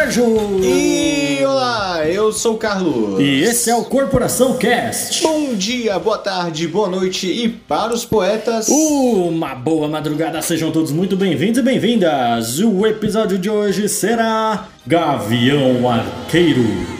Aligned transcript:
Sérgio! 0.00 0.24
E 0.64 1.44
olá, 1.44 2.06
eu 2.08 2.32
sou 2.32 2.54
o 2.54 2.56
Carlos. 2.56 3.20
E 3.20 3.42
esse 3.42 3.68
é 3.68 3.74
o 3.74 3.84
Corporação 3.84 4.56
Cast. 4.56 5.22
Bom 5.22 5.52
dia, 5.52 5.98
boa 5.98 6.16
tarde, 6.16 6.66
boa 6.66 6.88
noite 6.88 7.26
e 7.26 7.50
para 7.50 7.92
os 7.92 8.02
poetas. 8.02 8.68
Uma 8.68 9.54
boa 9.54 9.88
madrugada, 9.88 10.40
sejam 10.40 10.72
todos 10.72 10.90
muito 10.90 11.16
bem-vindos 11.16 11.58
e 11.58 11.62
bem-vindas. 11.62 12.60
O 12.60 12.86
episódio 12.86 13.36
de 13.36 13.50
hoje 13.50 13.90
será 13.90 14.68
Gavião 14.86 15.86
Arqueiro. 15.90 16.99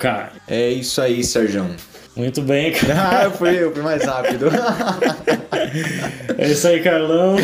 Hawkeye. 0.00 0.40
É 0.48 0.70
isso 0.70 1.00
aí, 1.00 1.22
Sérgio. 1.22 1.66
Muito 2.16 2.42
bem, 2.42 2.72
cara. 2.74 3.20
Ah, 3.20 3.24
eu 3.24 3.30
fui, 3.32 3.62
eu 3.62 3.72
fui 3.72 3.82
mais 3.82 4.04
rápido. 4.04 4.46
É 6.38 6.50
isso 6.50 6.66
aí, 6.66 6.82
Carlão. 6.82 7.36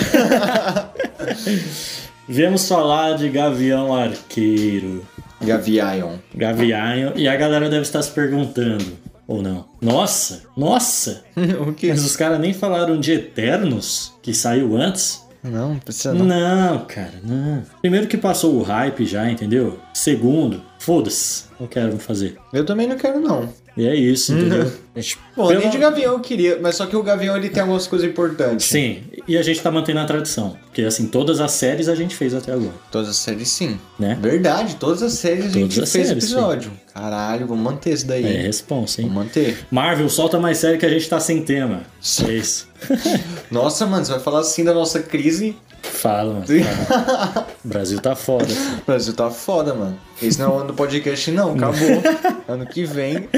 Viemos 2.28 2.66
falar 2.66 3.16
de 3.16 3.28
Gavião 3.28 3.94
Arqueiro. 3.94 5.06
Gavião. 5.40 6.18
Gavião. 6.34 7.12
E 7.14 7.28
a 7.28 7.36
galera 7.36 7.68
deve 7.68 7.82
estar 7.82 8.02
se 8.02 8.10
perguntando. 8.10 8.98
Ou 9.28 9.42
não? 9.42 9.66
Nossa! 9.80 10.42
Nossa! 10.56 11.24
o 11.66 11.72
que? 11.72 11.88
Mas 11.88 12.04
os 12.04 12.16
caras 12.16 12.38
nem 12.38 12.52
falaram 12.52 12.98
de 12.98 13.12
Eternos, 13.12 14.12
que 14.22 14.32
saiu 14.32 14.76
antes. 14.76 15.25
Não, 15.50 15.70
não 15.74 15.78
precisa 15.78 16.12
não. 16.12 16.24
Não, 16.24 16.84
cara, 16.86 17.14
não. 17.22 17.62
Primeiro 17.80 18.06
que 18.06 18.16
passou 18.16 18.54
o 18.56 18.62
hype 18.62 19.04
já, 19.06 19.30
entendeu? 19.30 19.78
Segundo, 19.94 20.62
foda-se. 20.78 21.44
Não 21.58 21.66
quero 21.66 21.98
fazer. 21.98 22.36
Eu 22.52 22.64
também 22.66 22.86
não 22.86 22.96
quero 22.96 23.20
não. 23.20 23.48
E 23.76 23.86
é 23.86 23.94
isso, 23.94 24.32
entendeu? 24.32 24.72
Bom, 25.36 25.48
pelo- 25.48 25.60
nem 25.60 25.70
de 25.70 25.76
Gavião 25.78 26.14
eu 26.14 26.20
queria, 26.20 26.58
mas 26.60 26.76
só 26.76 26.86
que 26.86 26.96
o 26.96 27.02
Gavião 27.02 27.36
ele 27.36 27.50
tem 27.50 27.60
algumas 27.60 27.86
coisas 27.86 28.08
importantes. 28.08 28.66
Sim, 28.66 29.02
e 29.26 29.36
a 29.36 29.42
gente 29.42 29.60
tá 29.60 29.70
mantendo 29.70 30.00
a 30.00 30.04
tradição. 30.04 30.56
Porque 30.66 30.82
assim, 30.82 31.06
todas 31.06 31.40
as 31.40 31.52
séries 31.52 31.88
a 31.88 31.94
gente 31.94 32.14
fez 32.14 32.34
até 32.34 32.52
agora, 32.52 32.72
Todas 32.90 33.08
as 33.08 33.16
séries 33.16 33.48
sim. 33.48 33.78
né? 33.98 34.18
Verdade, 34.20 34.76
todas 34.76 35.02
as 35.02 35.14
séries 35.14 35.46
a 35.46 35.48
gente 35.48 35.74
Todas 35.74 35.92
fez 35.92 36.08
séries, 36.08 36.24
episódio. 36.24 36.72
Caralho, 36.92 37.46
vamos 37.46 37.62
manter 37.64 37.90
esse 37.90 38.06
daí. 38.06 38.24
É, 38.24 38.42
responsa, 38.42 39.00
hein? 39.00 39.08
Vamos 39.08 39.24
manter. 39.24 39.66
Marvel, 39.70 40.08
solta 40.08 40.38
mais 40.38 40.58
série 40.58 40.78
que 40.78 40.86
a 40.86 40.90
gente 40.90 41.08
tá 41.08 41.20
sem 41.20 41.42
tema. 41.42 41.82
É 42.26 42.32
isso. 42.32 42.68
Nossa, 43.50 43.86
mano, 43.86 44.04
você 44.04 44.12
vai 44.12 44.20
falar 44.20 44.40
assim 44.40 44.64
da 44.64 44.72
nossa 44.74 45.00
crise. 45.00 45.56
Fala, 45.82 46.34
mano. 46.34 46.46
fala. 46.46 47.46
Brasil 47.64 48.00
tá 48.00 48.14
foda. 48.16 48.52
O 48.82 48.86
Brasil 48.86 49.14
tá 49.14 49.30
foda, 49.30 49.74
mano. 49.74 49.98
Esse 50.22 50.38
não 50.38 50.46
é 50.46 50.48
o 50.48 50.58
ano 50.58 50.66
do 50.68 50.74
podcast, 50.74 51.30
não. 51.30 51.54
Acabou. 51.54 52.02
ano 52.48 52.66
que 52.66 52.84
vem. 52.84 53.28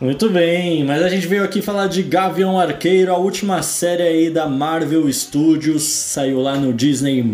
Muito 0.00 0.28
bem, 0.28 0.84
mas 0.84 1.02
a 1.02 1.08
gente 1.08 1.26
veio 1.26 1.44
aqui 1.44 1.62
falar 1.62 1.86
de 1.86 2.02
Gavião 2.02 2.58
Arqueiro, 2.58 3.12
a 3.12 3.16
última 3.16 3.62
série 3.62 4.02
aí 4.02 4.30
da 4.30 4.48
Marvel 4.48 5.10
Studios, 5.12 5.84
saiu 5.84 6.40
lá 6.40 6.56
no 6.56 6.72
Disney+. 6.72 7.24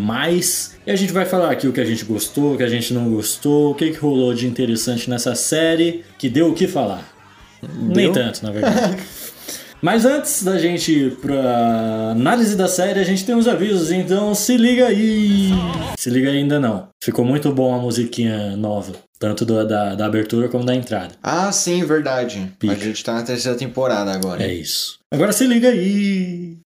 E 0.86 0.90
a 0.90 0.96
gente 0.96 1.12
vai 1.12 1.24
falar 1.24 1.50
aqui 1.50 1.66
o 1.66 1.72
que 1.72 1.80
a 1.80 1.84
gente 1.84 2.04
gostou, 2.04 2.54
o 2.54 2.56
que 2.58 2.62
a 2.62 2.68
gente 2.68 2.92
não 2.92 3.10
gostou, 3.10 3.70
o 3.70 3.74
que, 3.74 3.90
que 3.90 3.96
rolou 3.96 4.34
de 4.34 4.46
interessante 4.46 5.08
nessa 5.08 5.34
série, 5.34 6.04
que 6.18 6.28
deu 6.28 6.48
o 6.48 6.54
que 6.54 6.68
falar. 6.68 7.02
Nem 7.78 8.12
tanto, 8.12 8.42
na 8.44 8.50
verdade. 8.50 9.02
Mas 9.80 10.04
antes 10.04 10.42
da 10.42 10.58
gente 10.58 10.92
ir 10.92 11.16
pra 11.16 12.10
análise 12.10 12.54
da 12.54 12.68
série, 12.68 13.00
a 13.00 13.04
gente 13.04 13.24
tem 13.24 13.34
uns 13.34 13.48
avisos, 13.48 13.90
então 13.90 14.34
se 14.34 14.58
liga 14.58 14.86
aí! 14.86 15.50
Se 15.98 16.10
liga 16.10 16.28
ainda 16.28 16.60
não. 16.60 16.88
Ficou 17.02 17.24
muito 17.24 17.50
bom 17.50 17.74
a 17.74 17.78
musiquinha 17.78 18.54
nova, 18.56 18.92
tanto 19.20 19.44
da, 19.44 19.64
da, 19.64 19.94
da 19.94 20.06
abertura 20.06 20.48
como 20.48 20.64
da 20.64 20.74
entrada. 20.74 21.14
Ah, 21.22 21.52
sim, 21.52 21.84
verdade. 21.84 22.50
Pica. 22.58 22.72
A 22.72 22.76
gente 22.76 23.04
tá 23.04 23.12
na 23.12 23.22
terceira 23.22 23.56
temporada 23.56 24.10
agora. 24.10 24.42
É 24.42 24.52
isso. 24.52 24.98
Agora 25.12 25.30
se 25.30 25.46
liga 25.46 25.68
aí. 25.68 26.56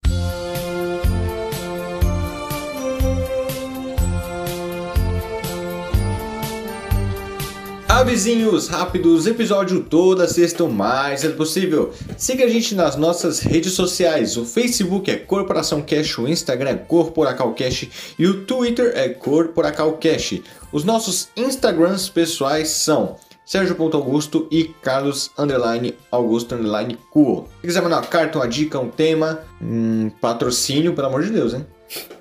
Avisinhos 8.05 8.69
rápidos, 8.69 9.27
episódio 9.27 9.83
toda 9.83 10.29
sexta 10.29 10.63
o 10.63 10.71
mais 10.71 11.23
cedo 11.23 11.39
possível. 11.39 11.91
Siga 12.19 12.45
a 12.45 12.49
gente 12.49 12.75
nas 12.75 12.97
nossas 12.97 13.41
redes 13.41 13.73
sociais. 13.73 14.37
O 14.37 14.45
Facebook 14.45 15.11
é 15.11 15.17
Corporação 15.17 15.81
Cash, 15.81 16.19
o 16.19 16.29
Instagram 16.29 16.71
é 16.71 16.75
Corporacal 16.75 17.55
Cash 17.55 17.89
e 18.19 18.27
o 18.27 18.45
Twitter 18.45 18.93
é 18.95 19.09
Corporacal 19.09 19.95
Cash. 19.95 20.43
Os 20.71 20.85
nossos 20.85 21.31
Instagrams 21.35 22.11
pessoais 22.11 22.69
são 22.69 23.17
Sérgio.augusto 23.43 24.49
e 24.51 24.65
Carlos 24.65 25.31
underline 25.39 25.95
Augusto 26.11 26.55
underline 26.55 26.99
Cuo. 27.11 27.49
Se 27.63 27.67
quiser 27.69 27.83
mandar 27.83 28.03
uma 28.03 28.07
carta, 28.07 28.39
uma 28.39 28.47
dica, 28.47 28.79
um 28.79 28.91
tema, 28.91 29.41
um 29.63 30.11
patrocínio, 30.21 30.93
pelo 30.93 31.07
amor 31.07 31.23
de 31.23 31.31
Deus, 31.31 31.55
hein? 31.55 31.67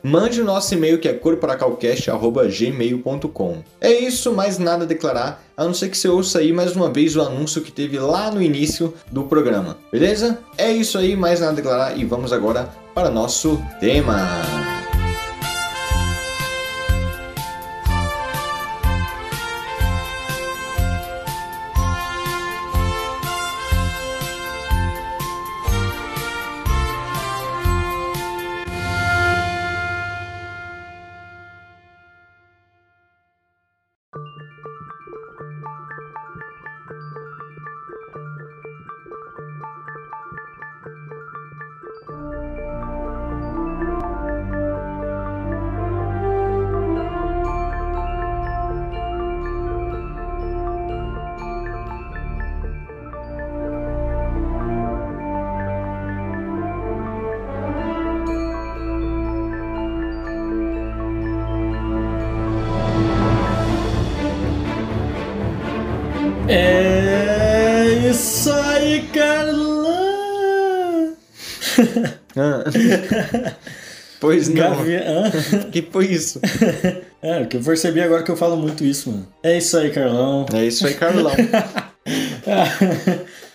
Mande 0.02 0.42
o 0.42 0.46
nosso 0.46 0.74
e-mail 0.74 1.00
que 1.00 1.08
é 1.08 1.14
corporacalcast.gmail.com. 1.14 3.64
É 3.80 3.92
isso, 3.92 4.34
mais 4.34 4.58
nada 4.58 4.84
a 4.84 4.88
declarar, 4.88 5.44
a 5.56 5.64
não 5.64 5.74
ser 5.74 5.90
que 5.90 5.98
você 5.98 6.08
ouça 6.08 6.40
aí 6.40 6.52
mais 6.52 6.76
uma 6.76 6.92
vez 6.92 7.16
o 7.16 7.22
anúncio 7.22 7.62
que 7.62 7.72
teve 7.72 7.98
lá 7.98 8.30
no 8.30 8.42
início 8.42 8.94
do 9.12 9.24
programa. 9.24 9.78
Beleza? 9.92 10.40
É 10.58 10.72
isso 10.72 10.98
aí, 10.98 11.16
mais 11.16 11.40
nada 11.40 11.54
a 11.54 11.56
declarar 11.56 11.98
e 11.98 12.04
vamos 12.04 12.34
agora 12.34 12.68
para 12.94 13.10
nosso 13.10 13.58
tema. 13.80 14.18
pois 74.20 74.48
não. 74.50 74.56
Gavião. 74.78 75.24
que 75.72 75.82
foi 75.82 76.08
isso? 76.08 76.40
É, 77.24 77.40
o 77.42 77.48
que 77.48 77.56
eu 77.56 77.62
percebi 77.62 78.02
agora 78.02 78.22
que 78.22 78.30
eu 78.30 78.36
falo 78.36 78.58
muito 78.58 78.84
isso, 78.84 79.10
mano. 79.10 79.26
É 79.42 79.58
isso 79.58 79.78
aí, 79.78 79.90
Carlão. 79.92 80.46
É 80.54 80.66
isso 80.66 80.86
aí, 80.86 80.94
Carlão. 80.94 81.32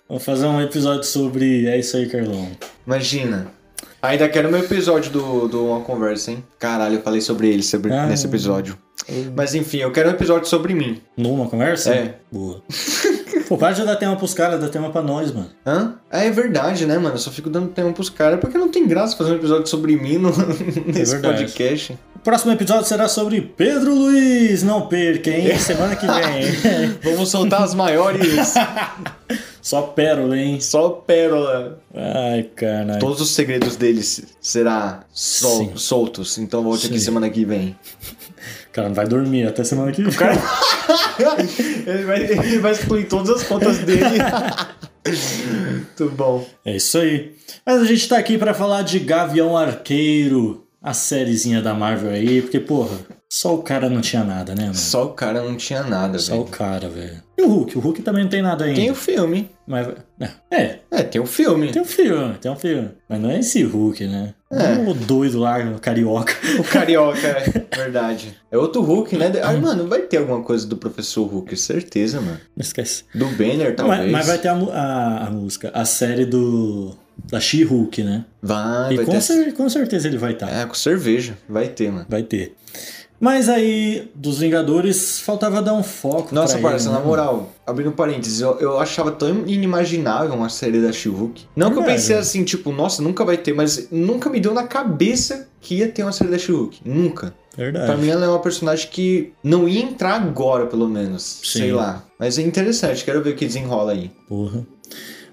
Vamos 0.07 0.23
fazer 0.23 0.47
um 0.47 0.59
episódio 0.59 1.03
sobre 1.03 1.67
É 1.67 1.77
isso 1.77 1.95
aí, 1.95 2.09
Carlão. 2.09 2.49
Imagina. 2.87 3.45
Ainda 4.01 4.27
quero 4.27 4.49
meu 4.49 4.61
episódio 4.61 5.11
do, 5.11 5.47
do 5.47 5.65
Uma 5.67 5.81
Conversa, 5.81 6.31
hein? 6.31 6.43
Caralho, 6.57 6.95
eu 6.95 7.01
falei 7.03 7.21
sobre 7.21 7.47
ele 7.47 7.61
sobre, 7.61 7.93
Ah. 7.93 8.07
nesse 8.07 8.25
episódio. 8.25 8.75
Mas 9.35 9.53
enfim, 9.53 9.77
eu 9.77 9.91
quero 9.91 10.09
um 10.09 10.13
episódio 10.13 10.47
sobre 10.49 10.73
mim. 10.73 10.99
Numa 11.15 11.47
conversa? 11.47 11.93
É. 11.93 12.15
Boa. 12.31 12.63
Pô, 13.49 13.57
para 13.57 13.71
de 13.73 13.83
dar 13.83 13.95
tema 13.95 14.15
pros 14.15 14.35
caras, 14.35 14.61
dá 14.61 14.69
tema 14.69 14.91
pra 14.91 15.01
nós, 15.01 15.31
mano. 15.33 15.49
Hã? 15.65 15.95
Ah, 16.11 16.23
é 16.23 16.29
verdade, 16.29 16.85
né, 16.85 16.99
mano? 16.99 17.15
Eu 17.15 17.17
só 17.17 17.31
fico 17.31 17.49
dando 17.49 17.69
tempo 17.69 17.91
pros 17.93 18.07
caras 18.07 18.39
porque 18.39 18.55
não 18.59 18.69
tem 18.69 18.87
graça 18.87 19.17
fazer 19.17 19.31
um 19.31 19.35
episódio 19.37 19.65
sobre 19.65 19.95
mim 19.97 20.19
no, 20.19 20.29
nesse 20.85 21.13
verdade. 21.13 21.45
podcast. 21.45 21.97
O 22.15 22.19
próximo 22.19 22.51
episódio 22.51 22.85
será 22.85 23.07
sobre 23.07 23.41
Pedro 23.41 23.95
Luiz. 23.95 24.61
Não 24.61 24.87
perca, 24.87 25.31
hein? 25.31 25.57
Semana 25.57 25.95
que 25.95 26.05
vem. 26.05 26.91
Vamos 27.11 27.29
soltar 27.29 27.63
as 27.63 27.73
maiores. 27.73 28.53
Só 29.63 29.81
pérola, 29.81 30.37
hein? 30.37 30.61
Só 30.61 30.89
pérola. 30.89 31.79
Ai, 31.95 32.43
caralho. 32.55 32.99
Todos 32.99 33.19
os 33.19 33.31
segredos 33.31 33.75
deles 33.75 34.25
será 34.39 34.99
sol- 35.11 35.57
Sim. 35.57 35.71
soltos. 35.75 36.37
Então 36.37 36.61
volte 36.61 36.85
aqui 36.85 36.99
Sim. 36.99 37.05
semana 37.05 37.29
que 37.31 37.43
vem. 37.45 37.75
Cara, 38.79 38.87
não 38.87 38.95
vai 38.95 39.07
dormir 39.07 39.45
até 39.45 39.61
semana 39.61 39.91
que 39.91 40.01
vem. 40.01 40.11
ele, 41.85 42.03
vai, 42.05 42.21
ele 42.23 42.59
vai 42.59 42.71
excluir 42.71 43.03
todas 43.09 43.29
as 43.29 43.43
contas 43.43 43.79
dele. 43.79 44.19
Muito 45.73 46.09
bom. 46.15 46.45
É 46.65 46.77
isso 46.77 46.97
aí. 46.97 47.35
Mas 47.65 47.81
a 47.81 47.85
gente 47.85 48.07
tá 48.07 48.17
aqui 48.17 48.37
pra 48.37 48.53
falar 48.53 48.83
de 48.83 48.99
Gavião 48.99 49.57
Arqueiro, 49.57 50.65
a 50.81 50.93
sériezinha 50.93 51.61
da 51.61 51.73
Marvel 51.73 52.11
aí, 52.11 52.41
porque, 52.41 52.59
porra, 52.59 52.97
só 53.29 53.53
o 53.53 53.61
cara 53.61 53.89
não 53.89 53.99
tinha 53.99 54.23
nada, 54.23 54.55
né, 54.55 54.63
mano? 54.63 54.75
Só 54.75 55.05
o 55.07 55.09
cara 55.13 55.41
não 55.43 55.57
tinha 55.57 55.83
nada, 55.83 56.17
Só 56.19 56.35
o 56.35 56.45
velho. 56.45 56.49
cara, 56.57 56.87
velho. 56.87 57.21
E 57.37 57.41
o 57.41 57.47
Hulk? 57.49 57.77
O 57.77 57.81
Hulk 57.81 58.01
também 58.01 58.23
não 58.23 58.29
tem 58.29 58.41
nada 58.41 58.63
ainda. 58.63 58.79
Tem 58.79 58.91
o 58.91 58.95
filme. 58.95 59.49
Mas, 59.67 59.87
é, 60.51 60.79
É, 60.89 61.03
tem 61.03 61.19
o 61.19 61.25
filme. 61.25 61.69
tem 61.71 61.81
um 61.81 61.85
filme, 61.85 62.33
tem 62.35 62.49
um 62.49 62.55
filme. 62.55 62.89
Mas 63.09 63.19
não 63.21 63.29
é 63.29 63.39
esse 63.39 63.61
Hulk, 63.61 64.07
né? 64.07 64.33
É. 64.51 64.75
Não 64.75 64.89
o 64.89 64.93
doido 64.95 65.39
lá, 65.39 65.59
o 65.59 65.79
carioca. 65.79 66.33
O 66.59 66.63
Carioca, 66.63 67.19
é 67.27 67.63
verdade. 67.77 68.35
É 68.51 68.57
outro 68.57 68.81
Hulk, 68.81 69.15
né? 69.15 69.31
Ah, 69.43 69.53
mano, 69.53 69.87
vai 69.87 70.01
ter 70.01 70.17
alguma 70.17 70.41
coisa 70.41 70.65
do 70.65 70.75
Professor 70.75 71.23
Hulk, 71.27 71.55
certeza, 71.55 72.19
mano. 72.19 72.39
Não 72.57 72.61
esquece. 72.63 73.03
Do 73.13 73.27
Banner, 73.27 73.75
talvez. 73.75 74.01
Mas, 74.01 74.11
mas 74.11 74.27
vai 74.27 74.37
ter 74.39 74.47
a, 74.47 74.53
a, 74.53 75.27
a 75.27 75.29
música, 75.29 75.69
a 75.73 75.85
série 75.85 76.25
do. 76.25 76.95
Da 77.31 77.39
She-Hulk, 77.39 78.01
né? 78.01 78.23
Vai, 78.41 78.93
e 78.93 78.95
vai 78.95 79.05
com, 79.05 79.11
ter. 79.11 79.21
cer- 79.21 79.53
com 79.53 79.69
certeza 79.69 80.07
ele 80.07 80.17
vai 80.17 80.31
estar. 80.31 80.49
É, 80.49 80.65
com 80.65 80.73
cerveja. 80.73 81.37
Vai 81.49 81.67
ter, 81.67 81.91
mano. 81.91 82.05
Vai 82.09 82.23
ter. 82.23 82.55
Mas 83.19 83.49
aí, 83.49 84.09
dos 84.15 84.39
Vingadores, 84.39 85.19
faltava 85.19 85.61
dar 85.61 85.73
um 85.73 85.83
foco. 85.83 86.33
Nossa, 86.33 86.57
pra 86.57 86.69
parça, 86.69 86.87
ele, 86.87 86.93
na 86.93 86.99
né? 87.01 87.05
moral, 87.05 87.51
abrindo 87.67 87.91
parênteses, 87.91 88.39
eu, 88.39 88.57
eu 88.59 88.79
achava 88.79 89.11
tão 89.11 89.45
inimaginável 89.45 90.33
uma 90.33 90.47
série 90.47 90.81
da 90.81 90.91
She-Hulk. 90.91 91.45
Não 91.55 91.71
que 91.71 91.79
eu 91.79 91.83
pensei 91.83 92.15
assim, 92.15 92.43
tipo, 92.45 92.71
nossa, 92.71 93.01
nunca 93.01 93.25
vai 93.25 93.37
ter, 93.37 93.53
mas 93.53 93.89
nunca 93.91 94.29
me 94.29 94.39
deu 94.39 94.53
na 94.53 94.63
cabeça 94.63 95.49
que 95.59 95.75
ia 95.75 95.89
ter 95.89 96.03
uma 96.03 96.13
série 96.13 96.31
da 96.31 96.37
She-Hulk. 96.37 96.79
Nunca. 96.85 97.33
Verdade. 97.57 97.87
Pra 97.87 97.97
mim, 97.97 98.07
ela 98.07 98.25
é 98.25 98.29
uma 98.29 98.39
personagem 98.39 98.87
que 98.89 99.33
não 99.43 99.67
ia 99.67 99.81
entrar 99.81 100.15
agora, 100.15 100.65
pelo 100.65 100.87
menos. 100.87 101.41
Sim. 101.43 101.59
Sei 101.59 101.73
lá. 101.73 102.05
Mas 102.17 102.39
é 102.39 102.41
interessante, 102.41 103.03
quero 103.03 103.21
ver 103.21 103.31
o 103.31 103.35
que 103.35 103.45
desenrola 103.45 103.91
aí. 103.91 104.09
Porra. 104.29 104.65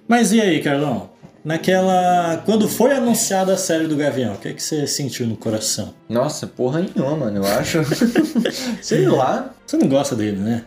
Mas 0.09 0.33
e 0.33 0.41
aí, 0.41 0.61
Carlão? 0.61 1.11
Naquela. 1.46 2.43
Quando 2.44 2.69
foi 2.69 2.93
anunciada 2.93 3.54
a 3.54 3.56
série 3.56 3.87
do 3.87 3.94
Gavião, 3.94 4.34
o 4.34 4.37
que, 4.37 4.48
é 4.48 4.52
que 4.52 4.60
você 4.60 4.84
sentiu 4.84 5.28
no 5.28 5.37
coração? 5.37 5.94
Nossa, 6.08 6.44
porra 6.44 6.81
nenhuma, 6.81 7.16
mano, 7.16 7.37
eu 7.37 7.46
acho. 7.46 7.78
Sei 8.82 9.06
lá. 9.06 9.54
Você 9.64 9.76
não 9.76 9.87
gosta 9.87 10.16
dele, 10.16 10.38
né? 10.38 10.64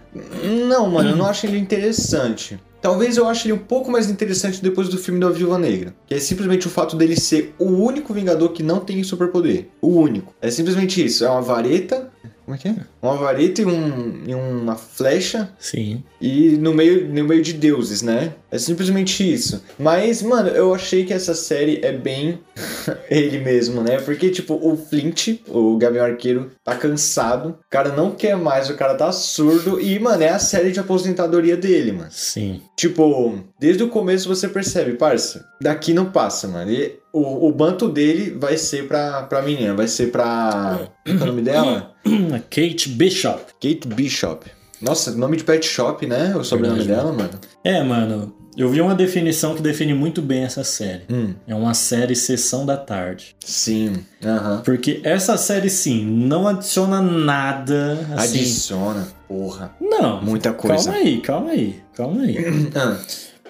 Não, 0.69 0.89
mano, 0.89 1.09
eu 1.09 1.15
não 1.17 1.25
acho 1.25 1.45
ele 1.45 1.57
interessante. 1.57 2.57
Talvez 2.81 3.17
eu 3.17 3.27
ache 3.27 3.47
ele 3.47 3.53
um 3.53 3.57
pouco 3.57 3.91
mais 3.91 4.09
interessante 4.09 4.63
depois 4.63 4.87
do 4.87 4.97
filme 4.97 5.19
da 5.19 5.29
Viúva 5.29 5.57
Negra. 5.57 5.93
Que 6.07 6.15
é 6.15 6.19
simplesmente 6.19 6.65
o 6.65 6.69
fato 6.69 6.95
dele 6.95 7.19
ser 7.19 7.53
o 7.59 7.65
único 7.65 8.13
Vingador 8.13 8.49
que 8.53 8.63
não 8.63 8.79
tem 8.79 9.03
superpoder. 9.03 9.67
O 9.81 9.89
único. 9.89 10.33
É 10.41 10.49
simplesmente 10.49 11.03
isso. 11.03 11.25
É 11.25 11.29
uma 11.29 11.41
vareta. 11.41 12.09
Como 12.49 12.55
é 12.55 12.57
que 12.57 12.67
é? 12.67 12.75
Uma 12.99 13.15
vareta 13.15 13.61
e, 13.61 13.65
um, 13.65 14.23
e 14.25 14.33
uma 14.33 14.75
flecha. 14.75 15.51
Sim. 15.59 16.03
E 16.19 16.57
no 16.57 16.73
meio, 16.73 17.07
no 17.07 17.23
meio 17.23 17.43
de 17.43 17.53
deuses, 17.53 18.01
né? 18.01 18.33
É 18.49 18.57
simplesmente 18.57 19.21
isso. 19.31 19.63
Mas, 19.77 20.23
mano, 20.23 20.49
eu 20.49 20.73
achei 20.73 21.05
que 21.05 21.13
essa 21.13 21.35
série 21.35 21.79
é 21.83 21.91
bem 21.91 22.39
ele 23.07 23.37
mesmo, 23.37 23.83
né? 23.83 23.99
Porque, 24.01 24.31
tipo, 24.31 24.55
o 24.55 24.75
Flint, 24.75 25.41
o 25.47 25.77
Gavião 25.77 26.03
Arqueiro, 26.03 26.49
tá 26.63 26.75
cansado. 26.75 27.49
O 27.49 27.69
cara 27.69 27.95
não 27.95 28.15
quer 28.15 28.35
mais, 28.35 28.67
o 28.67 28.75
cara 28.75 28.95
tá 28.95 29.11
surdo. 29.11 29.79
E, 29.79 29.99
mano, 29.99 30.23
é 30.23 30.29
a 30.29 30.39
série 30.39 30.71
de 30.71 30.79
aposentadoria 30.79 31.55
dele, 31.55 31.91
mano. 31.91 32.09
Sim. 32.09 32.63
Tipo, 32.75 33.43
desde 33.59 33.83
o 33.83 33.89
começo 33.89 34.27
você 34.27 34.49
percebe, 34.49 34.93
parça, 34.93 35.45
daqui 35.61 35.93
não 35.93 36.11
passa, 36.11 36.47
mano. 36.47 36.71
E 36.71 36.97
o, 37.11 37.47
o 37.47 37.51
banto 37.51 37.87
dele 37.89 38.31
vai 38.31 38.57
ser 38.57 38.87
pra, 38.87 39.23
pra 39.23 39.41
menina, 39.41 39.73
vai 39.73 39.87
ser 39.87 40.11
pra. 40.11 40.79
Qual 41.05 41.17
é 41.17 41.21
o 41.21 41.25
nome 41.25 41.41
dela? 41.41 41.91
Kate 42.49 42.89
Bishop. 42.89 43.39
Kate 43.61 43.87
Bishop. 43.87 44.45
Nossa, 44.81 45.11
nome 45.11 45.35
de 45.37 45.43
pet 45.43 45.65
shop, 45.65 46.05
né? 46.07 46.33
O 46.37 46.43
sobrenome 46.43 46.79
Verdade, 46.83 47.01
dela, 47.01 47.11
mano. 47.13 47.31
É, 47.65 47.83
mano, 47.83 48.33
eu 48.55 48.69
vi 48.69 48.79
uma 48.79 48.95
definição 48.95 49.53
que 49.53 49.61
define 49.61 49.93
muito 49.93 50.21
bem 50.21 50.43
essa 50.43 50.63
série. 50.63 51.01
Hum, 51.09 51.33
É 51.45 51.53
uma 51.53 51.73
série 51.73 52.15
Sessão 52.15 52.65
da 52.65 52.77
Tarde. 52.77 53.35
sim. 53.43 53.91
Aham. 54.23 54.61
Porque 54.63 55.01
essa 55.03 55.35
série, 55.35 55.69
sim, 55.69 56.05
não 56.05 56.47
adiciona 56.47 57.01
nada 57.01 57.99
assim. 58.15 58.39
Adiciona, 58.39 59.07
porra. 59.27 59.71
Não. 59.81 60.21
Muita 60.21 60.53
coisa. 60.53 60.85
Calma 60.91 60.99
aí, 61.05 61.21
calma 61.21 61.51
aí, 61.51 61.75
calma 61.95 62.21
aí. 62.21 62.37
Ah, 62.75 62.97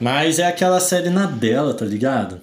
Mas 0.02 0.40
é 0.40 0.48
aquela 0.48 0.80
série 0.80 1.10
na 1.12 1.26
dela, 1.28 1.74
tá 1.76 1.86
ligado? 1.86 2.42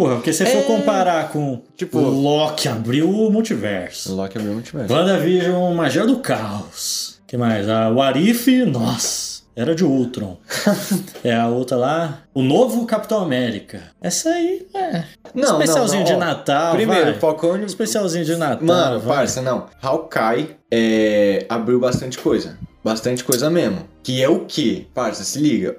Porra, 0.00 0.14
porque 0.14 0.32
se 0.32 0.42
É. 0.44 0.46
for 0.46 0.62
comparar 0.64 1.28
com 1.30 1.60
Tipo- 1.76 1.98
o 1.98 2.08
Loki 2.22 2.68
abriu 2.68 3.10
o 3.10 3.30
multiverso. 3.30 4.14
Loki 4.14 4.38
abriu 4.38 4.54
muito 4.54 4.74
mesmo. 4.74 4.96
WandaVision, 4.96 5.74
Magia 5.74 6.06
do 6.06 6.20
Caos. 6.20 7.20
que 7.26 7.36
mais? 7.36 7.68
A 7.68 7.90
Warif, 7.90 8.64
nossa, 8.64 9.42
era 9.54 9.74
de 9.74 9.84
Ultron. 9.84 10.38
é 11.22 11.34
a 11.34 11.48
outra 11.48 11.76
lá, 11.76 12.22
o 12.32 12.40
novo 12.42 12.86
Capitão 12.86 13.20
América. 13.22 13.82
Essa 14.00 14.30
aí, 14.30 14.66
é. 14.74 15.04
Não, 15.34 15.60
especialzinho 15.60 16.02
não, 16.02 16.10
não, 16.10 16.18
de 16.18 16.24
Natal, 16.26 16.74
Primeiro, 16.74 17.04
vai. 17.10 17.14
Falcone. 17.20 17.64
Especialzinho 17.66 18.24
de 18.24 18.36
Natal. 18.36 18.66
Mano, 18.66 19.00
vai. 19.00 19.18
parça, 19.18 19.42
não. 19.42 19.66
Hawkeye 19.82 20.56
é, 20.72 21.44
abriu 21.48 21.78
bastante 21.78 22.16
coisa. 22.18 22.56
Bastante 22.82 23.22
coisa 23.22 23.50
mesmo. 23.50 23.80
Que 24.02 24.22
é 24.22 24.28
o 24.30 24.46
que? 24.46 24.88
Parça, 24.94 25.22
se 25.22 25.38
liga. 25.38 25.76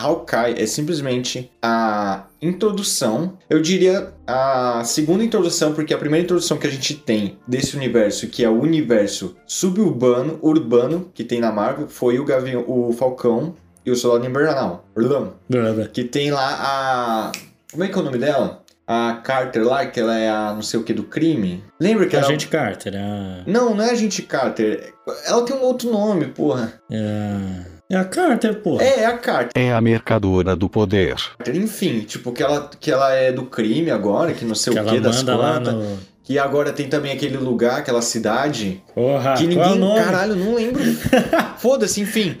Hawkeye 0.00 0.60
é 0.60 0.66
simplesmente 0.66 1.50
a 1.62 2.24
introdução. 2.40 3.38
Eu 3.48 3.60
diria 3.60 4.12
a 4.26 4.82
segunda 4.84 5.22
introdução, 5.24 5.72
porque 5.74 5.92
a 5.94 5.98
primeira 5.98 6.24
introdução 6.24 6.56
que 6.56 6.66
a 6.66 6.70
gente 6.70 6.94
tem 6.94 7.38
desse 7.46 7.76
universo, 7.76 8.26
que 8.28 8.44
é 8.44 8.48
o 8.48 8.60
universo 8.60 9.36
suburbano, 9.46 10.38
urbano, 10.42 11.10
que 11.14 11.24
tem 11.24 11.40
na 11.40 11.50
Marvel, 11.52 11.88
foi 11.88 12.18
o 12.18 12.24
Gavião, 12.24 12.64
o 12.66 12.92
Falcão 12.92 13.54
e 13.84 13.90
o 13.90 13.96
Soldado 13.96 14.28
Invernal. 14.28 14.84
Que 15.88 16.04
tem 16.04 16.30
lá 16.30 16.56
a. 16.60 17.32
Como 17.70 17.84
é 17.84 17.88
que 17.88 17.94
é 17.94 17.98
o 18.00 18.04
nome 18.04 18.18
dela? 18.18 18.62
A 18.86 19.20
Carter 19.22 19.64
lá, 19.64 19.86
que 19.86 20.00
ela 20.00 20.18
é 20.18 20.28
a 20.28 20.52
não 20.52 20.62
sei 20.62 20.80
o 20.80 20.82
que 20.82 20.92
do 20.92 21.04
crime. 21.04 21.62
Lembra 21.78 22.06
que 22.06 22.16
A 22.16 22.18
ela. 22.20 22.28
gente 22.28 22.48
Carter, 22.48 22.94
a, 22.96 23.44
Não, 23.46 23.72
não 23.74 23.84
é 23.84 23.90
a 23.90 23.94
gente 23.94 24.22
Carter. 24.22 24.92
Ela 25.24 25.44
tem 25.44 25.54
um 25.54 25.62
outro 25.62 25.92
nome, 25.92 26.26
porra. 26.26 26.72
é, 26.90 27.79
é 27.90 27.96
a 27.96 28.04
Carter, 28.04 28.54
pô. 28.60 28.80
É, 28.80 29.00
é 29.00 29.06
a 29.06 29.18
Carter. 29.18 29.50
É 29.60 29.72
a 29.72 29.80
mercadora 29.80 30.54
do 30.54 30.68
poder. 30.68 31.16
Enfim, 31.52 32.00
tipo, 32.00 32.30
que 32.32 32.40
ela, 32.42 32.70
que 32.78 32.90
ela 32.90 33.12
é 33.12 33.32
do 33.32 33.42
crime 33.44 33.90
agora, 33.90 34.32
que 34.32 34.44
não 34.44 34.54
sei 34.54 34.72
que 34.72 34.78
o 34.78 34.84
que 34.84 35.00
das 35.00 35.22
quantas. 35.24 35.74
no. 35.74 35.98
Que 36.22 36.38
agora 36.38 36.72
tem 36.72 36.88
também 36.88 37.10
aquele 37.10 37.36
lugar, 37.36 37.80
aquela 37.80 38.00
cidade. 38.00 38.80
Porra, 38.94 39.34
que 39.34 39.52
qual 39.52 39.66
é 39.66 39.68
o 39.70 39.74
ninguém. 39.74 39.78
nome? 39.80 40.04
Caralho, 40.04 40.36
não 40.36 40.54
lembro. 40.54 40.80
Foda-se, 41.58 42.00
enfim. 42.00 42.36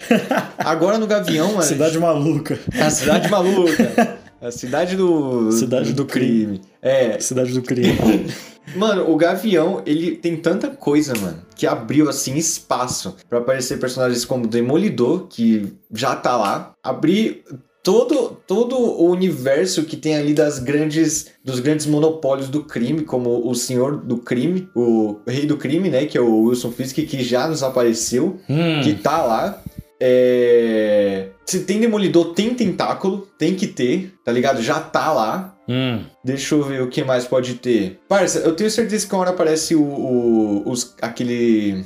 Agora 0.56 0.96
no 0.96 1.08
Gavião, 1.08 1.48
mano. 1.48 1.62
Cidade 1.62 1.98
maluca. 1.98 2.56
A 2.80 2.88
cidade 2.88 3.28
maluca. 3.28 4.19
A 4.40 4.50
cidade 4.50 4.96
do. 4.96 5.52
Cidade 5.52 5.92
do 5.92 6.04
do 6.04 6.06
crime. 6.06 6.44
crime. 6.58 6.60
É, 6.80 7.20
Cidade 7.20 7.52
do 7.52 7.62
crime. 7.62 7.96
Mano, 8.76 9.10
o 9.10 9.16
Gavião, 9.16 9.82
ele 9.84 10.12
tem 10.16 10.36
tanta 10.36 10.68
coisa, 10.68 11.12
mano, 11.20 11.38
que 11.56 11.66
abriu, 11.66 12.08
assim, 12.08 12.36
espaço 12.36 13.16
pra 13.28 13.38
aparecer 13.38 13.80
personagens 13.80 14.24
como 14.24 14.46
Demolidor, 14.46 15.26
que 15.28 15.72
já 15.92 16.14
tá 16.14 16.36
lá. 16.36 16.72
Abrir 16.80 17.42
todo, 17.82 18.36
todo 18.46 18.76
o 18.76 19.10
universo 19.10 19.84
que 19.84 19.96
tem 19.96 20.14
ali 20.16 20.34
das 20.34 20.58
grandes, 20.58 21.28
dos 21.44 21.58
grandes 21.58 21.86
monopólios 21.86 22.48
do 22.48 22.62
crime, 22.62 23.02
como 23.02 23.48
o 23.48 23.54
Senhor 23.54 23.96
do 23.96 24.18
Crime, 24.18 24.68
o 24.76 25.16
Rei 25.26 25.46
do 25.46 25.56
Crime, 25.56 25.88
né, 25.88 26.04
que 26.06 26.16
é 26.16 26.20
o 26.20 26.42
Wilson 26.42 26.70
Fisk, 26.70 26.96
que 26.96 27.24
já 27.24 27.48
nos 27.48 27.62
apareceu, 27.62 28.38
Hum, 28.48 28.82
que 28.82 28.94
tá 28.94 29.22
lá. 29.22 29.62
É... 30.00 31.28
Se 31.44 31.60
tem 31.60 31.80
Demolidor, 31.80 32.32
tem 32.34 32.54
tentáculo, 32.54 33.28
tem 33.38 33.54
que 33.54 33.66
ter, 33.66 34.14
tá 34.24 34.30
ligado? 34.32 34.62
Já 34.62 34.78
tá 34.80 35.12
lá. 35.12 35.56
hum. 35.68 36.04
Deixa 36.24 36.54
eu 36.54 36.62
ver 36.62 36.82
o 36.82 36.88
que 36.88 37.02
mais 37.04 37.24
pode 37.26 37.54
ter. 37.54 37.98
Parça, 38.08 38.38
eu 38.40 38.54
tenho 38.54 38.70
certeza 38.70 39.06
que 39.06 39.12
uma 39.14 39.20
hora 39.22 39.30
aparece 39.30 39.74
o, 39.74 39.82
o- 39.82 40.70
os, 40.70 40.94
aquele. 41.02 41.84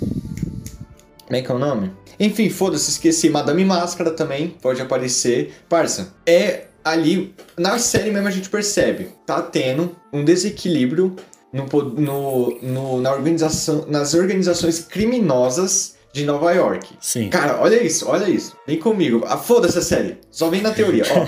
Como 1.26 1.36
é 1.36 1.42
que 1.42 1.50
é 1.50 1.54
o 1.54 1.58
nome? 1.58 1.90
Enfim, 2.20 2.50
foda-se, 2.50 2.90
esqueci. 2.90 3.30
Madame 3.30 3.64
Máscara 3.64 4.10
também 4.10 4.48
pode 4.62 4.80
aparecer. 4.82 5.52
Parça, 5.68 6.14
é 6.26 6.64
ali. 6.84 7.34
Na 7.58 7.78
série 7.78 8.10
mesmo 8.10 8.28
a 8.28 8.30
gente 8.30 8.48
percebe. 8.50 9.08
Tá 9.26 9.40
tendo 9.40 9.96
um 10.12 10.22
desequilíbrio 10.24 11.16
no, 11.52 11.64
no, 11.82 12.58
no- 12.62 13.00
na 13.00 13.12
organização, 13.12 13.86
nas 13.88 14.12
organizações 14.12 14.80
criminosas 14.80 15.93
de 16.14 16.24
Nova 16.24 16.52
York. 16.52 16.94
Sim. 17.00 17.28
Cara, 17.28 17.60
olha 17.60 17.82
isso, 17.82 18.08
olha 18.08 18.30
isso. 18.30 18.56
Vem 18.64 18.78
comigo. 18.78 19.24
Ah, 19.26 19.36
foda-se 19.36 19.76
a 19.76 19.82
série. 19.82 20.18
Só 20.30 20.48
vem 20.48 20.62
na 20.62 20.70
teoria, 20.70 21.02
ó. 21.10 21.26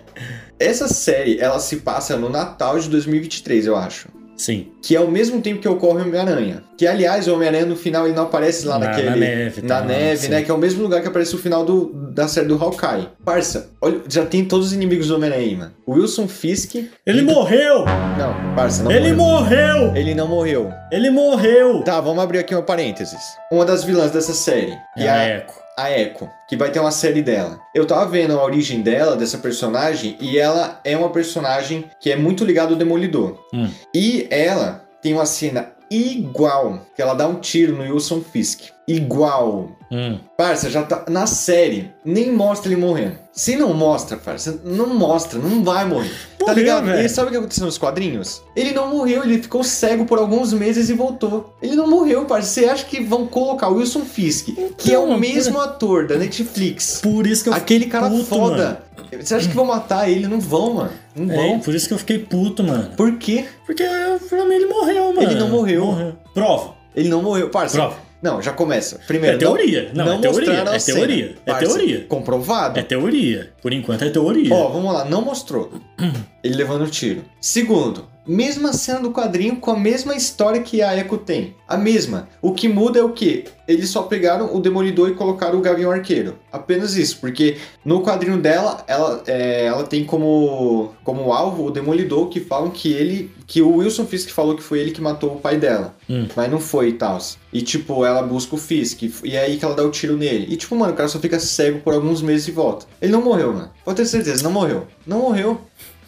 Essa 0.58 0.88
série, 0.88 1.38
ela 1.38 1.60
se 1.60 1.76
passa 1.76 2.16
no 2.16 2.30
Natal 2.30 2.78
de 2.78 2.88
2023, 2.88 3.66
eu 3.66 3.76
acho. 3.76 4.08
Sim. 4.44 4.66
Que 4.82 4.96
é 4.96 4.98
ao 4.98 5.06
mesmo 5.06 5.40
tempo 5.40 5.60
que 5.60 5.68
ocorre 5.68 6.02
o 6.02 6.06
Homem-Aranha. 6.08 6.64
Que, 6.76 6.84
aliás, 6.86 7.28
o 7.28 7.34
Homem-Aranha 7.34 7.64
no 7.64 7.76
final 7.76 8.06
ele 8.06 8.14
não 8.16 8.24
aparece 8.24 8.66
lá 8.66 8.76
Na- 8.76 8.86
naquele. 8.88 9.10
na 9.10 9.16
neve, 9.16 9.62
Na 9.62 9.68
tá, 9.68 9.84
neve, 9.86 10.16
sim. 10.22 10.28
né? 10.30 10.42
Que 10.42 10.50
é 10.50 10.54
o 10.54 10.58
mesmo 10.58 10.82
lugar 10.82 11.00
que 11.00 11.06
aparece 11.06 11.32
o 11.36 11.38
final 11.38 11.64
do, 11.64 11.92
da 12.12 12.26
série 12.26 12.48
do 12.48 12.56
Hawkeye. 12.60 13.08
Parça, 13.24 13.70
olha, 13.80 14.00
já 14.08 14.26
tem 14.26 14.44
todos 14.44 14.66
os 14.68 14.72
inimigos 14.72 15.06
do 15.06 15.14
Homem-Aranha 15.14 15.46
aí, 15.48 15.56
mano. 15.56 15.72
O 15.86 15.92
Wilson 15.92 16.26
Fisk. 16.26 16.74
Ele 17.06 17.22
morreu! 17.22 17.84
Não, 18.18 18.54
parça, 18.56 18.82
não 18.82 18.90
Ele 18.90 19.12
morreu. 19.12 19.76
morreu! 19.78 19.96
Ele 19.96 20.14
não 20.14 20.26
morreu. 20.26 20.72
Ele 20.90 21.10
morreu! 21.10 21.82
Tá, 21.84 22.00
vamos 22.00 22.22
abrir 22.24 22.38
aqui 22.40 22.52
um 22.54 22.62
parênteses. 22.62 23.20
Uma 23.52 23.64
das 23.64 23.84
vilãs 23.84 24.10
dessa 24.10 24.32
série. 24.34 24.76
É 24.96 25.08
a 25.08 25.22
é, 25.22 25.36
Echo. 25.38 25.61
A 25.76 25.90
Echo, 25.90 26.28
que 26.48 26.56
vai 26.56 26.70
ter 26.70 26.80
uma 26.80 26.90
série 26.90 27.22
dela. 27.22 27.58
Eu 27.74 27.86
tava 27.86 28.06
vendo 28.06 28.38
a 28.38 28.44
origem 28.44 28.82
dela, 28.82 29.16
dessa 29.16 29.38
personagem, 29.38 30.16
e 30.20 30.38
ela 30.38 30.80
é 30.84 30.96
uma 30.96 31.10
personagem 31.10 31.90
que 32.00 32.10
é 32.10 32.16
muito 32.16 32.44
ligada 32.44 32.72
ao 32.72 32.78
Demolidor. 32.78 33.38
Hum. 33.52 33.68
E 33.94 34.26
ela 34.30 34.84
tem 35.00 35.12
uma 35.12 35.26
cena 35.26 35.72
igual, 35.96 36.86
que 36.94 37.02
ela 37.02 37.14
dá 37.14 37.26
um 37.26 37.36
tiro 37.36 37.76
no 37.76 37.82
Wilson 37.82 38.20
Fisk. 38.20 38.70
Igual. 38.88 39.70
Hum. 39.90 40.18
Parça, 40.36 40.68
já 40.70 40.82
tá 40.82 41.04
na 41.08 41.26
série, 41.26 41.90
nem 42.04 42.32
mostra 42.32 42.72
ele 42.72 42.80
morrendo. 42.80 43.16
Se 43.32 43.56
não 43.56 43.72
mostra, 43.72 44.16
parça, 44.16 44.60
não 44.64 44.88
mostra, 44.94 45.38
não 45.38 45.62
vai 45.62 45.84
morrer. 45.86 46.10
tá 46.38 46.46
Morreu, 46.46 46.54
ligado? 46.56 46.86
velho. 46.86 47.04
E 47.06 47.08
sabe 47.08 47.28
o 47.28 47.30
que 47.30 47.36
aconteceu 47.36 47.64
nos 47.66 47.78
quadrinhos? 47.78 48.42
Ele 48.56 48.72
não 48.72 48.88
morreu, 48.88 49.22
ele 49.22 49.40
ficou 49.40 49.62
cego 49.62 50.04
por 50.04 50.18
alguns 50.18 50.52
meses 50.52 50.88
e 50.90 50.94
voltou. 50.94 51.54
Ele 51.62 51.76
não 51.76 51.86
morreu, 51.88 52.24
parça. 52.24 52.48
Você 52.48 52.64
acha 52.66 52.84
que 52.84 53.00
vão 53.00 53.26
colocar 53.26 53.68
o 53.68 53.76
Wilson 53.76 54.00
Fisk, 54.00 54.48
que 54.76 54.92
é 54.92 54.98
o 54.98 55.04
Então, 55.04 55.18
mesmo 55.18 55.60
ator 55.60 56.06
da 56.06 56.16
Netflix, 56.16 57.00
Por 57.02 57.26
isso 57.26 57.44
que 57.44 57.48
eu 57.50 57.54
aquele 57.54 57.86
cara 57.86 58.08
puto, 58.10 58.24
foda. 58.24 58.82
Você 59.20 59.34
acha 59.34 59.48
que 59.48 59.54
vão 59.54 59.64
matar 59.64 60.08
ele? 60.08 60.26
Não 60.26 60.40
vão, 60.40 60.74
mano. 60.74 60.90
Não 61.14 61.26
Mano. 61.26 61.38
vão. 61.38 61.54
É, 61.56 61.58
por 61.58 61.74
isso 61.74 61.86
que 61.88 61.94
eu 61.94 61.98
fiquei 61.98 62.18
puto, 62.18 62.62
mano. 62.64 62.90
Por 62.96 63.16
quê? 63.18 63.44
Porque 63.66 63.84
pra 64.28 64.44
mim 64.44 64.54
ele 64.54 64.66
morreu, 64.66 65.12
mano. 65.12 65.22
Ele 65.22 65.34
não 65.34 65.48
morreu. 65.48 66.14
Prova. 66.34 66.74
Ele 66.96 67.08
não 67.08 67.22
morreu, 67.22 67.50
parça. 67.50 67.76
Prova. 67.76 67.96
Não, 68.22 68.40
já 68.40 68.52
começa. 68.52 69.00
Primeiro, 69.06 69.34
É 69.36 69.38
teoria. 69.38 69.90
Não, 69.94 70.12
é 70.12 70.18
teoria, 70.18 70.52
é 70.52 70.78
teoria, 70.78 71.36
é 71.44 71.54
teoria. 71.54 72.06
Comprovado. 72.08 72.78
É 72.78 72.82
teoria. 72.82 73.52
Por 73.60 73.72
enquanto 73.72 74.02
é 74.04 74.10
teoria. 74.10 74.54
Ó, 74.54 74.68
vamos 74.68 74.94
lá, 74.94 75.04
não 75.04 75.22
mostrou. 75.22 75.72
Ele 76.42 76.54
levando 76.54 76.82
o 76.82 76.86
tiro. 76.86 77.24
Segundo, 77.40 78.06
mesma 78.26 78.72
cena 78.72 79.00
do 79.00 79.10
quadrinho 79.10 79.56
com 79.56 79.70
a 79.70 79.78
mesma 79.78 80.14
história 80.14 80.62
que 80.62 80.82
a 80.82 80.96
Echo 80.96 81.18
tem. 81.18 81.54
A 81.66 81.76
mesma. 81.76 82.28
O 82.40 82.52
que 82.52 82.68
muda 82.68 82.98
é 82.98 83.02
o 83.02 83.10
quê? 83.10 83.44
Eles 83.66 83.88
só 83.88 84.02
pegaram 84.02 84.54
o 84.54 84.60
Demolidor 84.60 85.08
e 85.08 85.14
colocaram 85.14 85.58
o 85.58 85.62
Gavião 85.62 85.90
Arqueiro. 85.90 86.38
Apenas 86.50 86.96
isso, 86.96 87.18
porque 87.20 87.56
no 87.84 88.02
quadrinho 88.02 88.38
dela, 88.38 88.84
ela, 88.86 89.22
é, 89.26 89.66
ela 89.66 89.84
tem 89.84 90.04
como, 90.04 90.92
como 91.02 91.32
alvo 91.32 91.66
o 91.66 91.70
Demolidor 91.70 92.28
que 92.28 92.40
falam 92.40 92.70
que 92.70 92.92
ele. 92.92 93.30
que 93.46 93.62
o 93.62 93.76
Wilson 93.76 94.06
Fisk 94.06 94.30
falou 94.30 94.56
que 94.56 94.62
foi 94.62 94.80
ele 94.80 94.90
que 94.90 95.00
matou 95.00 95.34
o 95.34 95.40
pai 95.40 95.56
dela. 95.56 95.94
Hum. 96.08 96.26
Mas 96.36 96.50
não 96.50 96.60
foi 96.60 96.90
e 96.90 96.92
tal. 96.92 97.18
E 97.52 97.62
tipo, 97.62 98.04
ela 98.04 98.22
busca 98.22 98.54
o 98.54 98.58
Fisk. 98.58 99.02
E 99.24 99.36
é 99.36 99.44
aí 99.44 99.56
que 99.56 99.64
ela 99.64 99.74
dá 99.74 99.82
o 99.82 99.90
tiro 99.90 100.16
nele. 100.16 100.46
E 100.48 100.56
tipo, 100.56 100.76
mano, 100.76 100.92
o 100.92 100.96
cara 100.96 101.08
só 101.08 101.18
fica 101.18 101.38
cego 101.40 101.80
por 101.80 101.94
alguns 101.94 102.20
meses 102.20 102.48
e 102.48 102.50
volta. 102.50 102.86
Ele 103.00 103.12
não 103.12 103.22
morreu, 103.22 103.52
mano. 103.52 103.70
Pode 103.84 103.96
ter 103.96 104.06
certeza, 104.06 104.42
não 104.42 104.50
morreu. 104.50 104.86
Não 105.06 105.20
morreu. 105.20 105.60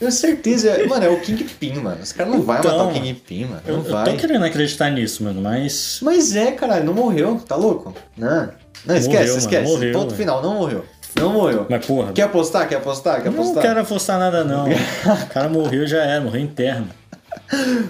Tenho 0.05 0.13
certeza. 0.13 0.87
Mano, 0.87 1.05
é 1.05 1.09
o 1.09 1.19
Kingpin, 1.21 1.75
mano. 1.81 2.03
Os 2.03 2.13
caras 2.13 2.33
não 2.33 2.43
vão 2.43 2.59
Então, 2.59 2.79
matar 2.79 2.91
o 2.91 2.93
Kingpin, 2.93 3.45
mano. 3.47 3.63
eu, 3.67 3.77
Não 3.79 3.85
eu 3.85 3.91
vai. 3.91 4.05
tô 4.05 4.17
querendo 4.17 4.45
acreditar 4.45 4.91
nisso, 4.91 5.25
mano, 5.25 5.41
mas. 5.41 5.99
Mas 6.03 6.37
é, 6.37 6.53
caralho, 6.53 6.85
não 6.85 6.93
morreu. 6.95 7.41
Tá 7.49 7.57
louco? 7.57 7.95
Não. 8.17 8.51
Não, 8.85 8.97
esquece, 8.97 9.09
Morreu, 9.09 9.27
mano, 9.29 9.39
esquece. 9.39 9.73
morreu, 9.73 9.93
Ponto 9.93 10.05
velho. 10.07 10.17
final, 10.17 10.43
não 10.43 10.55
morreu. 10.55 10.85
Não 11.19 11.33
morreu. 11.33 11.67
Mas 11.71 11.87
porra. 11.87 12.13
Quer 12.13 12.23
apostar? 12.23 12.69
Quer 12.69 12.77
apostar? 12.77 13.23
Quer 13.23 13.31
não 13.31 13.41
apostar? 13.41 13.63
quero 13.63 13.81
apostar 13.81 14.19
nada, 14.19 14.45
não. 14.45 14.67
o 14.69 15.27
cara 15.33 15.49
morreu 15.49 15.87
já 15.87 16.03
era, 16.03 16.21
morreu 16.21 16.41
interno. 16.43 16.89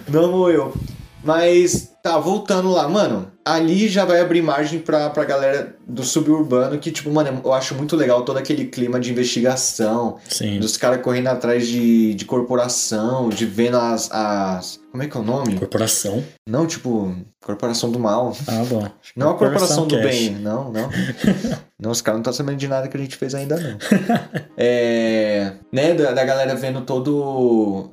Não 0.09 0.31
morreu. 0.31 0.73
Mas, 1.23 1.91
tá, 2.05 2.19
voltando 2.19 2.71
lá, 2.71 2.87
mano. 2.87 3.33
Ali 3.43 3.89
já 3.89 4.05
vai 4.05 4.21
abrir 4.21 4.43
margem 4.43 4.79
pra, 4.79 5.09
pra 5.09 5.25
galera 5.25 5.75
do 5.87 6.03
suburbano, 6.03 6.79
que, 6.79 6.93
tipo, 6.93 7.11
mano, 7.11 7.41
eu 7.43 7.53
acho 7.53 7.75
muito 7.75 7.97
legal 7.97 8.23
todo 8.23 8.37
aquele 8.37 8.67
clima 8.67 9.01
de 9.01 9.11
investigação, 9.11 10.19
Sim. 10.29 10.61
dos 10.61 10.77
caras 10.77 11.01
correndo 11.01 11.29
atrás 11.29 11.67
de, 11.67 12.15
de 12.15 12.25
corporação, 12.27 13.31
de 13.31 13.47
vendo 13.47 13.79
as, 13.79 14.11
as. 14.13 14.81
Como 14.91 15.03
é 15.03 15.09
que 15.09 15.17
é 15.17 15.21
o 15.21 15.23
nome? 15.23 15.59
Corporação. 15.59 16.23
Não, 16.47 16.67
tipo, 16.67 17.17
corporação 17.43 17.91
do 17.91 17.99
mal. 17.99 18.37
Ah, 18.47 18.65
bom. 18.69 18.87
Não 19.17 19.31
a 19.31 19.35
corporação 19.35 19.87
do 19.87 19.97
bem, 19.97 20.31
não, 20.31 20.71
não. 20.71 20.91
não, 21.81 21.91
os 21.91 22.03
caras 22.03 22.17
não 22.17 22.21
estão 22.21 22.33
sabendo 22.35 22.59
de 22.59 22.69
nada 22.69 22.87
que 22.87 22.97
a 22.99 23.01
gente 23.01 23.17
fez 23.17 23.35
ainda, 23.35 23.59
não. 23.59 23.79
é. 24.59 25.53
Né, 25.73 25.95
da, 25.95 26.13
da 26.13 26.25
galera 26.25 26.55
vendo 26.55 26.83
todo. 26.83 27.91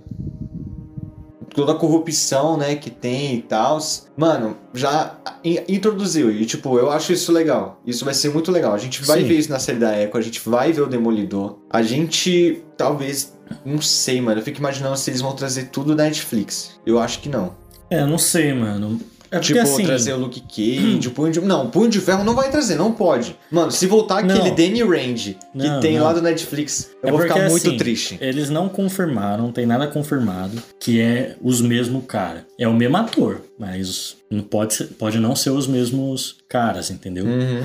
Toda 1.62 1.74
a 1.74 1.75
corrupção, 1.75 2.58
né, 2.58 2.75
que 2.75 2.89
tem 2.89 3.36
e 3.36 3.41
tal. 3.44 3.77
Mano, 4.18 4.58
já 4.74 5.15
in- 5.44 5.60
introduziu. 5.70 6.32
E, 6.32 6.44
tipo, 6.44 6.80
eu 6.80 6.89
acho 6.89 7.13
isso 7.13 7.32
legal. 7.32 7.80
Isso 7.86 8.03
vai 8.03 8.15
ser 8.15 8.30
muito 8.30 8.51
legal. 8.51 8.74
A 8.74 8.80
gente 8.80 9.03
vai 9.03 9.22
Sim. 9.22 9.27
ver 9.27 9.36
isso 9.36 9.51
na 9.51 9.60
série 9.60 9.77
da 9.77 9.96
Echo, 9.96 10.18
a 10.18 10.22
gente 10.22 10.41
vai 10.50 10.72
ver 10.74 10.82
o 10.82 10.88
Demolidor. 10.88 11.60
A 11.70 11.84
gente, 11.84 12.63
talvez. 12.75 13.38
Não 13.63 13.80
sei, 13.80 14.20
mano. 14.22 14.39
Eu 14.39 14.44
fico 14.44 14.58
imaginando 14.58 14.98
se 14.98 15.12
eles 15.12 15.22
vão 15.22 15.36
trazer 15.36 15.65
tudo 15.65 15.94
da 15.96 16.06
Netflix. 16.06 16.80
Eu 16.84 16.98
acho 16.98 17.20
que 17.20 17.30
não. 17.30 17.53
É, 17.91 18.03
não 18.06 18.18
sei, 18.18 18.53
mano. 18.53 19.00
É 19.32 19.40
porque 19.40 19.54
Tipo, 19.54 19.60
assim. 19.62 19.86
trazer 19.86 20.12
o 20.14 20.18
Luke 20.18 20.42
Cage, 20.42 21.08
o 21.08 21.12
Punho 21.12 21.32
de... 21.32 21.40
Não, 21.40 21.66
o 21.66 21.70
Punho 21.70 21.90
de 21.90 22.00
Ferro 22.02 22.24
não 22.24 22.36
vai 22.36 22.52
trazer, 22.52 22.76
não 22.76 22.92
pode. 22.92 23.36
Mano, 23.50 23.72
se 23.72 23.88
voltar 23.88 24.20
aquele 24.20 24.50
Não. 24.50 24.56
Danny 24.56 24.84
Rand 24.84 25.16
que 25.16 25.38
Não, 25.56 25.80
tem 25.80 25.98
não. 25.98 26.04
lá 26.04 26.12
do 26.14 26.22
Netflix, 26.22 26.92
eu 27.02 27.08
É 27.08 27.12
vou 27.12 27.20
porque, 27.22 27.34
ficar 27.34 27.50
muito 27.50 27.68
assim, 27.68 27.78
triste. 27.78 28.18
Eles 28.20 28.50
não 28.50 28.68
confirmaram, 28.68 29.52
tem 29.52 29.66
nada 29.66 29.88
confirmado 29.88 30.62
que 30.80 31.00
é 31.00 31.36
os 31.42 31.62
mesmos 31.62 32.04
cara. 32.06 32.46
É 32.60 32.68
o 32.68 32.74
mesmo 32.74 32.98
ator, 32.98 33.42
mas 33.58 34.18
não 34.30 34.44
pode, 34.44 34.74
ser- 34.74 34.88
pode 34.88 35.18
não 35.18 35.36
ser 35.36 35.52
os 35.52 35.66
mesmos 35.66 36.36
caras, 36.50 36.92
entendeu? 36.92 37.26
Uhum. 37.26 37.64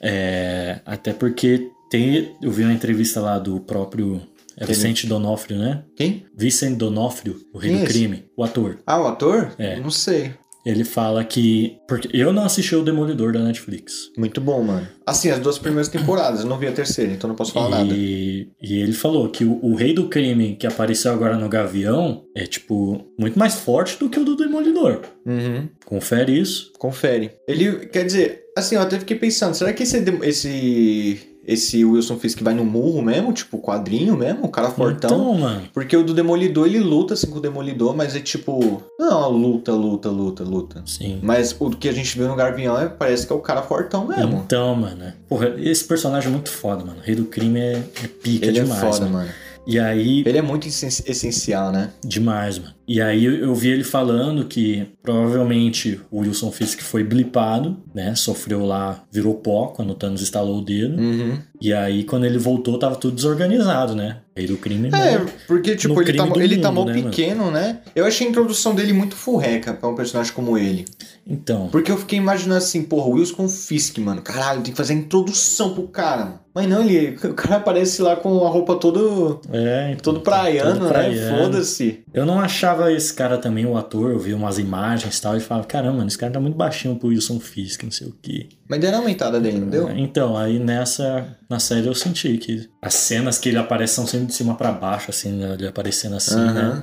É, 0.00 0.80
até 0.84 1.12
porque 1.12 1.68
tem, 1.90 2.32
eu 2.42 2.50
vi 2.50 2.62
uma 2.64 2.72
entrevista 2.72 3.20
lá 3.20 3.38
do 3.38 3.60
próprio 3.60 4.20
é? 4.58 4.64
Vicente 4.64 5.06
Donofrio, 5.06 5.58
né? 5.58 5.82
Quem? 5.96 6.24
Vicente 6.36 6.76
Donofrio, 6.76 7.40
o 7.52 7.58
rei 7.58 7.70
Quem 7.70 7.78
do 7.80 7.84
é 7.84 7.86
crime, 7.86 8.24
o 8.36 8.42
ator. 8.42 8.78
Ah, 8.86 9.00
o 9.00 9.06
ator? 9.06 9.52
É. 9.58 9.78
Não 9.78 9.90
sei. 9.90 10.32
Ele 10.66 10.82
fala 10.82 11.22
que. 11.24 11.78
Porque 11.86 12.08
eu 12.12 12.32
não 12.32 12.44
assisti 12.44 12.74
o 12.74 12.82
Demolidor 12.82 13.32
da 13.32 13.38
Netflix. 13.38 14.10
Muito 14.18 14.40
bom, 14.40 14.64
mano. 14.64 14.88
Assim, 15.06 15.30
as 15.30 15.38
duas 15.38 15.58
primeiras 15.58 15.86
temporadas, 15.88 16.40
eu 16.40 16.46
não 16.46 16.58
vi 16.58 16.66
a 16.66 16.72
terceira, 16.72 17.12
então 17.12 17.28
não 17.28 17.36
posso 17.36 17.52
falar 17.52 17.70
nada. 17.70 17.94
E, 17.94 18.50
e 18.60 18.80
ele 18.80 18.92
falou 18.92 19.28
que 19.28 19.44
o, 19.44 19.64
o 19.64 19.76
rei 19.76 19.94
do 19.94 20.08
crime 20.08 20.56
que 20.56 20.66
apareceu 20.66 21.12
agora 21.12 21.36
no 21.36 21.48
Gavião 21.48 22.24
é, 22.34 22.44
tipo, 22.44 23.06
muito 23.16 23.38
mais 23.38 23.54
forte 23.54 23.96
do 23.96 24.10
que 24.10 24.18
o 24.18 24.24
do 24.24 24.34
Demolidor. 24.34 25.02
Uhum. 25.24 25.68
Confere 25.84 26.36
isso. 26.36 26.72
Confere. 26.76 27.30
Ele, 27.46 27.86
quer 27.86 28.04
dizer, 28.04 28.46
assim, 28.56 28.74
eu 28.74 28.80
até 28.80 28.98
fiquei 28.98 29.16
pensando, 29.16 29.54
será 29.54 29.72
que 29.72 29.84
esse, 29.84 30.02
esse, 30.24 31.35
esse 31.46 31.84
Wilson 31.84 32.18
Fisk 32.18 32.40
vai 32.42 32.52
no 32.54 32.64
murro 32.64 33.00
mesmo? 33.02 33.32
Tipo, 33.32 33.58
quadrinho 33.58 34.16
mesmo? 34.16 34.44
O 34.44 34.48
cara 34.48 34.70
fortão? 34.70 35.10
Então, 35.10 35.34
mano. 35.34 35.62
Porque 35.72 35.96
o 35.96 36.02
do 36.02 36.12
Demolidor, 36.12 36.66
ele 36.66 36.80
luta 36.80 37.14
assim 37.14 37.28
com 37.28 37.38
o 37.38 37.40
Demolidor, 37.40 37.96
mas 37.96 38.16
é 38.16 38.20
tipo. 38.20 38.82
Não, 38.98 39.24
é 39.24 39.28
luta, 39.28 39.72
luta, 39.72 40.08
luta, 40.10 40.42
luta. 40.42 40.82
Sim. 40.86 41.20
Mas 41.22 41.54
o 41.58 41.70
que 41.70 41.88
a 41.88 41.92
gente 41.92 42.16
viu 42.18 42.26
no 42.28 42.34
Gavião 42.36 42.78
é, 42.78 42.88
parece 42.88 43.26
que 43.26 43.32
é 43.32 43.36
o 43.36 43.40
cara 43.40 43.62
fortão 43.62 44.06
mesmo. 44.06 44.42
Então, 44.44 44.74
mano. 44.74 45.12
Porra, 45.28 45.54
esse 45.58 45.84
personagem 45.84 46.28
é 46.28 46.32
muito 46.32 46.50
foda, 46.50 46.84
mano. 46.84 46.98
O 47.00 47.02
rei 47.02 47.14
do 47.14 47.24
crime 47.24 47.60
é, 47.60 47.72
é 48.02 48.08
pica 48.08 48.46
Ele 48.46 48.60
demais. 48.60 48.82
é 48.82 48.86
foda, 48.86 49.00
mano. 49.06 49.12
mano. 49.18 49.30
E 49.66 49.80
aí. 49.80 50.22
Ele 50.24 50.38
é 50.38 50.42
muito 50.42 50.68
essen- 50.68 51.02
essencial, 51.06 51.72
né? 51.72 51.90
Demais, 52.04 52.58
mano. 52.58 52.72
E 52.88 53.00
aí 53.00 53.24
eu, 53.24 53.54
vi 53.54 53.70
ele 53.70 53.82
falando 53.82 54.44
que 54.44 54.86
provavelmente 55.02 56.00
o 56.10 56.20
Wilson 56.20 56.52
Fisk 56.52 56.80
foi 56.80 57.02
blipado, 57.02 57.76
né? 57.92 58.14
Sofreu 58.14 58.64
lá, 58.64 59.02
virou 59.10 59.34
pó 59.34 59.68
quando 59.68 59.90
o 59.90 59.94
Thanos 59.94 60.22
estalou 60.22 60.58
o 60.58 60.64
dedo. 60.64 60.96
Uhum. 60.96 61.38
E 61.60 61.72
aí, 61.72 62.04
quando 62.04 62.26
ele 62.26 62.38
voltou, 62.38 62.78
tava 62.78 62.96
tudo 62.96 63.14
desorganizado, 63.14 63.94
né? 63.94 64.18
Rei 64.36 64.46
do 64.46 64.58
crime. 64.58 64.88
É, 64.88 64.90
né? 64.90 65.26
porque, 65.46 65.74
tipo, 65.74 66.00
ele 66.02 66.12
tá, 66.12 66.28
ele 66.36 66.58
tá 66.58 66.70
mundo, 66.70 66.86
mal 66.86 66.94
né, 66.94 67.02
pequeno, 67.02 67.50
né? 67.50 67.80
Eu 67.94 68.04
achei 68.04 68.26
a 68.26 68.30
introdução 68.30 68.74
dele 68.74 68.92
muito 68.92 69.16
furreca 69.16 69.72
pra 69.72 69.88
um 69.88 69.94
personagem 69.94 70.32
como 70.32 70.58
ele. 70.58 70.84
Então. 71.26 71.68
Porque 71.68 71.90
eu 71.90 71.96
fiquei 71.96 72.18
imaginando 72.18 72.58
assim, 72.58 72.82
porra, 72.82 73.08
o 73.08 73.12
Wilson 73.12 73.48
Fisk, 73.48 73.96
mano. 73.98 74.20
Caralho, 74.20 74.60
tem 74.60 74.72
que 74.72 74.76
fazer 74.76 74.92
a 74.92 74.96
introdução 74.96 75.72
pro 75.72 75.88
cara, 75.88 76.24
mano. 76.24 76.40
Mas 76.54 76.68
não, 76.68 76.82
ele, 76.82 77.16
o 77.24 77.34
cara 77.34 77.56
aparece 77.56 78.02
lá 78.02 78.16
com 78.16 78.46
a 78.46 78.48
roupa 78.50 78.76
todo, 78.76 79.40
É, 79.50 79.92
então, 79.92 80.12
todo 80.12 80.20
praiano, 80.20 80.72
todo 80.72 80.84
né? 80.84 80.88
praiano. 80.90 81.38
Foda-se. 81.38 82.04
Eu 82.16 82.24
não 82.24 82.40
achava 82.40 82.90
esse 82.90 83.12
cara 83.12 83.36
também, 83.36 83.66
o 83.66 83.76
ator, 83.76 84.10
eu 84.10 84.18
vi 84.18 84.32
umas 84.32 84.58
imagens 84.58 85.18
e 85.18 85.20
tal, 85.20 85.36
e 85.36 85.40
falava, 85.40 85.66
caramba, 85.66 85.98
mano, 85.98 86.08
esse 86.08 86.16
cara 86.16 86.32
tá 86.32 86.40
muito 86.40 86.56
baixinho 86.56 86.96
pro 86.96 87.08
Wilson 87.08 87.38
Fisk, 87.38 87.82
não 87.82 87.90
sei 87.90 88.06
o 88.06 88.14
quê. 88.22 88.48
Mas 88.66 88.80
deram 88.80 88.94
uma 88.94 89.02
aumentada 89.02 89.38
dele, 89.38 89.58
não 89.58 89.68
deu? 89.68 89.90
Então, 89.90 90.34
aí 90.34 90.58
nessa, 90.58 91.36
na 91.46 91.58
série 91.58 91.86
eu 91.86 91.94
senti 91.94 92.38
que 92.38 92.70
as 92.80 92.94
cenas 92.94 93.36
que 93.36 93.50
ele 93.50 93.58
aparece 93.58 93.96
são 93.96 94.06
sempre 94.06 94.28
de 94.28 94.32
cima 94.32 94.54
pra 94.54 94.72
baixo, 94.72 95.10
assim, 95.10 95.30
né, 95.32 95.52
ele 95.58 95.68
aparecendo 95.68 96.16
assim, 96.16 96.40
Aham. 96.40 96.76
né? 96.76 96.82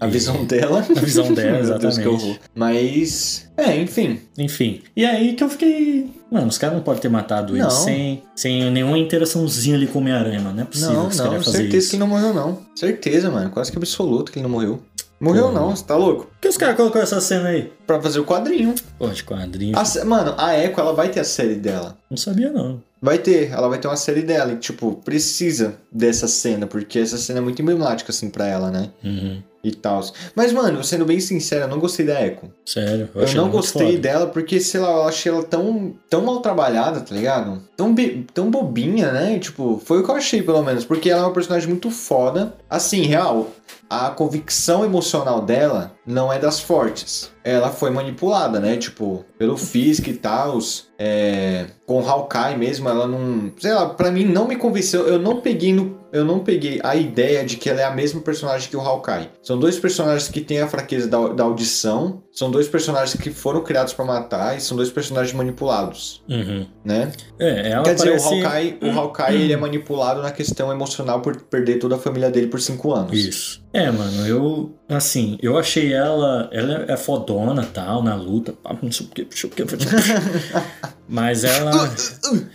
A 0.00 0.06
E- 0.08 0.10
visão 0.10 0.44
dela. 0.44 0.80
A 0.96 1.00
visão 1.00 1.32
dela, 1.34 1.52
Deus, 1.58 1.68
exatamente. 1.68 2.08
horror. 2.08 2.36
Mas, 2.54 3.48
é, 3.56 3.76
enfim. 3.76 4.20
Enfim. 4.38 4.82
E 4.96 5.04
aí 5.04 5.34
que 5.34 5.44
eu 5.44 5.48
fiquei. 5.48 6.10
Mano, 6.30 6.46
os 6.46 6.56
caras 6.58 6.76
não 6.76 6.82
podem 6.82 7.02
ter 7.02 7.08
matado 7.08 7.52
ele 7.54 7.62
Não. 7.62 7.70
sem, 7.70 8.22
sem 8.36 8.70
nenhuma 8.70 8.96
interaçãozinha 8.98 9.76
ali 9.76 9.86
com 9.86 9.98
o 9.98 10.02
Homem-Aranha, 10.02 10.40
mano. 10.40 10.56
Não 10.56 10.62
é 10.62 10.66
possível 10.66 10.92
Não, 10.94 11.06
que 11.06 11.14
os 11.14 11.20
caras 11.20 11.44
fazer 11.44 11.56
certeza 11.58 11.76
isso. 11.78 11.90
que 11.90 11.96
ele 11.96 12.00
não 12.00 12.06
morreu, 12.08 12.32
não. 12.32 12.58
Certeza, 12.74 13.30
mano. 13.30 13.50
Quase 13.50 13.70
que 13.72 13.78
absoluto 13.78 14.30
que 14.32 14.38
ele 14.38 14.44
não 14.44 14.50
morreu. 14.50 14.80
Morreu 15.20 15.48
Pô. 15.48 15.52
não, 15.52 15.76
você 15.76 15.84
tá 15.84 15.96
louco? 15.96 16.24
Por 16.26 16.40
que 16.40 16.48
os 16.48 16.56
caras 16.56 16.76
colocaram 16.76 17.02
essa 17.02 17.20
cena 17.20 17.48
aí? 17.50 17.70
Pra 17.86 18.00
fazer 18.00 18.20
o 18.20 18.24
quadrinho. 18.24 18.74
Pô, 18.98 19.06
de 19.08 19.22
quadrinho. 19.22 19.76
A 19.76 20.04
mano, 20.06 20.34
a 20.38 20.56
Echo, 20.58 20.80
ela 20.80 20.94
vai 20.94 21.10
ter 21.10 21.20
a 21.20 21.24
série 21.24 21.56
dela. 21.56 21.98
Não 22.08 22.16
sabia, 22.16 22.50
não. 22.50 22.82
Vai 23.02 23.18
ter, 23.18 23.50
ela 23.50 23.68
vai 23.68 23.78
ter 23.78 23.86
uma 23.88 23.96
série 23.96 24.22
dela 24.22 24.52
e, 24.52 24.56
tipo, 24.56 24.92
precisa 25.04 25.74
dessa 25.92 26.26
cena, 26.28 26.66
porque 26.66 26.98
essa 26.98 27.18
cena 27.18 27.38
é 27.38 27.42
muito 27.42 27.60
emblemática, 27.60 28.10
assim, 28.12 28.30
pra 28.30 28.46
ela, 28.46 28.70
né? 28.70 28.88
Uhum. 29.04 29.42
E 29.62 29.72
tal. 29.72 30.00
Mas, 30.34 30.52
mano, 30.52 30.82
sendo 30.82 31.04
bem 31.04 31.20
sincero, 31.20 31.64
eu 31.64 31.68
não 31.68 31.78
gostei 31.78 32.06
da 32.06 32.24
Echo. 32.24 32.50
Sério. 32.64 33.08
Eu, 33.14 33.22
achei 33.22 33.36
não 33.36 33.50
gostei 33.50 33.98
dela 33.98 34.26
porque, 34.26 34.60
sei 34.60 34.80
lá, 34.80 34.90
eu 34.90 35.02
achei 35.04 35.30
ela 35.30 35.42
tão, 35.42 35.94
tão 36.08 36.22
mal 36.22 36.40
trabalhada, 36.40 37.00
tá 37.00 37.14
ligado? 37.14 37.62
Tão, 37.76 37.94
tão 38.32 38.50
bobinha, 38.50 39.12
né? 39.12 39.38
Tipo, 39.38 39.80
foi 39.84 40.00
o 40.00 40.04
que 40.04 40.10
eu 40.10 40.14
achei, 40.14 40.42
pelo 40.42 40.62
menos. 40.62 40.84
Porque 40.84 41.10
ela 41.10 41.22
é 41.22 41.24
uma 41.26 41.32
personagem 41.32 41.68
muito 41.68 41.90
foda. 41.90 42.54
Assim, 42.68 43.02
real, 43.02 43.50
a 43.90 44.08
convicção 44.10 44.84
emocional 44.84 45.42
dela 45.42 45.92
não 46.06 46.32
é 46.32 46.38
das 46.38 46.60
fortes. 46.60 47.30
Ela 47.42 47.70
foi 47.70 47.90
manipulada, 47.90 48.60
né? 48.60 48.76
Tipo, 48.76 49.24
pelo 49.38 49.56
Fisk 49.56 50.06
e 50.08 50.12
tal. 50.12 50.58
É, 50.98 51.66
com 51.86 52.02
o 52.02 52.06
Hawkeye 52.06 52.56
mesmo, 52.58 52.86
ela 52.88 53.06
não. 53.06 53.50
Sei 53.58 53.72
lá, 53.72 53.88
pra 53.88 54.10
mim 54.10 54.24
não 54.26 54.46
me 54.46 54.56
convenceu. 54.56 55.06
Eu 55.08 55.18
não 55.18 55.40
peguei 55.40 55.72
no. 55.72 55.98
Eu 56.12 56.24
não 56.24 56.40
peguei 56.40 56.80
a 56.82 56.94
ideia 56.96 57.44
de 57.44 57.56
que 57.56 57.70
ela 57.70 57.80
é 57.80 57.84
a 57.84 57.90
mesma 57.92 58.20
personagem 58.20 58.68
que 58.68 58.76
o 58.76 58.80
Hawkeye. 58.80 59.30
São 59.42 59.58
dois 59.58 59.78
personagens 59.78 60.28
que 60.28 60.40
têm 60.40 60.60
a 60.60 60.66
fraqueza 60.68 61.06
da, 61.08 61.28
da 61.28 61.44
audição. 61.44 62.22
São 62.32 62.50
dois 62.50 62.68
personagens 62.68 63.18
que 63.18 63.30
foram 63.30 63.62
criados 63.62 63.92
pra 63.94 64.04
matar 64.04 64.56
e 64.56 64.60
são 64.60 64.76
dois 64.76 64.90
personagens 64.90 65.32
manipulados, 65.34 66.22
Uhum. 66.28 66.66
né? 66.84 67.12
É, 67.38 67.70
ela 67.70 67.84
Quer 67.84 67.94
dizer, 67.94 68.06
parece... 68.08 68.26
o 68.34 68.44
Hawkeye, 68.46 68.78
o 68.82 68.90
Hawkeye 68.98 69.34
ele 69.42 69.52
é 69.52 69.56
manipulado 69.56 70.20
na 70.20 70.30
questão 70.32 70.70
emocional 70.72 71.20
por 71.22 71.40
perder 71.42 71.78
toda 71.78 71.94
a 71.94 71.98
família 71.98 72.30
dele 72.30 72.48
por 72.48 72.60
cinco 72.60 72.92
anos. 72.92 73.16
Isso. 73.16 73.62
É, 73.72 73.90
mano, 73.90 74.26
eu, 74.26 74.79
assim, 74.96 75.38
eu 75.42 75.58
achei 75.58 75.92
ela, 75.92 76.48
ela 76.52 76.84
é 76.88 76.96
fodona, 76.96 77.64
tal, 77.64 78.02
na 78.02 78.14
luta, 78.14 78.54
não 78.82 78.90
sei 78.90 79.06
o 79.06 79.08
que, 79.10 79.22
não 79.22 79.32
sei 79.32 79.50
o 79.50 79.52
que, 79.52 79.62
mas 81.08 81.42
ela 81.44 81.72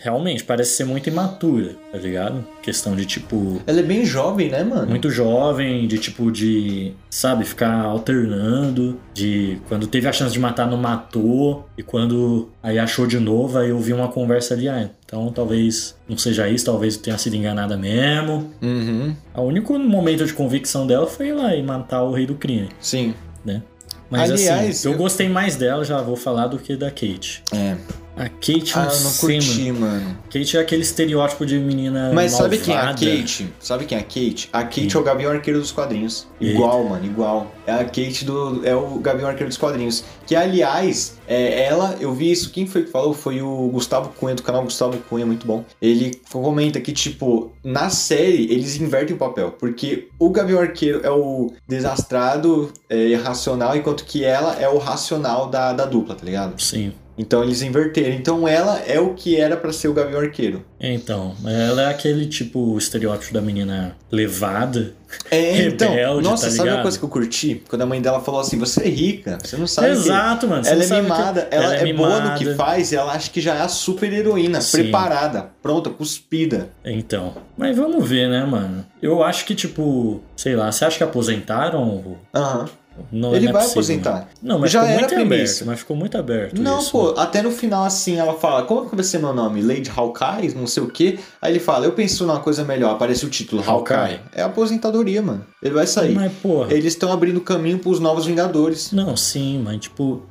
realmente 0.02 0.44
parece 0.44 0.76
ser 0.78 0.86
muito 0.86 1.08
imatura, 1.10 1.76
tá 1.92 1.98
ligado? 1.98 2.46
Questão 2.62 2.96
de, 2.96 3.06
tipo, 3.06 3.62
Ela 3.68 3.80
é 3.80 3.84
bem 3.84 4.06
jovem, 4.06 4.50
né, 4.50 4.64
mano? 4.64 4.88
muito 4.88 5.10
jovem, 5.10 5.88
de, 5.88 5.98
tipo, 5.98 6.32
de, 6.32 6.94
sabe, 7.10 7.44
ficar 7.44 7.84
alternando, 7.84 8.98
de 9.14 9.60
quando 9.68 9.88
teve 9.88 10.08
a 10.08 10.14
chance 10.14 10.32
de 10.34 10.40
matar, 10.40 10.68
não 10.68 10.78
matou, 10.78 11.68
e 11.78 11.84
quando 11.84 12.50
aí 12.64 12.80
achou 12.80 13.06
de 13.06 13.20
novo, 13.20 13.58
aí 13.58 13.70
eu 13.70 13.80
vi 13.80 13.94
uma 13.94 14.08
conversa 14.08 14.54
ali, 14.54 14.68
ah, 14.70 14.90
então 15.06 15.32
talvez 15.32 15.96
não 16.10 16.18
seja 16.18 16.48
isso, 16.50 16.66
talvez 16.66 16.98
tenha 16.98 17.18
sido 17.18 17.36
enganada 17.36 17.78
mesmo. 17.78 18.52
Uhum, 18.62 19.16
O 19.36 19.42
único 19.42 19.78
momento 19.78 20.26
de 20.26 20.34
convicção 20.34 20.88
dela 20.88 21.06
foi 21.08 21.28
ir 21.28 21.34
lá 21.34 21.56
e 21.56 21.62
matar 21.62 22.04
o 22.04 22.12
rei 22.12 22.25
do 22.26 22.36
crime, 22.36 22.70
sim. 22.80 23.14
né? 23.44 23.62
Mas 24.10 24.30
Aliás, 24.32 24.70
assim, 24.78 24.88
eu 24.88 24.94
eu- 24.94 24.98
gostei 24.98 25.28
mais 25.28 25.56
dela, 25.56 25.84
já 25.84 26.02
vou 26.02 26.16
falar, 26.16 26.48
do 26.48 26.58
que 26.60 26.76
da 26.76 26.90
Kate. 26.92 27.44
É. 27.52 27.76
A 28.18 28.30
Kate 28.30 28.72
Ah, 28.76 28.86
não, 28.86 28.94
eu 28.94 29.02
não 29.02 29.14
curti, 29.14 29.72
mano. 29.72 30.18
Kate 30.32 30.58
é 30.58 30.60
aquele 30.62 30.84
estereótipo 30.84 31.46
de 31.46 31.60
menina 31.60 32.12
Mas 32.14 32.32
sabe 32.32 32.58
quem 32.60 32.74
é 32.74 32.78
a 32.78 32.86
malvada. 32.86 33.06
Kate? 33.06 33.54
Sabe 33.60 33.86
quem 33.86 33.98
é 33.98 34.02
a 34.02 34.04
Kate? 34.04 34.50
A 34.54 34.64
Kate 34.64 34.96
é 34.96 35.00
o 35.00 35.04
Gavião 35.04 35.32
Arqueiro 35.32 35.60
dos 35.60 35.72
quadrinhos. 35.72 36.28
Eita. 36.40 36.54
Igual, 36.54 36.86
mano, 36.86 37.06
igual. 37.06 37.52
É 37.68 37.74
a 37.74 37.84
Kate 37.84 38.24
do. 38.24 38.66
É 38.66 38.74
o 38.76 39.00
Gavião 39.00 39.28
Arqueiro 39.28 39.50
dos 39.50 39.58
quadrinhos. 39.58 40.04
Que, 40.26 40.36
aliás, 40.36 41.18
é, 41.28 41.66
ela, 41.66 41.98
eu 42.00 42.14
vi 42.14 42.32
isso. 42.32 42.52
Quem 42.52 42.66
foi 42.66 42.84
que 42.84 42.92
falou? 42.92 43.14
Foi 43.14 43.42
o 43.42 43.68
Gustavo 43.68 44.10
Cunha, 44.18 44.36
do 44.36 44.44
canal 44.44 44.64
Gustavo 44.64 44.98
Cunha, 45.10 45.26
muito 45.26 45.46
bom. 45.46 45.66
Ele 45.82 46.20
comenta 46.32 46.80
que, 46.80 46.94
tipo, 46.94 47.52
na 47.64 47.90
série 47.90 48.52
eles 48.52 48.80
invertem 48.80 49.16
o 49.16 49.20
papel. 49.20 49.52
Porque 49.52 50.08
o 50.18 50.30
Gavião 50.30 50.60
Arqueiro 50.62 51.02
é 51.04 51.12
o 51.12 51.52
desastrado, 51.68 52.72
é, 52.90 53.08
irracional, 53.08 53.76
enquanto 53.76 54.06
que 54.06 54.24
ela 54.24 54.56
é 54.60 54.70
o 54.70 54.78
racional 54.78 55.50
da, 55.50 55.74
da 55.74 55.86
dupla, 55.86 56.16
tá 56.16 56.24
ligado? 56.24 56.62
Sim. 56.62 56.94
Então 57.18 57.42
eles 57.44 57.62
inverteram. 57.62 58.14
Então 58.14 58.48
ela 58.48 58.80
é 58.86 59.00
o 59.00 59.14
que 59.14 59.38
era 59.40 59.56
pra 59.56 59.72
ser 59.72 59.88
o 59.88 59.94
Gavião 59.94 60.20
Arqueiro. 60.20 60.66
Então, 60.80 61.34
ela 61.46 61.84
é 61.84 61.86
aquele 61.90 62.26
tipo 62.26 62.78
estereótipo 62.78 63.34
da 63.34 63.42
menina 63.42 63.96
levada. 64.12 64.94
É, 65.32 65.64
então, 65.68 65.94
Rebelde, 65.94 66.24
nossa, 66.24 66.48
tá 66.48 66.52
sabe 66.52 66.70
uma 66.72 66.82
coisa 66.82 67.00
que 67.00 67.06
eu 67.06 67.10
curti? 67.10 67.64
Quando 67.70 67.84
a 67.84 67.86
mãe 67.86 68.02
dela 68.02 68.20
falou 68.20 68.42
assim, 68.42 68.60
você 68.60 68.82
é 68.84 68.90
rica, 68.90 69.38
você 69.42 69.56
não 69.56 69.66
sabe 69.66 69.90
Exato, 69.92 70.46
mano. 70.48 70.62
que... 70.62 70.68
você 70.68 70.74
Ela 70.74 70.78
não 70.80 70.86
é 70.86 70.88
sabe 70.88 71.02
mimada, 71.04 71.42
que- 71.44 71.56
ela, 71.56 71.76
é, 71.76 71.94
boa 71.94 72.20
no 72.20 72.34
que 72.38 72.44
mimada. 72.46 72.64
faz 72.64 72.92
e 72.92 72.96
ela 72.98 73.14
acha 73.14 73.30
que 73.32 73.40
já 73.40 73.56
é 73.56 73.62
a 73.62 73.68
super 73.70 74.12
heroína, 74.12 74.60
Sim. 74.60 74.84
preparada, 74.84 75.50
pronta, 75.62 75.90
cuspida. 75.90 76.70
Então. 76.84 77.34
Mas 77.58 77.78
vamos 77.78 78.08
ver, 78.08 78.28
né, 78.30 78.44
mano? 78.46 78.86
Eu 79.02 79.24
acho 79.24 79.46
que, 79.46 79.56
tipo, 79.56 80.22
sei 80.36 80.56
lá, 80.56 80.70
você 80.72 80.84
acha 80.84 80.98
que 80.98 81.04
aposentaram? 81.04 82.18
Aham. 82.34 82.66
Não, 83.12 83.36
Ele 83.36 83.46
não 83.46 83.50
é 83.50 83.54
vai 83.54 83.62
possível, 83.64 83.82
aposentar. 83.82 84.30
Não, 84.42 84.60
mas 84.60 84.72
Já 84.72 84.82
ficou 84.82 84.92
era 84.94 85.00
muito 85.02 85.16
premissa. 85.16 85.54
aberto. 85.54 85.66
Mas 85.68 85.80
ficou 85.80 85.98
muito 85.98 86.18
aberto. 86.18 86.62
Não, 86.62 86.80
isso, 86.80 86.92
pô, 86.92 87.14
até 87.18 87.42
no 87.42 87.52
final 87.52 87.84
assim 87.84 88.18
ela 88.18 88.34
fala, 88.34 88.64
como 88.64 88.90
que 88.90 88.96
vai 88.96 89.04
ser 89.04 89.20
meu 89.20 89.34
nome? 89.34 89.62
Lady 89.62 89.92
Hawkeye, 89.96 90.54
não 90.56 90.68
sei 90.68 90.84
o 90.84 90.88
quê. 90.88 91.20
Aí 91.42 91.52
ele 91.52 91.60
fala, 91.60 91.86
eu 91.86 91.92
penso 91.92 92.26
numa 92.26 92.40
coisa 92.40 92.64
melhor, 92.64 92.92
aparece 92.92 93.26
o 93.26 93.30
título, 93.30 93.64
Hawkeye. 93.66 93.98
Hawkeye. 93.98 94.20
É 94.34 94.42
aposentadoria, 94.44 95.22
mano. 95.22 95.46
Ele 95.62 95.74
vai 95.74 95.88
sair. 95.88 96.14
Mas, 96.14 96.32
porra. 96.34 96.72
Eles 96.74 96.94
estão 96.94 97.12
abrindo 97.12 97.42
caminho 97.42 97.80
pros 97.80 98.00
novos 98.00 98.26
Vingadores. 98.26 98.92
Não, 98.92 99.16
sim, 99.18 99.62
mas 99.64 99.80
tipo. 99.80 100.24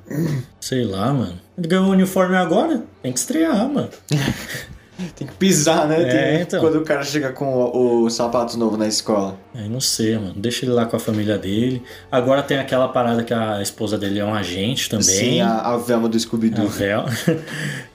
sei 0.60 0.84
lá, 0.84 1.12
mano. 1.12 1.34
Ele 1.58 1.68
ganhou 1.68 1.86
o 1.86 1.90
uniforme 1.90 2.36
agora? 2.36 2.82
Tem 3.02 3.12
que 3.12 3.18
estrear, 3.18 3.68
mano. 3.68 3.88
Tem 5.16 5.26
que 5.26 5.34
pisar, 5.34 5.88
né? 5.88 6.02
É, 6.02 6.04
Tem- 6.32 6.42
então. 6.42 6.60
Quando 6.60 6.76
o 6.76 6.84
cara 6.84 7.02
chega 7.02 7.32
com 7.32 7.46
o, 7.52 8.04
o 8.04 8.10
sapato 8.10 8.56
novo 8.56 8.76
na 8.76 8.86
escola. 8.86 9.36
Aí 9.54 9.68
não 9.68 9.80
sei, 9.80 10.16
mano. 10.16 10.34
Deixa 10.36 10.64
ele 10.64 10.72
lá 10.72 10.86
com 10.86 10.96
a 10.96 11.00
família 11.00 11.36
dele. 11.36 11.82
Agora 12.10 12.42
tem 12.42 12.58
aquela 12.58 12.88
parada 12.88 13.22
que 13.24 13.34
a 13.34 13.60
esposa 13.60 13.98
dele 13.98 14.20
é 14.20 14.24
um 14.24 14.34
agente 14.34 14.88
também. 14.88 15.04
Sim, 15.04 15.40
a, 15.40 15.60
a 15.60 15.76
Velma 15.76 16.08
do 16.08 16.16
A 16.16 16.20
Scooby-Doo. 16.20 16.68
Vel. 16.68 17.04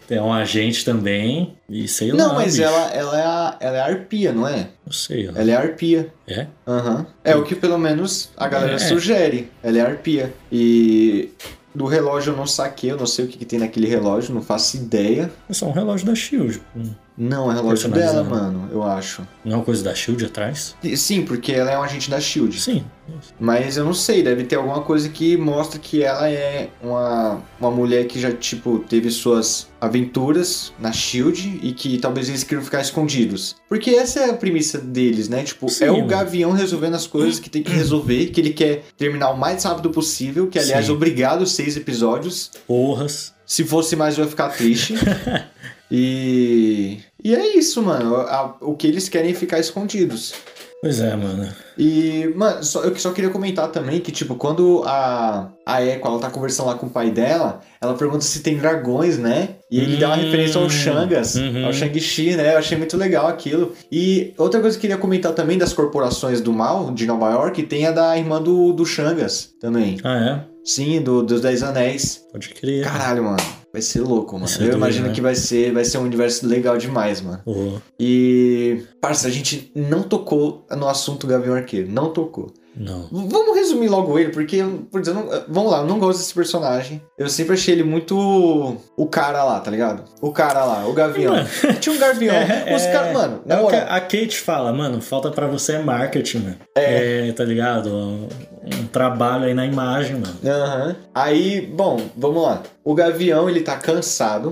tem 0.07 0.19
um 0.19 0.33
agente 0.33 0.83
também. 0.83 1.55
E 1.69 1.88
sei 1.88 2.12
lá. 2.12 2.17
Não, 2.17 2.35
mas 2.35 2.57
bicho. 2.57 2.67
ela, 2.67 2.89
ela, 2.91 3.17
é 3.19 3.23
a, 3.25 3.57
ela 3.59 3.77
é 3.77 3.81
a 3.81 3.85
arpia, 3.85 4.31
não 4.33 4.47
é? 4.47 4.67
Não 4.85 4.91
sei, 4.91 5.29
ó. 5.29 5.31
Ela 5.35 5.51
é 5.51 5.55
a 5.55 5.59
arpia. 5.59 6.13
É? 6.27 6.47
Aham. 6.67 7.05
É 7.23 7.35
o 7.35 7.43
que 7.43 7.55
pelo 7.55 7.77
menos 7.77 8.29
a 8.35 8.47
galera 8.47 8.75
É. 8.75 8.79
sugere. 8.79 9.49
Ela 9.63 9.77
é 9.77 9.81
a 9.81 9.85
arpia. 9.88 10.33
E 10.51 11.29
do 11.73 11.86
relógio 11.86 12.34
eu 12.34 12.38
não 12.38 12.47
saquei, 12.47 12.91
eu 12.91 12.97
não 12.97 13.05
sei 13.05 13.25
o 13.25 13.27
que, 13.27 13.38
que 13.38 13.45
tem 13.45 13.60
naquele 13.60 13.88
relógio, 13.88 14.34
não 14.34 14.41
faço 14.41 14.77
ideia. 14.77 15.32
É 15.49 15.53
só 15.53 15.67
um 15.67 15.71
relógio 15.71 16.05
da 16.05 16.15
Shield. 16.15 16.62
Não, 17.19 17.51
é 17.51 17.55
relógio 17.55 17.89
dela, 17.89 18.23
mano, 18.23 18.69
eu 18.71 18.82
acho. 18.82 19.27
Não 19.43 19.53
é 19.53 19.55
uma 19.58 19.65
coisa 19.65 19.84
da 19.84 19.93
Shield 19.93 20.23
atrás? 20.23 20.73
Sim, 20.95 21.25
porque 21.25 21.51
ela 21.51 21.69
é 21.69 21.77
um 21.77 21.84
agente 21.84 22.10
da 22.10 22.17
Shield. 22.17 22.58
Sim. 22.58 22.86
Mas 23.38 23.75
eu 23.75 23.84
não 23.84 23.93
sei, 23.93 24.23
deve 24.23 24.45
ter 24.45 24.55
alguma 24.55 24.82
coisa 24.82 25.10
que 25.10 25.36
mostra 25.36 25.79
que 25.79 26.01
ela 26.01 26.29
é 26.29 26.69
uma, 26.82 27.41
uma 27.60 27.71
mulher 27.71 28.05
que 28.08 28.19
já, 28.19 28.32
tipo, 28.32 28.79
teve 28.79 29.10
suas 29.12 29.67
aventuras 29.82 30.71
na 30.79 30.93
SHIELD 30.93 31.60
e 31.62 31.73
que 31.73 31.97
talvez 31.97 32.29
eles 32.29 32.43
queiram 32.43 32.63
ficar 32.63 32.79
escondidos. 32.82 33.55
Porque 33.67 33.91
essa 33.91 34.21
é 34.21 34.29
a 34.29 34.34
premissa 34.34 34.77
deles, 34.77 35.27
né? 35.27 35.43
Tipo, 35.43 35.67
Sim, 35.69 35.86
é 35.86 35.91
o 35.91 35.97
mano. 35.97 36.08
Gavião 36.08 36.51
resolvendo 36.51 36.95
as 36.95 37.08
coisas 37.08 37.39
que 37.39 37.49
tem 37.49 37.63
que 37.63 37.71
resolver, 37.71 38.27
que 38.27 38.39
ele 38.39 38.51
quer 38.51 38.84
terminar 38.97 39.32
o 39.32 39.38
mais 39.38 39.63
rápido 39.63 39.89
possível, 39.89 40.47
que 40.47 40.58
aliás, 40.58 40.86
Sim. 40.86 40.93
obrigado, 40.93 41.45
seis 41.45 41.75
episódios. 41.75 42.51
Porras. 42.65 43.34
Se 43.45 43.63
fosse 43.63 43.95
mais, 43.95 44.17
eu 44.17 44.23
ia 44.23 44.29
ficar 44.29 44.49
triste. 44.49 44.93
e... 45.89 46.99
E 47.23 47.36
é 47.36 47.58
isso, 47.58 47.82
mano. 47.84 48.15
A- 48.15 48.55
o 48.62 48.75
que 48.75 48.88
eles 48.88 49.10
querem 49.10 49.32
é 49.32 49.34
ficar 49.34 49.60
escondidos. 49.60 50.34
Pois 50.82 51.01
é, 51.01 51.13
mano. 51.13 51.45
E, 51.77 52.32
mano, 52.38 52.63
só, 52.63 52.84
eu 52.84 52.95
só 52.95 53.12
queria 53.12 53.29
comentar 53.29 53.67
também 53.69 53.99
que, 53.99 54.13
tipo, 54.13 54.36
quando 54.36 54.82
a, 54.86 55.49
a 55.65 55.84
Echo, 55.86 56.08
ela 56.08 56.19
tá 56.19 56.29
conversando 56.29 56.67
lá 56.67 56.75
com 56.75 56.86
o 56.88 56.89
pai 56.89 57.12
dela, 57.12 57.60
ela 57.82 57.93
pergunta 57.95 58.21
se 58.21 58.39
tem 58.41 58.55
dragões, 58.58 59.17
né? 59.17 59.49
E 59.69 59.77
ele 59.77 59.97
dá 59.97 60.08
uma 60.08 60.15
Hum, 60.15 60.21
referência 60.21 60.62
ao 60.62 60.69
Shangas, 60.69 61.36
uhum. 61.36 61.65
ao 61.65 61.73
Shang-Chi, 61.73 62.38
né? 62.38 62.53
Eu 62.53 62.60
achei 62.60 62.77
muito 62.77 62.95
legal 62.95 63.27
aquilo. 63.27 63.73
E 63.91 64.34
outra 64.38 64.62
coisa 64.62 64.77
que 64.77 64.86
eu 64.86 64.89
queria 64.89 64.97
comentar 64.97 65.34
também 65.34 65.58
das 65.58 65.73
corporações 65.73 66.39
do 66.39 66.53
mal 66.53 66.93
de 66.93 67.05
Nova 67.05 67.29
York, 67.29 67.62
tem 67.63 67.86
a 67.86 67.91
da 67.91 68.17
irmã 68.17 68.41
do, 68.41 68.71
do 68.71 68.86
Shangas 68.86 69.49
também. 69.60 69.97
Ah, 70.05 70.45
Sim, 70.63 71.01
do, 71.01 71.23
dos 71.23 71.41
Dez 71.41 71.62
Anéis. 71.62 72.23
é? 72.29 72.32
Pode 72.32 72.49
crer. 72.49 72.86
Caralho, 72.86 73.23
mano. 73.25 73.38
Vai 73.71 73.82
ser 73.82 74.01
louco, 74.01 74.34
mano. 74.36 74.47
Ser 74.47 74.62
eu 74.62 74.65
doido, 74.65 74.77
imagino 74.77 75.08
né? 75.08 75.13
que 75.13 75.21
vai 75.21 75.36
ser, 75.36 75.71
vai 75.71 75.86
ser 75.86 75.97
um 75.99 76.03
universo 76.03 76.47
legal 76.47 76.77
demais, 76.77 77.21
mano. 77.21 77.39
Ô, 77.45 77.77
E, 77.99 78.84
parça, 78.99 79.27
a 79.27 79.32
gente 79.32 79.71
não 79.75 80.01
tocou 80.03 80.65
no 80.75 80.88
assunto 80.88 81.27
Gavião 81.27 81.53
Arqueiro. 81.55 81.88
Não 81.91 82.10
tocou. 82.12 82.51
não. 82.75 83.08
Vamos 83.12 83.55
resumir 83.58 83.89
logo 83.89 84.17
ele, 84.17 84.32
porque, 84.32 84.63
por 84.91 85.01
dizer, 85.01 85.13
não- 85.13 85.27
vamos 85.49 85.71
lá, 85.71 85.79
eu 85.79 85.86
não 85.86 85.99
gosto 85.99 86.19
desse 86.19 86.34
personagem. 86.34 87.01
Eu 87.17 87.29
sempre 87.29 87.53
achei 87.53 87.73
ele 87.75 87.84
muito 87.84 88.17
o 88.97 89.05
cara 89.08 89.43
lá, 89.43 89.60
tá 89.60 89.69
ligado? 89.69 90.03
O 90.21 90.32
cara 90.32 90.63
lá, 90.65 90.88
o 90.88 90.93
Gavião. 90.93 91.34
Mano. 91.36 91.47
Tinha 91.79 91.93
um 91.95 91.99
Gavião. 91.99 92.36
Os 92.75 92.82
É, 92.84 92.91
caras, 92.91 93.13
mano, 93.13 93.41
É 93.45 93.77
a 93.82 93.99
Kate 94.01 94.39
fala, 94.39 94.71
mano, 94.73 95.01
falta 95.01 95.29
pra 95.29 95.45
você 95.47 95.73
é 95.73 95.79
marketing, 95.84 96.38
mano. 96.39 96.55
É. 96.75 97.32
tá 97.34 97.43
ligado? 97.43 98.27
Um, 98.73 98.86
trabalho 98.88 99.45
aí 99.45 99.53
na 99.53 99.65
imagem, 99.65 100.15
mano. 100.17 100.36
Aham. 100.45 100.95
Aí, 101.13 101.62
bom, 101.62 101.99
vamos 102.15 102.43
lá. 102.43 102.63
O 102.84 102.93
Gavião, 102.93 103.49
ele 103.49 103.62
tá 103.62 103.77
cansado. 103.77 104.51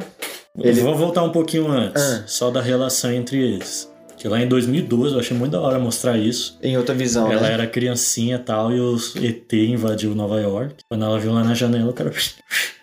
Ele- 0.60 0.82
Vou 0.82 0.96
voltar 0.96 1.24
um 1.24 1.32
pouquinho 1.32 1.68
antes, 1.72 2.02
Ah. 2.02 2.24
só 2.26 2.50
da 2.50 2.62
relação 2.62 3.12
entre 3.12 3.38
eles. 3.38 3.92
Que 4.18 4.28
lá 4.28 4.42
em 4.42 4.48
2012 4.48 5.14
eu 5.14 5.20
achei 5.20 5.38
muito 5.38 5.52
da 5.52 5.62
hora 5.62 5.78
mostrar 5.78 6.18
isso. 6.18 6.58
Em 6.64 6.76
outra 6.76 6.96
visão, 6.96 7.32
ela 7.32 7.42
né? 7.42 7.54
era 7.54 7.68
criancinha 7.68 8.38
e 8.38 8.40
tal, 8.40 8.72
e 8.74 8.80
os 8.80 9.16
ET 9.16 9.54
invadiu 9.54 10.16
Nova 10.16 10.42
York. 10.42 10.78
Quando 10.90 11.06
ela 11.06 11.20
viu 11.20 11.32
lá 11.32 11.44
na 11.44 11.54
janela, 11.54 11.92
o 11.92 11.94
cara. 11.94 12.12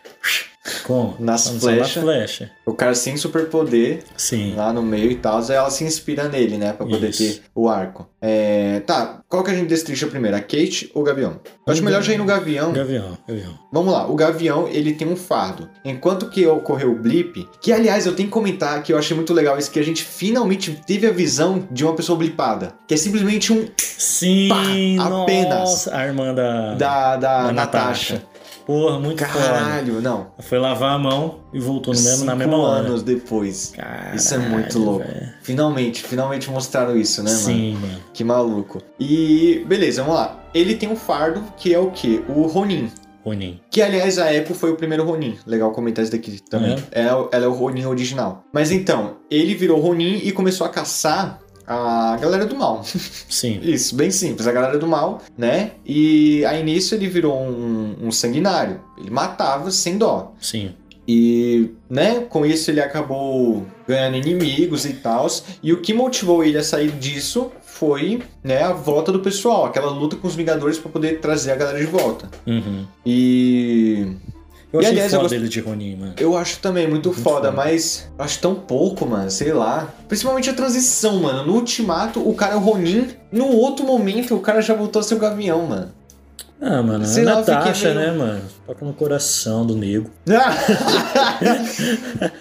Como? 0.85 1.14
Nas 1.18 1.48
flechas. 1.48 2.03
Flecha. 2.03 2.50
O 2.64 2.72
cara 2.72 2.94
sem 2.94 3.16
superpoder, 3.16 4.03
Sim. 4.16 4.55
lá 4.57 4.72
no 4.72 4.83
meio 4.83 5.11
e 5.11 5.16
tal, 5.16 5.42
ela 5.50 5.68
se 5.70 5.85
inspira 5.85 6.29
nele, 6.29 6.57
né? 6.57 6.72
Pra 6.72 6.87
poder 6.87 7.11
Isso. 7.11 7.18
ter 7.22 7.42
o 7.55 7.68
arco. 7.68 8.09
É, 8.20 8.81
tá, 8.87 9.20
qual 9.29 9.44
que 9.44 9.50
a 9.50 9.55
gente 9.55 9.68
destrincha 9.68 10.07
primeiro? 10.07 10.35
A 10.35 10.40
Kate 10.40 10.90
ou 10.94 11.03
o 11.03 11.05
Gavião? 11.05 11.38
Eu 11.66 11.72
acho 11.72 11.85
melhor 11.85 12.03
já 12.03 12.14
ir 12.14 12.18
no 12.18 12.24
Gavião. 12.24 12.72
Gavião, 12.72 13.18
gavião. 13.29 13.59
Vamos 13.70 13.92
lá, 13.92 14.07
o 14.09 14.14
Gavião, 14.14 14.66
ele 14.66 14.94
tem 14.94 15.07
um 15.07 15.16
fardo. 15.16 15.68
Enquanto 15.85 16.31
que 16.31 16.46
ocorreu 16.46 16.92
o 16.92 16.98
blip, 16.98 17.46
que 17.61 17.70
aliás 17.70 18.07
eu 18.07 18.16
tenho 18.16 18.29
que 18.29 18.33
comentar 18.33 18.83
que 18.83 18.92
eu 18.92 18.98
achei 18.98 19.14
muito 19.14 19.35
legal 19.35 19.59
isso, 19.59 19.70
que 19.70 19.79
a 19.79 19.85
gente 19.85 20.03
finalmente 20.03 20.81
teve 20.87 21.07
a 21.07 21.11
visão 21.11 21.68
de 21.70 21.85
uma 21.85 21.94
pessoa 21.94 22.18
blipada. 22.18 22.72
Que 22.88 22.94
é 22.94 22.96
simplesmente 22.96 23.53
um 23.53 23.68
Sim, 23.77 24.48
Pá, 24.48 25.22
apenas. 25.22 25.59
nossa, 25.61 25.96
a 25.96 26.07
irmã 26.07 26.35
da, 26.35 26.74
da, 26.74 27.16
da, 27.16 27.42
da 27.46 27.53
Natasha. 27.53 28.22
Porra, 28.66 28.98
muito 28.98 29.24
foda. 29.24 29.44
Caralho, 29.44 30.00
não. 30.00 30.29
Foi 30.40 30.59
lavar 30.59 30.94
a 30.94 30.98
mão 30.98 31.40
e 31.53 31.61
voltou 31.61 31.92
no 31.94 32.00
mesmo, 32.00 32.24
na 32.24 32.35
mesma 32.35 32.57
hora. 32.57 32.81
anos 32.87 33.03
depois. 33.03 33.72
Caralho, 33.77 34.16
Isso 34.16 34.35
é 34.35 34.38
muito 34.38 34.79
louco. 34.79 35.05
velho. 35.07 35.29
Finalmente, 35.42 36.03
finalmente 36.03 36.50
mostraram 36.50 36.96
isso, 36.96 37.22
né, 37.22 37.31
mano? 37.31 37.42
Sim, 37.44 37.74
mano. 37.74 38.00
Que 38.12 38.24
maluco. 38.24 38.81
E 38.98 39.64
beleza, 39.66 40.03
vamos 40.03 40.18
lá. 40.18 40.40
Ele 40.55 40.74
tem 40.74 40.88
um 40.88 40.96
fardo 40.96 41.42
que 41.57 41.74
é 41.74 41.79
o 41.79 41.90
quê? 41.90 42.22
O 42.29 42.42
Ronin. 42.46 42.90
Ronin. 43.24 43.59
Que 43.70 43.81
aliás 43.81 44.18
a 44.18 44.33
Echo 44.35 44.55
foi 44.55 44.70
o 44.70 44.77
primeiro 44.77 45.03
Ronin. 45.05 45.38
Legal 45.46 45.70
comentar 45.72 46.03
isso 46.03 46.12
daqui 46.12 46.40
também. 46.42 46.77
Ela, 46.90 47.29
ela 47.33 47.44
é 47.44 47.48
o 47.48 47.53
Ronin 47.53 47.87
original. 47.87 48.44
Mas 48.53 48.70
então, 48.70 49.16
ele 49.31 49.55
virou 49.55 49.81
Ronin 49.81 50.20
e 50.22 50.31
começou 50.31 50.66
a 50.66 50.70
caçar 50.70 51.38
a 51.66 52.16
galera 52.20 52.46
do 52.46 52.57
mal. 52.57 52.83
Sim. 52.85 53.61
Isso, 53.62 53.94
bem 53.94 54.11
simples, 54.11 54.46
a 54.46 54.53
galera 54.53 54.79
do 54.79 54.87
mal, 54.87 55.22
né? 55.37 55.72
E 55.85 56.44
aí 56.44 56.62
nisso 56.62 56.94
ele 56.94 57.09
virou 57.09 57.37
um, 57.38 57.96
um 58.03 58.12
sanguinário. 58.12 58.81
Ele 58.98 59.11
matava 59.11 59.70
sem 59.70 59.98
dó. 59.98 60.33
Sim. 60.40 60.74
E, 61.07 61.70
né, 61.88 62.20
com 62.20 62.46
isso 62.46 62.70
ele 62.70 62.81
acabou 62.81 63.66
ganhando 63.87 64.16
inimigos 64.16 64.87
e 64.87 64.94
tal. 64.94 65.27
E 65.62 65.72
o 65.72 65.81
que 65.81 65.92
motivou 65.92 66.42
ele 66.42 66.57
a 66.57 66.62
sair 66.62 66.90
disso 66.92 67.53
foi, 67.62 68.22
né, 68.42 68.62
a 68.62 68.72
volta 68.72 69.12
do 69.12 69.20
pessoal, 69.20 69.66
aquela 69.66 69.90
luta 69.90 70.16
com 70.16 70.27
os 70.27 70.35
Vingadores 70.35 70.79
pra 70.79 70.90
poder 70.90 71.20
trazer 71.20 71.53
a 71.53 71.57
galera 71.57 71.79
de 71.79 71.87
volta. 71.87 72.31
Uhum. 72.46 72.87
E 73.05 74.12
Eu 74.75 74.81
E, 74.81 74.85
achei 74.87 74.91
aliás, 74.97 75.13
eu 75.13 75.21
foda 75.21 75.29
gost- 75.29 75.41
ele 75.41 75.49
de 75.49 75.61
Ronin, 75.61 75.97
mano. 75.97 76.15
eu 76.19 76.37
acho 76.37 76.59
também 76.59 76.89
muito, 76.89 77.11
Muito 77.11 77.23
foda, 77.23 77.47
foda. 77.47 77.53
mas 77.53 78.11
eu 78.19 78.25
acho 78.25 78.41
tão 78.41 78.55
pouco, 78.57 79.07
mano, 79.07 79.31
sei 79.31 79.53
lá. 79.53 79.89
Principalmente 80.09 80.51
a 80.51 80.53
transição, 80.53 81.21
mano. 81.21 81.47
No 81.47 81.55
Ultimato, 81.55 82.21
o 82.29 82.35
cara 82.35 82.55
é 82.55 82.57
o 82.57 82.61
Ronin. 82.61 83.09
No 83.31 83.47
outro 83.49 83.87
momento, 83.87 84.35
o 84.35 84.41
cara 84.41 84.61
já 84.61 84.75
voltou 84.75 84.99
a 84.99 85.03
ser 85.05 85.15
o 85.15 85.19
Gavião, 85.19 85.65
mano. 85.67 85.93
Ah, 86.61 86.83
mano, 86.83 87.05
Sei 87.05 87.27
a 87.27 87.31
eu 87.33 87.39
fiquei 87.41 87.55
Natasha, 87.55 87.95
meio- 87.95 88.01
né, 88.13 88.17
mano? 88.19 88.41
Toca 88.67 88.85
no 88.85 88.93
coração 88.95 89.67
do 89.67 89.77
nego. 89.77 90.11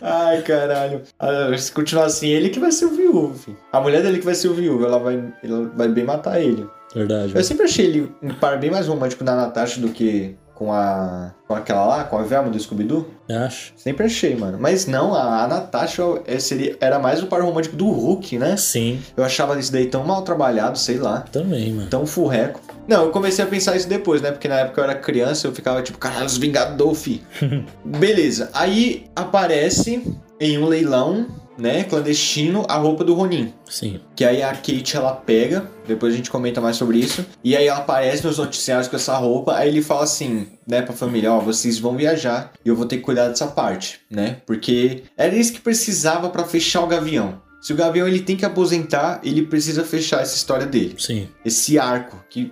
Ai, 0.01 0.41
caralho. 0.41 1.01
Ah, 1.19 1.55
Se 1.57 1.71
continuar 1.71 2.05
assim, 2.05 2.29
ele 2.29 2.49
que 2.49 2.59
vai 2.59 2.71
ser 2.71 2.85
o 2.85 2.91
viúvo. 2.95 3.33
filho. 3.35 3.57
A 3.71 3.79
mulher 3.81 4.01
dele 4.01 4.19
que 4.19 4.25
vai 4.25 4.35
ser 4.35 4.47
o 4.47 4.53
viúvo, 4.53 4.85
ela 4.85 4.97
vai, 4.99 5.23
ela 5.43 5.69
vai 5.75 5.87
bem 5.87 6.03
matar 6.03 6.41
ele. 6.41 6.65
Verdade. 6.93 7.33
Eu 7.35 7.43
sempre 7.43 7.65
achei 7.65 7.85
ele 7.87 8.11
um 8.21 8.33
par 8.33 8.59
bem 8.59 8.69
mais 8.69 8.87
romântico 8.87 9.23
da 9.23 9.35
Natasha 9.35 9.81
do 9.81 9.89
que 9.89 10.35
com 10.63 10.71
a. 10.71 11.31
com 11.45 11.53
aquela 11.55 11.85
lá, 11.85 12.03
com 12.05 12.17
a 12.17 12.23
Velma 12.23 12.49
do 12.49 12.57
Scooby-Doo. 12.57 13.05
Acho. 13.29 13.73
Sempre 13.75 14.05
achei, 14.05 14.33
mano. 14.35 14.57
Mas 14.59 14.85
não, 14.85 15.13
a, 15.13 15.43
a 15.43 15.47
Natasha 15.47 16.03
seria, 16.39 16.77
era 16.79 16.99
mais 16.99 17.21
o 17.21 17.27
par 17.27 17.41
romântico 17.41 17.75
do 17.75 17.89
Hulk, 17.89 18.37
né? 18.37 18.55
Sim, 18.55 19.01
Eu 19.17 19.23
achava 19.25 19.59
isso 19.59 19.71
daí 19.71 19.87
tão 19.87 20.05
mal 20.05 20.21
trabalhado, 20.21 20.77
sei 20.77 20.97
lá. 20.97 21.25
também, 21.31 21.73
mano. 21.73 21.89
Tão 21.89 22.05
furreco. 22.05 22.61
Não, 22.87 23.05
eu 23.05 23.11
comecei 23.11 23.43
a 23.43 23.47
pensar 23.47 23.75
isso 23.75 23.87
depois, 23.89 24.21
né? 24.21 24.31
Porque 24.31 24.47
na 24.47 24.59
época 24.59 24.79
eu 24.79 24.85
era 24.85 24.95
criança, 24.95 25.47
eu 25.47 25.53
ficava 25.53 25.81
tipo, 25.81 25.97
caralho, 25.97 26.25
os 26.25 26.37
Vingador, 26.37 26.93
fi. 26.95 27.21
Beleza. 27.83 28.49
Aí 28.53 29.05
aparece 29.15 30.15
em 30.39 30.57
um 30.57 30.65
leilão, 30.65 31.27
né, 31.57 31.83
clandestino, 31.83 32.65
a 32.67 32.75
roupa 32.75 33.03
do 33.03 33.13
Ronin. 33.13 33.53
Sim. 33.69 33.99
Que 34.15 34.25
aí 34.25 34.41
a 34.41 34.51
Kate 34.51 34.95
ela 34.95 35.13
pega, 35.13 35.69
depois 35.87 36.13
a 36.13 36.17
gente 36.17 36.31
comenta 36.31 36.61
mais 36.61 36.75
sobre 36.75 36.99
isso. 36.99 37.25
E 37.43 37.55
aí 37.55 37.67
ela 37.67 37.79
aparece 37.79 38.25
nos 38.25 38.37
noticiários 38.37 38.87
com 38.87 38.95
essa 38.95 39.15
roupa. 39.17 39.55
Aí 39.55 39.69
ele 39.69 39.81
fala 39.81 40.03
assim, 40.03 40.47
né, 40.67 40.81
pra 40.81 40.93
família: 40.93 41.31
Ó, 41.31 41.39
vocês 41.39 41.79
vão 41.79 41.95
viajar 41.95 42.51
e 42.63 42.69
eu 42.69 42.75
vou 42.75 42.85
ter 42.85 42.97
que 42.97 43.03
cuidar 43.03 43.29
dessa 43.29 43.47
parte, 43.47 44.01
né? 44.09 44.37
Porque 44.45 45.03
era 45.17 45.35
isso 45.35 45.53
que 45.53 45.61
precisava 45.61 46.29
pra 46.29 46.43
fechar 46.45 46.81
o 46.81 46.87
Gavião. 46.87 47.41
Se 47.61 47.71
o 47.71 47.77
Gavião 47.77 48.05
ele 48.05 48.19
tem 48.19 48.35
que 48.35 48.43
aposentar, 48.43 49.21
ele 49.23 49.45
precisa 49.45 49.85
fechar 49.85 50.21
essa 50.21 50.35
história 50.35 50.65
dele. 50.65 50.95
Sim. 50.97 51.29
Esse 51.45 51.79
arco 51.79 52.21
que. 52.29 52.51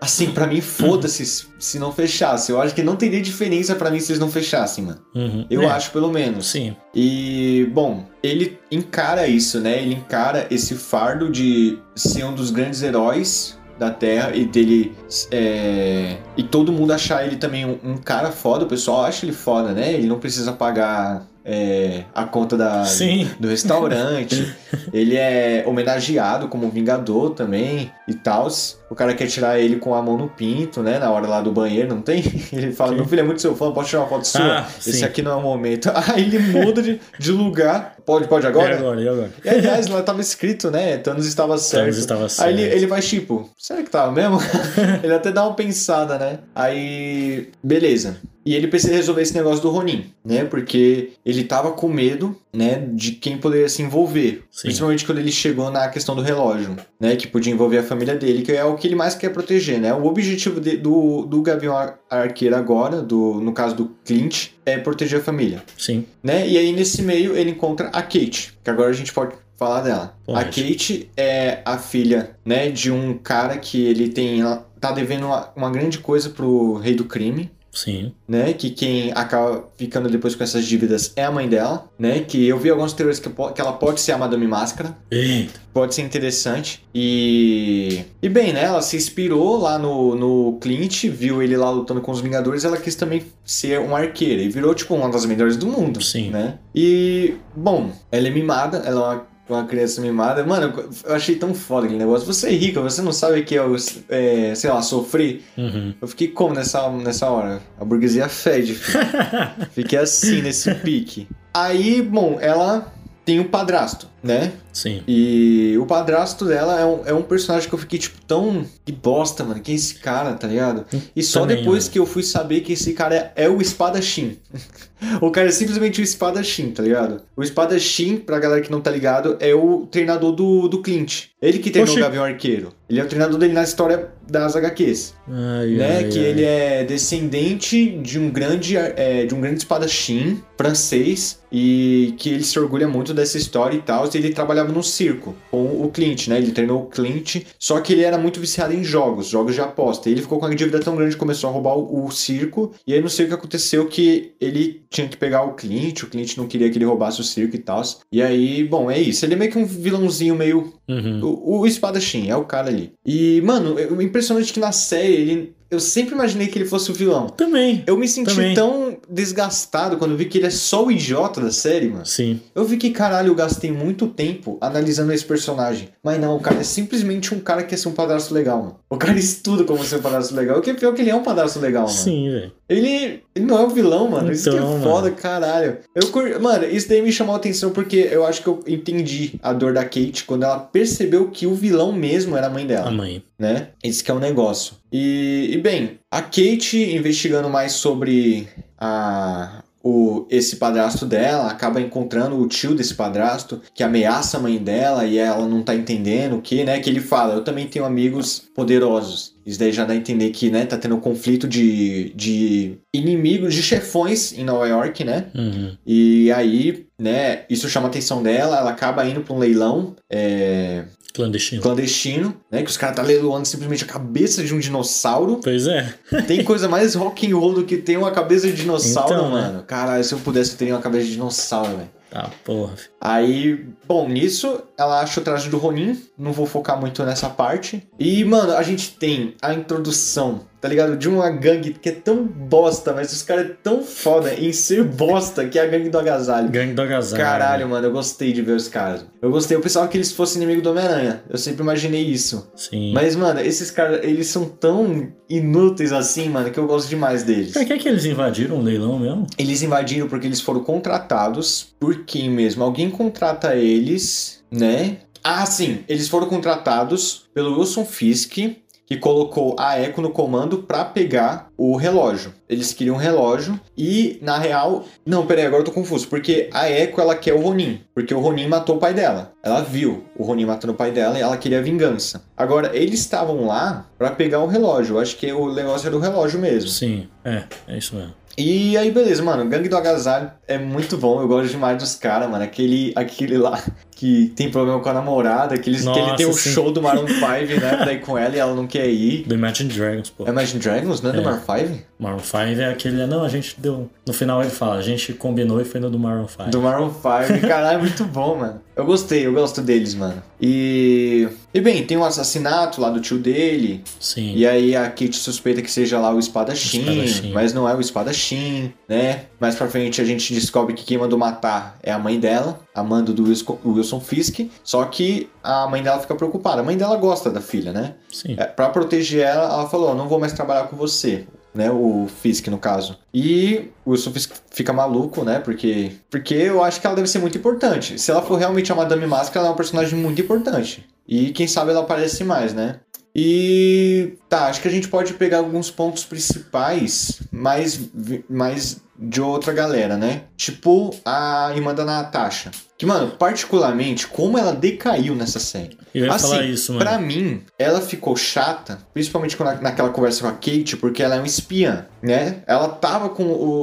Assim, 0.00 0.30
pra 0.30 0.46
mim, 0.46 0.60
foda-se 0.60 1.24
se- 1.58 1.78
não 1.78 1.90
fechasse. 1.90 2.52
Eu 2.52 2.60
acho 2.60 2.74
que 2.74 2.82
não 2.82 2.96
teria 2.96 3.20
diferença 3.20 3.74
pra 3.74 3.90
mim 3.90 3.98
se 3.98 4.12
eles 4.12 4.20
não 4.20 4.30
fechassem, 4.30 4.84
mano. 4.84 4.98
Uhum. 5.14 5.46
Eu 5.50 5.62
É, 5.62 5.66
acho, 5.66 5.90
pelo 5.90 6.10
menos. 6.12 6.46
Sim. 6.48 6.76
E, 6.94 7.68
bom, 7.72 8.04
ele 8.22 8.58
encara 8.70 9.26
isso, 9.26 9.58
né? 9.60 9.80
Ele 9.82 9.94
encara 9.94 10.46
esse 10.50 10.74
fardo 10.74 11.30
de 11.30 11.78
ser 11.94 12.24
um 12.24 12.34
dos 12.34 12.50
grandes 12.50 12.82
heróis 12.82 13.58
da 13.78 13.90
Terra 13.90 14.34
e 14.34 14.44
dele. 14.44 14.94
é, 15.30 16.18
E 16.36 16.42
todo 16.42 16.72
mundo 16.72 16.92
achar 16.92 17.26
ele 17.26 17.36
também 17.36 17.64
um, 17.64 17.78
um 17.82 17.96
cara 17.96 18.30
foda. 18.30 18.64
O 18.64 18.68
pessoal 18.68 19.04
acha 19.04 19.24
ele 19.24 19.32
foda, 19.32 19.72
né? 19.72 19.92
Ele 19.94 20.06
não 20.06 20.18
precisa 20.18 20.52
pagar 20.52 21.26
é, 21.48 22.02
a 22.14 22.24
conta 22.24 22.56
da, 22.56 22.84
Sim. 22.84 23.30
do 23.38 23.48
restaurante. 23.48 24.52
ele 24.92 25.16
é 25.16 25.62
homenageado 25.66 26.48
como 26.48 26.68
Vingador 26.70 27.30
também 27.30 27.90
e 28.08 28.14
tal. 28.14 28.48
O 28.88 28.94
cara 28.94 29.14
quer 29.14 29.26
tirar 29.26 29.58
ele 29.58 29.76
com 29.76 29.94
a 29.94 30.02
mão 30.02 30.16
no 30.16 30.28
pinto, 30.28 30.80
né? 30.82 30.98
Na 30.98 31.10
hora 31.10 31.26
lá 31.26 31.40
do 31.40 31.50
banheiro, 31.50 31.88
não 31.88 32.00
tem? 32.00 32.22
Ele 32.52 32.72
fala: 32.72 32.90
Sim. 32.90 32.96
Meu 32.96 33.04
filho 33.04 33.20
é 33.20 33.22
muito 33.24 33.42
seu 33.42 33.56
fã, 33.56 33.72
pode 33.72 33.88
tirar 33.88 34.02
uma 34.02 34.08
foto 34.08 34.26
sua? 34.26 34.60
Ah, 34.60 34.68
Esse 34.78 34.92
sim. 34.92 35.04
aqui 35.04 35.22
não 35.22 35.32
é 35.32 35.34
o 35.34 35.42
momento. 35.42 35.90
Aí 36.14 36.22
ele 36.22 36.38
muda 36.38 36.80
de, 36.80 37.00
de 37.18 37.32
lugar. 37.32 37.96
Pode, 38.06 38.28
pode 38.28 38.46
agora? 38.46 38.74
E 38.74 38.78
agora? 38.78 39.00
E 39.00 39.08
agora? 39.08 39.30
E 39.44 39.48
aliás, 39.48 39.88
lá 39.88 40.02
tava 40.02 40.20
escrito, 40.20 40.70
né? 40.70 40.98
Thanos 40.98 41.26
estava 41.26 41.58
certo. 41.58 41.98
estava 41.98 42.26
Aí 42.38 42.52
ele, 42.52 42.62
certo. 42.62 42.76
ele 42.76 42.86
vai 42.86 43.00
tipo, 43.00 43.50
será 43.58 43.82
que 43.82 43.90
tava 43.90 44.12
mesmo? 44.12 44.38
ele 45.02 45.12
até 45.14 45.32
dá 45.32 45.44
uma 45.44 45.54
pensada, 45.54 46.16
né? 46.16 46.38
Aí, 46.54 47.50
beleza. 47.62 48.18
E 48.46 48.54
ele 48.54 48.68
precisa 48.68 48.94
resolver 48.94 49.22
esse 49.22 49.34
negócio 49.34 49.60
do 49.60 49.70
Ronin, 49.70 50.06
né? 50.24 50.44
Porque 50.44 51.14
ele 51.24 51.42
tava 51.42 51.72
com 51.72 51.88
medo, 51.88 52.38
né? 52.56 52.88
De 52.92 53.12
quem 53.12 53.36
poderia 53.38 53.68
se 53.68 53.82
envolver. 53.82 54.42
Sim. 54.50 54.62
Principalmente 54.62 55.04
quando 55.04 55.18
ele 55.18 55.30
chegou 55.30 55.70
na 55.70 55.88
questão 55.88 56.16
do 56.16 56.22
relógio, 56.22 56.76
né? 56.98 57.14
Que 57.14 57.26
podia 57.28 57.52
envolver 57.52 57.78
a 57.78 57.82
família 57.82 58.16
dele, 58.16 58.42
que 58.42 58.52
é 58.52 58.64
o 58.64 58.74
que 58.76 58.88
ele 58.88 58.94
mais 58.94 59.14
quer 59.14 59.30
proteger, 59.30 59.78
né? 59.80 59.92
O 59.92 60.06
objetivo 60.06 60.60
de- 60.60 60.76
do, 60.76 61.26
do 61.26 61.42
Gavião 61.42 61.76
Ar- 61.76 61.98
Arqueiro 62.08 62.56
agora, 62.56 63.02
do, 63.02 63.34
no 63.34 63.52
caso 63.52 63.74
do 63.76 63.90
Clint, 64.04 64.48
é 64.64 64.78
proteger 64.78 65.20
a 65.20 65.22
família 65.22 65.62
Sim. 65.76 66.04
né? 66.22 66.48
E 66.48 66.56
aí 66.56 66.72
nesse 66.72 67.02
meio 67.02 67.36
ele 67.36 67.50
encontra 67.50 67.88
a 67.88 68.02
Kate, 68.02 68.54
que 68.64 68.70
agora 68.70 68.90
a 68.90 68.94
gente 68.94 69.12
pode 69.12 69.34
falar 69.58 69.80
dela. 69.82 70.14
Pode. 70.24 70.38
A 70.40 70.44
Kate 70.44 71.10
é 71.16 71.60
a 71.64 71.78
filha, 71.78 72.30
né, 72.44 72.68
de 72.70 72.90
um 72.90 73.16
cara 73.16 73.56
que 73.56 73.84
ele 73.86 74.08
tem 74.08 74.40
ela 74.40 74.66
tá 74.78 74.92
devendo 74.92 75.26
uma, 75.26 75.50
uma 75.56 75.70
grande 75.70 75.98
coisa 75.98 76.28
pro 76.28 76.74
rei 76.74 76.94
do 76.94 77.04
crime, 77.06 77.50
Sim. 77.76 78.12
né? 78.26 78.54
Que 78.54 78.70
quem 78.70 79.12
acaba 79.14 79.68
ficando 79.76 80.08
depois 80.08 80.34
com 80.34 80.42
essas 80.42 80.64
dívidas 80.64 81.12
é 81.14 81.24
a 81.24 81.30
mãe 81.30 81.46
dela, 81.46 81.88
né? 81.98 82.20
Que 82.20 82.48
eu 82.48 82.58
vi 82.58 82.70
algumas 82.70 82.94
teorias 82.94 83.18
que, 83.20 83.28
que 83.28 83.60
ela 83.60 83.74
pode 83.74 84.00
ser 84.00 84.12
a 84.12 84.18
Madame 84.18 84.46
Máscara. 84.46 84.96
Eita. 85.10 85.60
Pode 85.74 85.94
ser 85.94 86.02
interessante. 86.02 86.82
E. 86.94 88.04
E 88.22 88.28
bem, 88.30 88.52
né? 88.54 88.64
Ela 88.64 88.80
se 88.80 88.96
inspirou 88.96 89.58
lá 89.58 89.78
no, 89.78 90.14
no 90.14 90.58
Clint, 90.58 91.04
viu 91.04 91.42
ele 91.42 91.56
lá 91.56 91.68
lutando 91.70 92.00
com 92.00 92.10
os 92.10 92.20
Vingadores, 92.20 92.64
ela 92.64 92.78
quis 92.78 92.94
também 92.94 93.24
ser 93.44 93.78
uma 93.80 93.98
arqueira. 93.98 94.40
E 94.42 94.48
virou, 94.48 94.74
tipo, 94.74 94.94
uma 94.94 95.10
das 95.10 95.26
melhores 95.26 95.56
do 95.56 95.66
mundo. 95.66 96.02
Sim. 96.02 96.30
Né? 96.30 96.58
E, 96.74 97.34
bom, 97.54 97.90
ela 98.10 98.26
é 98.26 98.30
mimada, 98.30 98.78
ela 98.78 99.00
é 99.00 99.16
uma. 99.16 99.35
Uma 99.48 99.64
criança 99.64 100.00
mimada. 100.00 100.44
Mano, 100.44 100.90
eu 101.04 101.14
achei 101.14 101.36
tão 101.36 101.54
foda 101.54 101.86
aquele 101.86 102.00
negócio. 102.00 102.26
Você 102.26 102.48
é 102.48 102.52
rica, 102.52 102.80
você 102.80 103.00
não 103.00 103.12
sabe 103.12 103.40
o 103.40 103.44
que 103.44 103.56
é, 103.56 103.62
o, 103.62 103.76
é 104.08 104.54
sei 104.54 104.70
lá, 104.70 104.82
sofrer. 104.82 105.44
Uhum. 105.56 105.94
Eu 106.00 106.08
fiquei 106.08 106.28
como 106.28 106.54
nessa, 106.54 106.90
nessa 106.90 107.30
hora? 107.30 107.62
A 107.78 107.84
burguesia 107.84 108.28
fede. 108.28 108.74
Fiquei 109.70 109.98
assim, 109.98 110.42
nesse 110.42 110.74
pique. 110.74 111.28
Aí, 111.54 112.02
bom, 112.02 112.38
ela 112.40 112.92
tem 113.24 113.40
um 113.40 113.44
padrasto, 113.44 114.08
né? 114.22 114.52
Sim. 114.76 115.02
E 115.08 115.74
o 115.80 115.86
padrasto 115.86 116.44
dela 116.44 116.78
é 116.78 116.84
um, 116.84 117.00
é 117.06 117.14
um 117.14 117.22
personagem 117.22 117.66
que 117.66 117.74
eu 117.74 117.78
fiquei, 117.78 117.98
tipo, 117.98 118.20
tão. 118.26 118.66
Que 118.84 118.92
bosta, 118.92 119.42
mano. 119.42 119.58
Quem 119.58 119.72
é 119.72 119.76
esse 119.76 119.94
cara, 119.94 120.34
tá 120.34 120.46
ligado? 120.46 120.84
E 121.16 121.22
só 121.22 121.40
Também, 121.40 121.56
depois 121.56 121.84
mano. 121.84 121.92
que 121.94 121.98
eu 121.98 122.04
fui 122.04 122.22
saber 122.22 122.60
que 122.60 122.74
esse 122.74 122.92
cara 122.92 123.32
é, 123.34 123.44
é 123.44 123.48
o 123.48 123.62
espadachim. 123.62 124.36
o 125.22 125.30
cara 125.30 125.48
é 125.48 125.50
simplesmente 125.50 125.98
o 126.02 126.04
espadachim, 126.04 126.72
tá 126.72 126.82
ligado? 126.82 127.22
O 127.34 127.42
espadachim, 127.42 128.18
pra 128.18 128.38
galera 128.38 128.60
que 128.60 128.70
não 128.70 128.82
tá 128.82 128.90
ligado, 128.90 129.38
é 129.40 129.54
o 129.54 129.86
treinador 129.86 130.32
do, 130.32 130.68
do 130.68 130.82
Clint. 130.82 131.28
Ele 131.40 131.58
que 131.58 131.70
treinou 131.70 131.90
Oxi. 131.90 132.00
o 132.00 132.04
Gavião 132.04 132.24
Arqueiro. 132.24 132.72
Ele 132.88 133.00
é 133.00 133.04
o 133.04 133.08
treinador 133.08 133.38
dele 133.38 133.52
na 133.52 133.62
história 133.62 134.10
das 134.28 134.56
HQs 134.56 135.14
Ai, 135.28 135.66
né? 135.68 135.96
ai, 135.98 136.04
que 136.08 136.18
ai. 136.18 136.24
ele 136.24 136.44
é 136.44 136.84
descendente 136.84 137.98
de 137.98 138.18
um 138.18 138.30
grande, 138.30 138.76
é, 138.76 139.24
de 139.24 139.34
um 139.34 139.40
grande 139.40 139.58
espadachim 139.58 140.42
francês 140.56 141.40
e 141.50 142.14
que 142.18 142.30
ele 142.30 142.42
se 142.42 142.58
orgulha 142.58 142.88
muito 142.88 143.12
dessa 143.14 143.38
história 143.38 143.76
e 143.76 143.82
tal. 143.82 144.08
E 144.12 144.16
ele 144.16 144.32
trabalhava 144.66 144.72
no 144.72 144.82
circo 144.82 145.34
com 145.50 145.84
o 145.84 145.90
Clint, 145.90 146.28
né? 146.28 146.38
Ele 146.38 146.50
treinou 146.50 146.82
o 146.82 146.86
Clint, 146.86 147.44
só 147.58 147.80
que 147.80 147.92
ele 147.92 148.02
era 148.02 148.18
muito 148.18 148.40
viciado 148.40 148.74
em 148.74 148.82
jogos, 148.82 149.28
jogos 149.28 149.54
de 149.54 149.60
aposta. 149.60 150.08
E 150.08 150.12
ele 150.12 150.22
ficou 150.22 150.38
com 150.38 150.46
uma 150.46 150.54
dívida 150.54 150.80
tão 150.80 150.96
grande 150.96 151.14
que 151.14 151.18
começou 151.18 151.48
a 151.48 151.52
roubar 151.52 151.76
o, 151.76 152.04
o 152.04 152.10
circo. 152.10 152.72
E 152.86 152.92
aí 152.92 153.00
não 153.00 153.08
sei 153.08 153.26
o 153.26 153.28
que 153.28 153.34
aconteceu 153.34 153.86
que 153.86 154.32
ele 154.40 154.84
tinha 154.90 155.08
que 155.08 155.16
pegar 155.16 155.44
o 155.44 155.54
Clint, 155.54 156.02
o 156.02 156.08
Clint 156.08 156.36
não 156.36 156.46
queria 156.46 156.70
que 156.70 156.78
ele 156.78 156.84
roubasse 156.84 157.20
o 157.20 157.24
circo 157.24 157.56
e 157.56 157.58
tal. 157.58 157.76
E 158.10 158.22
aí, 158.22 158.64
bom, 158.64 158.90
é 158.90 158.98
isso. 158.98 159.24
Ele 159.24 159.34
é 159.34 159.36
meio 159.36 159.52
que 159.52 159.58
um 159.58 159.66
vilãozinho 159.66 160.34
meio. 160.34 160.72
Uhum. 160.88 161.20
O, 161.22 161.60
o 161.60 161.66
espadachim, 161.66 162.28
é 162.28 162.36
o 162.36 162.44
cara 162.44 162.68
ali. 162.68 162.92
E, 163.04 163.40
mano, 163.42 163.74
o 163.74 164.02
impressionante 164.02 164.50
é 164.50 164.54
que 164.54 164.60
na 164.60 164.72
série 164.72 165.12
ele. 165.12 165.55
Eu 165.70 165.80
sempre 165.80 166.14
imaginei 166.14 166.46
que 166.48 166.58
ele 166.58 166.64
fosse 166.66 166.90
o 166.90 166.94
vilão. 166.94 167.28
Também. 167.28 167.82
Eu 167.86 167.96
me 167.96 168.06
senti 168.08 168.34
Também. 168.34 168.54
tão 168.54 168.96
desgastado 169.08 169.96
quando 169.96 170.16
vi 170.16 170.26
que 170.26 170.38
ele 170.38 170.46
é 170.46 170.50
só 170.50 170.84
o 170.84 170.90
idiota 170.92 171.40
da 171.40 171.50
série, 171.50 171.88
mano. 171.88 172.06
Sim. 172.06 172.40
Eu 172.54 172.64
vi 172.64 172.76
que, 172.76 172.90
caralho, 172.90 173.28
eu 173.28 173.34
gastei 173.34 173.70
muito 173.72 174.06
tempo 174.06 174.56
analisando 174.60 175.12
esse 175.12 175.24
personagem. 175.24 175.88
Mas 176.02 176.20
não, 176.20 176.36
o 176.36 176.40
cara 176.40 176.60
é 176.60 176.62
simplesmente 176.62 177.34
um 177.34 177.40
cara 177.40 177.62
que 177.62 177.70
quer 177.70 177.76
ser 177.78 177.88
um 177.88 177.92
padrasto 177.92 178.32
legal, 178.32 178.58
mano. 178.62 178.76
O 178.88 178.96
cara 178.96 179.14
estuda 179.18 179.64
como 179.64 179.84
ser 179.84 179.96
um 179.96 180.02
padrasto 180.02 180.34
legal. 180.34 180.58
O 180.58 180.62
que 180.62 180.70
é 180.70 180.74
pior 180.74 180.94
que 180.94 181.02
ele 181.02 181.10
é 181.10 181.14
um 181.14 181.22
padrasto 181.22 181.58
legal, 181.58 181.84
mano. 181.86 181.94
Sim, 181.96 182.30
velho. 182.30 182.52
Ele, 182.68 183.22
ele 183.34 183.44
não 183.44 183.58
é 183.60 183.64
o 183.64 183.68
vilão, 183.70 184.08
mano. 184.10 184.32
isso 184.32 184.50
que 184.50 184.56
é 184.56 184.58
Então, 184.58 184.80
foda, 184.82 185.10
caralho. 185.12 185.78
Eu, 185.94 186.08
cur- 186.08 186.40
mano, 186.40 186.64
isso 186.66 186.88
daí 186.88 187.00
me 187.02 187.12
chamou 187.12 187.34
a 187.34 187.38
atenção 187.38 187.70
porque 187.70 188.08
eu 188.10 188.24
acho 188.26 188.42
que 188.42 188.48
eu 188.48 188.60
entendi 188.66 189.34
a 189.42 189.52
dor 189.52 189.72
da 189.72 189.84
Kate 189.84 190.24
quando 190.26 190.42
ela 190.44 190.58
percebeu 190.58 191.28
que 191.30 191.46
o 191.46 191.54
vilão 191.54 191.92
mesmo 191.92 192.36
era 192.36 192.48
a 192.48 192.50
mãe 192.50 192.66
dela 192.66 192.88
A 192.88 192.90
mãe. 192.90 193.22
né? 193.38 193.68
Esse 193.84 194.02
que 194.02 194.10
é 194.10 194.14
o 194.14 194.18
negócio. 194.18 194.74
E, 194.98 195.50
e, 195.52 195.58
bem, 195.58 195.98
a 196.10 196.22
Kate 196.22 196.94
investigando 196.94 197.50
mais 197.50 197.72
sobre 197.72 198.48
a 198.78 199.62
o, 199.86 200.26
esse 200.28 200.56
padrasto 200.56 201.06
dela, 201.06 201.48
acaba 201.48 201.80
encontrando 201.80 202.36
o 202.36 202.48
tio 202.48 202.74
desse 202.74 202.92
padrasto 202.92 203.62
que 203.72 203.84
ameaça 203.84 204.36
a 204.36 204.40
mãe 204.40 204.58
dela 204.58 205.04
e 205.04 205.16
ela 205.16 205.46
não 205.46 205.62
tá 205.62 205.76
entendendo 205.76 206.36
o 206.36 206.42
que, 206.42 206.64
né? 206.64 206.80
Que 206.80 206.90
ele 206.90 206.98
fala, 206.98 207.34
eu 207.34 207.44
também 207.44 207.68
tenho 207.68 207.84
amigos 207.84 208.42
poderosos. 208.52 209.36
Isso 209.46 209.60
daí 209.60 209.70
já 209.70 209.84
dá 209.84 209.92
a 209.92 209.96
entender 209.96 210.30
que, 210.30 210.50
né, 210.50 210.66
tá 210.66 210.76
tendo 210.76 210.96
um 210.96 211.00
conflito 211.00 211.46
de, 211.46 212.12
de 212.16 212.78
inimigos, 212.92 213.54
de 213.54 213.62
chefões 213.62 214.36
em 214.36 214.42
Nova 214.42 214.66
York, 214.66 215.04
né? 215.04 215.26
Uhum. 215.32 215.76
E 215.86 216.32
aí, 216.32 216.84
né, 217.00 217.44
isso 217.48 217.68
chama 217.68 217.86
a 217.86 217.90
atenção 217.90 218.24
dela, 218.24 218.58
ela 218.58 218.70
acaba 218.70 219.06
indo 219.06 219.20
pra 219.20 219.34
um 219.34 219.38
leilão, 219.38 219.94
é, 220.10 220.86
Clandestino. 221.16 221.62
clandestino, 221.62 222.36
né? 222.50 222.62
Que 222.62 222.70
os 222.70 222.76
caras 222.76 222.96
tá 222.96 223.02
leiloando 223.02 223.46
simplesmente 223.46 223.84
a 223.84 223.86
cabeça 223.86 224.44
de 224.44 224.54
um 224.54 224.58
dinossauro. 224.58 225.40
Pois 225.42 225.66
é. 225.66 225.92
Tem 226.28 226.44
coisa 226.44 226.68
mais 226.68 226.94
rock 226.94 227.30
and 227.30 227.36
roll 227.36 227.54
do 227.54 227.64
que 227.64 227.76
ter 227.78 227.96
uma 227.96 228.10
cabeça 228.10 228.46
de 228.46 228.52
dinossauro, 228.54 229.14
Então, 229.14 229.34
né? 229.34 229.42
mano. 229.42 229.62
Caralho, 229.64 230.04
se 230.04 230.12
eu 230.12 230.18
pudesse, 230.18 230.52
eu 230.52 230.58
teria 230.58 230.74
uma 230.74 230.80
cabeça 230.82 231.04
de 231.06 231.12
dinossauro, 231.12 231.76
velho. 231.76 231.96
Tá, 232.08 232.30
porra. 232.44 232.72
Aí, 233.00 233.66
bom, 233.86 234.08
nisso, 234.08 234.60
ela 234.78 235.00
acha 235.00 235.20
o 235.20 235.24
traje 235.24 235.48
do 235.50 235.58
Ronin. 235.58 236.00
Não 236.16 236.32
vou 236.32 236.46
focar 236.46 236.78
muito 236.80 237.02
nessa 237.04 237.28
parte. 237.28 237.82
E, 237.98 238.24
mano, 238.24 238.52
a 238.54 238.62
gente 238.62 238.92
tem 238.92 239.34
a 239.42 239.52
introdução, 239.52 240.42
tá 240.66 240.68
ligado? 240.68 240.96
De 240.96 241.08
uma 241.08 241.30
gangue 241.30 241.74
que 241.80 241.90
é 241.90 241.92
tão 241.92 242.24
bosta, 242.24 242.92
mas 242.92 243.12
os 243.12 243.22
caras 243.22 243.46
é 243.46 243.54
tão 243.62 243.84
foda 243.84 244.34
em 244.34 244.52
ser 244.52 244.82
bosta, 244.82 245.46
que 245.46 245.60
é 245.60 245.62
a 245.62 245.66
gangue 245.66 245.88
do 245.88 245.96
agasalho. 245.96 246.48
Gangue 246.48 246.74
do 246.74 246.82
agasalho. 246.82 247.22
Caralho, 247.22 247.68
mano, 247.68 247.86
eu 247.86 247.92
gostei 247.92 248.32
de 248.32 248.42
ver 248.42 248.56
os 248.56 248.66
caras. 248.66 249.06
Eu 249.22 249.30
gostei. 249.30 249.56
Eu 249.56 249.60
pensava 249.60 249.86
que 249.86 249.96
eles 249.96 250.10
fossem 250.10 250.42
inimigo 250.42 250.60
do 250.60 250.70
Homem-Aranha. 250.70 251.22
Eu 251.30 251.38
sempre 251.38 251.62
imaginei 251.62 252.02
isso. 252.02 252.50
Sim. 252.56 252.92
Mas, 252.92 253.14
mano, 253.14 253.38
esses 253.38 253.70
caras, 253.70 254.00
eles 254.02 254.26
são 254.26 254.44
tão 254.44 255.08
inúteis 255.30 255.92
assim, 255.92 256.28
mano, 256.28 256.50
que 256.50 256.58
eu 256.58 256.66
gosto 256.66 256.88
demais 256.88 257.22
deles. 257.22 257.52
Por 257.52 257.64
que, 257.64 257.78
que 257.78 257.88
eles 257.88 258.04
invadiram 258.04 258.58
o 258.58 258.62
leilão 258.62 258.98
mesmo? 258.98 259.24
Eles 259.38 259.62
invadiram 259.62 260.08
porque 260.08 260.26
eles 260.26 260.40
foram 260.40 260.64
contratados 260.64 261.74
por 261.78 262.04
quem 262.04 262.28
mesmo? 262.28 262.64
Alguém 262.64 262.90
contrata 262.90 263.54
eles, 263.54 264.42
né? 264.50 264.96
Ah, 265.22 265.44
sim, 265.44 265.80
eles 265.88 266.08
foram 266.08 266.28
contratados 266.28 267.24
pelo 267.34 267.58
Wilson 267.58 267.84
Fisk, 267.84 268.38
que 268.86 268.96
colocou 268.96 269.56
a 269.58 269.80
Echo 269.80 270.00
no 270.00 270.10
comando 270.10 270.58
pra 270.58 270.84
pegar 270.84 271.48
o 271.56 271.76
relógio. 271.76 272.32
Eles 272.48 272.72
queriam 272.72 272.94
um 272.94 272.98
relógio 272.98 273.60
e, 273.76 274.18
na 274.22 274.38
real... 274.38 274.84
Não, 275.04 275.26
peraí, 275.26 275.44
agora 275.44 275.62
eu 275.62 275.64
tô 275.64 275.72
confuso. 275.72 276.06
Porque 276.08 276.48
a 276.52 276.70
Echo, 276.70 277.00
ela 277.00 277.16
quer 277.16 277.34
o 277.34 277.40
Ronin. 277.40 277.80
Porque 277.92 278.14
o 278.14 278.20
Ronin 278.20 278.46
matou 278.46 278.76
o 278.76 278.78
pai 278.78 278.94
dela. 278.94 279.32
Ela 279.42 279.60
viu 279.60 280.04
o 280.16 280.22
Ronin 280.22 280.44
matando 280.44 280.72
o 280.72 280.76
pai 280.76 280.92
dela 280.92 281.18
e 281.18 281.20
ela 281.20 281.36
queria 281.36 281.60
vingança. 281.60 282.22
Agora, 282.36 282.70
eles 282.76 283.00
estavam 283.00 283.46
lá 283.46 283.86
pra 283.98 284.10
pegar 284.10 284.38
o 284.40 284.46
relógio. 284.46 284.96
Eu 284.96 285.00
acho 285.00 285.16
que 285.16 285.32
o 285.32 285.52
negócio 285.52 285.88
era 285.88 285.96
o 285.96 286.00
relógio 286.00 286.38
mesmo. 286.38 286.70
Sim, 286.70 287.08
é, 287.24 287.42
é 287.66 287.76
isso 287.76 287.96
mesmo. 287.96 288.14
E 288.38 288.76
aí, 288.76 288.90
beleza, 288.90 289.22
mano. 289.22 289.48
Gangue 289.48 289.68
do 289.68 289.76
Agasalho 289.76 290.30
é 290.46 290.58
muito 290.58 290.98
bom. 290.98 291.20
Eu 291.22 291.26
gosto 291.26 291.50
demais 291.50 291.78
dos 291.78 291.94
caras, 291.94 292.28
mano. 292.30 292.44
Aquele, 292.44 292.92
aquele 292.94 293.38
lá 293.38 293.58
que 293.96 294.30
tem 294.36 294.50
problema 294.50 294.78
com 294.78 294.88
a 294.90 294.92
namorada, 294.92 295.56
que, 295.56 295.70
eles, 295.70 295.80
que 295.80 295.88
ele 295.88 296.00
Nossa, 296.00 296.16
tem 296.16 296.26
o 296.26 296.32
sim. 296.34 296.50
show 296.50 296.70
do 296.70 296.82
Maroon 296.82 297.08
5, 297.08 297.20
né? 297.60 297.94
Ir 297.94 298.00
com 298.02 298.16
ela 298.18 298.36
e 298.36 298.38
ela 298.38 298.54
não 298.54 298.66
quer 298.66 298.88
ir. 298.90 299.24
Do 299.26 299.34
Imagine 299.34 299.72
Dragons, 299.72 300.10
pô. 300.10 300.26
É 300.26 300.28
Imagine 300.28 300.60
Dragons, 300.60 301.00
né? 301.00 301.12
Do 301.12 301.20
É. 301.20 301.24
Maroon 301.24 301.40
5? 301.40 301.78
Maroon 301.98 302.18
5 302.18 302.38
é 302.60 302.70
aquele. 302.70 303.06
Não, 303.06 303.24
a 303.24 303.28
gente 303.30 303.58
deu. 303.58 303.88
No 304.06 304.12
final 304.12 304.42
ele 304.42 304.50
fala, 304.50 304.76
a 304.76 304.82
gente 304.82 305.14
combinou 305.14 305.58
e 305.62 305.64
foi 305.64 305.80
no 305.80 305.88
do 305.90 305.98
Maroon 305.98 306.28
5. 306.28 306.50
Do 306.50 306.60
Maroon 306.60 306.90
5. 306.90 307.40
Caralho, 307.48 307.78
é 307.78 307.80
muito 307.80 308.04
bom, 308.04 308.36
mano. 308.36 308.60
Eu 308.76 308.84
gostei, 308.84 309.26
eu 309.26 309.32
gosto 309.32 309.62
deles, 309.62 309.94
mano. 309.94 310.22
E. 310.38 311.26
E 311.54 311.60
bem, 311.62 311.82
tem 311.86 311.96
um 311.96 312.04
assassinato 312.04 312.82
lá 312.82 312.90
do 312.90 313.00
tio 313.00 313.16
dele. 313.16 313.82
Sim. 313.98 314.34
E 314.36 314.46
aí 314.46 314.76
a 314.76 314.90
Kate 314.90 315.16
suspeita 315.16 315.62
que 315.62 315.70
seja 315.70 315.98
lá 315.98 316.12
o 316.14 316.18
espadachim, 316.18 316.80
Espadachim. 316.80 317.32
mas 317.32 317.54
não 317.54 317.66
é 317.66 317.74
o 317.74 317.80
espadachim, 317.80 318.74
né? 318.86 319.22
Mais 319.40 319.54
pra 319.54 319.66
frente 319.66 319.98
a 320.02 320.04
gente 320.04 320.34
descobre 320.34 320.74
que 320.74 320.84
quem 320.84 320.98
mandou 320.98 321.18
matar 321.18 321.78
é 321.82 321.90
a 321.90 321.98
mãe 321.98 322.20
dela, 322.20 322.60
a 322.74 322.82
mando 322.82 323.14
do 323.14 323.24
Wilson, 323.24 323.58
Wilson 323.94 324.00
Fisk. 324.00 324.40
Só 324.64 324.84
que 324.84 325.30
a 325.42 325.66
mãe 325.66 325.82
dela 325.82 326.00
fica 326.00 326.14
preocupada. 326.14 326.60
A 326.60 326.64
mãe 326.64 326.76
dela 326.76 326.96
gosta 326.96 327.30
da 327.30 327.40
filha, 327.40 327.72
né? 327.72 327.94
Sim. 328.12 328.34
É, 328.38 328.44
pra 328.44 328.68
proteger 328.68 329.24
ela, 329.24 329.44
ela 329.44 329.68
falou: 329.68 329.90
"Ó, 329.90 329.94
não 329.94 330.08
vou 330.08 330.18
mais 330.20 330.32
trabalhar 330.32 330.64
com 330.68 330.76
você. 330.76 331.26
Né, 331.54 331.70
o 331.70 332.06
Fisk, 332.20 332.48
no 332.48 332.58
caso. 332.58 332.98
E 333.14 333.70
o 333.82 333.92
Wilson 333.92 334.10
Fisk 334.12 334.32
fica 334.50 334.74
maluco, 334.74 335.24
né? 335.24 335.38
Porque, 335.38 335.90
porque 336.10 336.34
eu 336.34 336.62
acho 336.62 336.78
que 336.78 336.86
ela 336.86 336.94
deve 336.94 337.08
ser 337.08 337.18
muito 337.18 337.38
importante. 337.38 337.98
Se 337.98 338.10
ela 338.10 338.20
for 338.20 338.36
realmente 338.38 338.70
a 338.70 338.74
Madame 338.74 339.06
Máscara, 339.06 339.38
ela 339.40 339.48
é 339.48 339.52
um 339.52 339.56
personagem 339.56 339.98
muito 339.98 340.20
importante. 340.20 340.86
E 341.08 341.30
quem 341.30 341.46
sabe 341.48 341.70
ela 341.70 341.80
aparece 341.80 342.22
mais, 342.24 342.52
né? 342.52 342.80
E 343.14 344.18
tá, 344.28 344.48
acho 344.48 344.60
que 344.60 344.68
a 344.68 344.70
gente 344.70 344.88
pode 344.88 345.14
pegar 345.14 345.38
alguns 345.38 345.70
pontos 345.70 346.04
principais, 346.04 347.20
mais, 347.32 347.74
vi- 347.94 348.22
mais 348.28 348.82
de 348.98 349.20
outra 349.20 349.52
galera, 349.52 349.96
né? 349.96 350.22
Tipo 350.36 350.94
a 351.04 351.50
irmã 351.54 351.74
da 351.74 351.84
Natasha. 351.84 352.50
Que, 352.78 352.84
mano, 352.84 353.12
particularmente, 353.18 354.06
como 354.06 354.36
ela 354.36 354.52
decaiu 354.52 355.14
nessa 355.14 355.38
série. 355.40 355.78
Eu 355.94 356.04
ia 356.04 356.12
assim, 356.12 356.28
falar 356.28 356.42
isso, 356.44 356.72
mano. 356.74 356.84
pra 356.84 356.98
mim, 356.98 357.42
ela 357.58 357.80
ficou 357.80 358.14
chata, 358.14 358.78
principalmente 358.92 359.34
naquela 359.62 359.88
conversa 359.88 360.20
com 360.20 360.28
a 360.28 360.32
Kate, 360.32 360.76
porque 360.76 361.02
ela 361.02 361.14
é 361.14 361.18
uma 361.18 361.26
espiã, 361.26 361.86
né? 362.02 362.42
Ela 362.46 362.68
tava 362.68 363.08
com 363.08 363.22
o, 363.24 363.62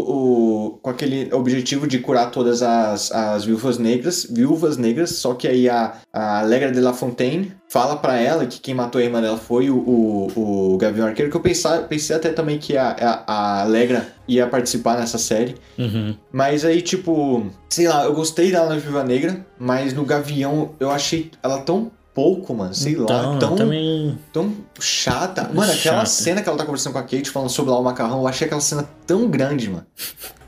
o- 0.72 0.80
com 0.82 0.90
aquele 0.90 1.32
objetivo 1.32 1.86
de 1.88 2.00
curar 2.00 2.32
todas 2.32 2.64
as, 2.64 3.12
as 3.12 3.46
viúvas 3.46 3.78
negras, 3.78 4.26
viúvas 4.28 4.78
negras, 4.78 5.12
só 5.12 5.36
que 5.36 5.48
aí 5.48 5.70
a, 5.70 5.94
a 6.12 6.40
Allegra 6.40 6.72
de 6.72 6.80
La 6.80 6.94
Fontaine 6.94 7.54
fala 7.70 7.96
pra 7.98 8.18
ela 8.20 8.48
que 8.48 8.60
quem 8.60 8.74
matou 8.74 9.00
a 9.00 9.04
irmã 9.04 9.22
dela 9.22 9.38
foi 9.38 9.70
o, 9.70 9.78
o, 9.78 10.74
o 10.74 10.78
Gavião 10.78 11.06
Arqueiro, 11.08 11.30
que 11.30 11.38
eu 11.38 11.42
pensava, 11.42 11.84
pensei 11.84 12.16
até 12.16 12.30
também 12.30 12.58
que 12.58 12.76
a, 12.78 12.90
a, 13.00 13.24
a 13.32 13.62
Allegra 13.62 14.08
ia 14.28 14.48
participar 14.48 14.98
nessa 14.98 15.18
série. 15.18 15.56
Uhum. 15.78 16.16
Mas 16.32 16.64
aí, 16.66 16.82
tipo, 16.82 17.48
sei 17.70 17.88
lá, 17.88 18.06
eu 18.06 18.14
gostei 18.14 18.52
dela 18.52 18.70
na 18.70 18.78
Viúva 18.78 19.04
Negra, 19.04 19.46
mas 19.60 19.94
no 19.94 20.06
Gavião 20.06 20.72
eu 20.80 20.92
achei 20.92 21.32
ela 21.42 21.62
tão 21.62 21.92
pouco, 22.14 22.54
mano, 22.54 22.74
sei 22.74 22.94
então, 22.94 23.06
lá, 23.06 23.38
tão, 23.40 23.56
também. 23.56 24.18
tão 24.32 24.54
chata. 24.80 25.50
Mano, 25.54 25.72
aquela 25.72 25.98
Chata. 25.98 26.06
cena 26.06 26.42
que 26.42 26.48
ela 26.50 26.58
tá 26.58 26.64
conversando 26.64 26.94
com 26.94 27.00
a 27.00 27.04
Kate 27.04 27.30
falando 27.30 27.50
sobre 27.50 27.72
lá 27.72 27.80
o 27.80 27.84
macarrão, 27.84 28.20
eu 28.22 28.28
achei 28.28 28.46
aquela 28.46 28.62
cena 28.62 28.88
tão 29.06 29.28
grande, 29.30 29.70
mano. 29.70 29.86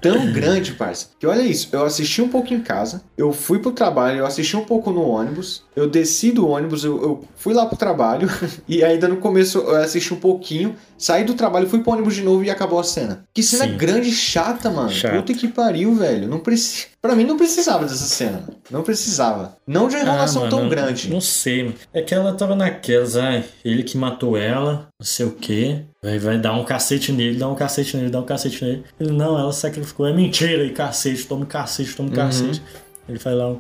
Tão 0.02 0.32
grande, 0.34 0.74
parça. 0.74 1.08
Que 1.20 1.26
olha 1.26 1.42
isso, 1.42 1.70
eu 1.72 1.84
assisti 1.84 2.22
um 2.22 2.28
pouco 2.28 2.54
em 2.54 2.62
casa, 2.62 3.02
eu 3.18 3.32
fui 3.34 3.58
pro 3.60 3.72
trabalho, 3.72 4.20
eu 4.20 4.26
assisti 4.26 4.56
um 4.56 4.64
pouco 4.64 4.92
no 4.92 5.02
ônibus, 5.02 5.64
eu 5.76 5.90
desci 5.90 6.32
do 6.32 6.48
ônibus, 6.48 6.84
eu, 6.84 7.02
eu 7.02 7.24
fui 7.36 7.54
lá 7.54 7.66
pro 7.66 7.78
trabalho, 7.78 8.30
e 8.68 8.84
ainda 8.84 9.08
no 9.08 9.18
começo 9.18 9.58
eu 9.58 9.76
assisti 9.78 10.14
um 10.14 10.20
pouquinho, 10.20 10.76
saí 10.98 11.24
do 11.24 11.34
trabalho, 11.34 11.68
fui 11.68 11.80
pro 11.80 11.94
ônibus 11.94 12.14
de 12.16 12.22
novo 12.22 12.44
e 12.44 12.50
acabou 12.52 12.80
a 12.80 12.84
cena. 12.84 13.24
Que 13.34 13.42
cena 13.42 13.66
Sim. 13.66 13.78
grande 13.78 14.10
e 14.10 14.14
chata, 14.14 14.70
mano. 14.70 14.90
Chata. 14.92 15.16
Puta 15.16 15.34
que 15.34 15.48
pariu, 15.48 15.96
velho. 15.96 16.28
Não 16.28 16.40
precisa. 16.40 16.86
Pra 17.02 17.16
mim 17.16 17.24
não 17.24 17.38
precisava 17.38 17.84
dessa 17.86 18.06
cena. 18.06 18.40
mano. 18.42 18.56
Não 18.72 18.82
precisava. 18.84 19.58
Não 19.68 19.88
de 19.88 19.96
uma 19.96 20.04
enrolação 20.04 20.46
Ah, 20.46 20.50
tão 20.50 20.70
grande. 20.70 21.10
Não 21.10 21.22
sei, 21.22 21.64
mano. 21.64 21.76
É 21.94 22.02
que 22.02 22.14
ela 22.14 22.34
tava 22.34 22.56
naquelas, 22.56 23.16
ai, 23.18 23.44
ele 23.64 23.84
que 23.84 23.98
matou 23.98 24.38
ela, 24.38 24.88
não 25.00 25.06
sei 25.06 25.26
o 25.26 25.32
quê. 25.32 25.82
Vai, 26.06 26.20
vai 26.20 26.38
dar 26.38 26.54
um 26.54 26.64
cacete 26.64 27.12
nele, 27.12 27.40
dá 27.40 27.50
um 27.50 27.56
cacete 27.56 27.98
nele, 27.98 28.12
dá 28.12 28.20
um 28.20 28.26
cacete 28.26 28.64
nele. 28.64 28.84
Ele, 29.00 29.12
não, 29.12 29.40
ela 29.40 29.52
sacrificou. 29.52 30.06
É 30.06 30.14
mentira, 30.14 30.64
e 30.64 30.70
cacete, 30.70 31.26
toma 31.26 31.48
cacete, 31.48 31.96
toma 31.96 32.10
um 32.10 32.12
Uhum. 32.12 32.16
cacete. 32.18 32.62
Ele 33.10 33.18
faz 33.18 33.36
lá 33.36 33.48
um. 33.50 33.60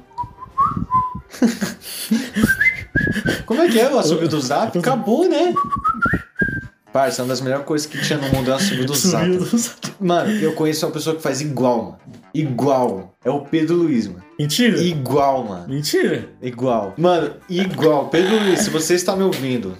Como 3.47 3.61
é 3.63 3.67
que 3.67 3.79
é 3.79 3.91
o 3.91 3.97
assobio 3.97 4.27
do 4.27 4.39
Zap? 4.39 4.75
Acabou, 4.77 5.27
né? 5.27 5.55
Parça, 6.93 7.23
uma 7.23 7.29
das 7.29 7.41
melhores 7.41 7.65
coisas 7.65 7.87
que 7.87 7.99
tinha 7.99 8.19
no 8.19 8.29
mundo 8.29 8.51
é 8.51 8.53
o 8.53 8.57
assobio 8.57 8.85
do 8.85 8.93
Zap. 8.93 9.25
Mano, 9.99 10.29
eu 10.31 10.53
conheço 10.53 10.85
uma 10.85 10.91
pessoa 10.91 11.15
que 11.15 11.23
faz 11.23 11.41
igual, 11.41 11.83
mano. 11.83 11.97
Igual. 12.31 13.15
É 13.25 13.29
o 13.31 13.41
Pedro 13.41 13.75
Luiz, 13.75 14.05
mano. 14.07 14.23
Mentira? 14.37 14.77
Igual, 14.77 15.45
mano. 15.45 15.67
Mentira? 15.67 16.29
Igual. 16.41 16.93
Mano, 16.95 17.31
igual. 17.49 18.07
Pedro 18.09 18.37
Luiz, 18.37 18.59
se 18.59 18.69
você 18.69 18.93
está 18.93 19.15
me 19.15 19.23
ouvindo, 19.23 19.75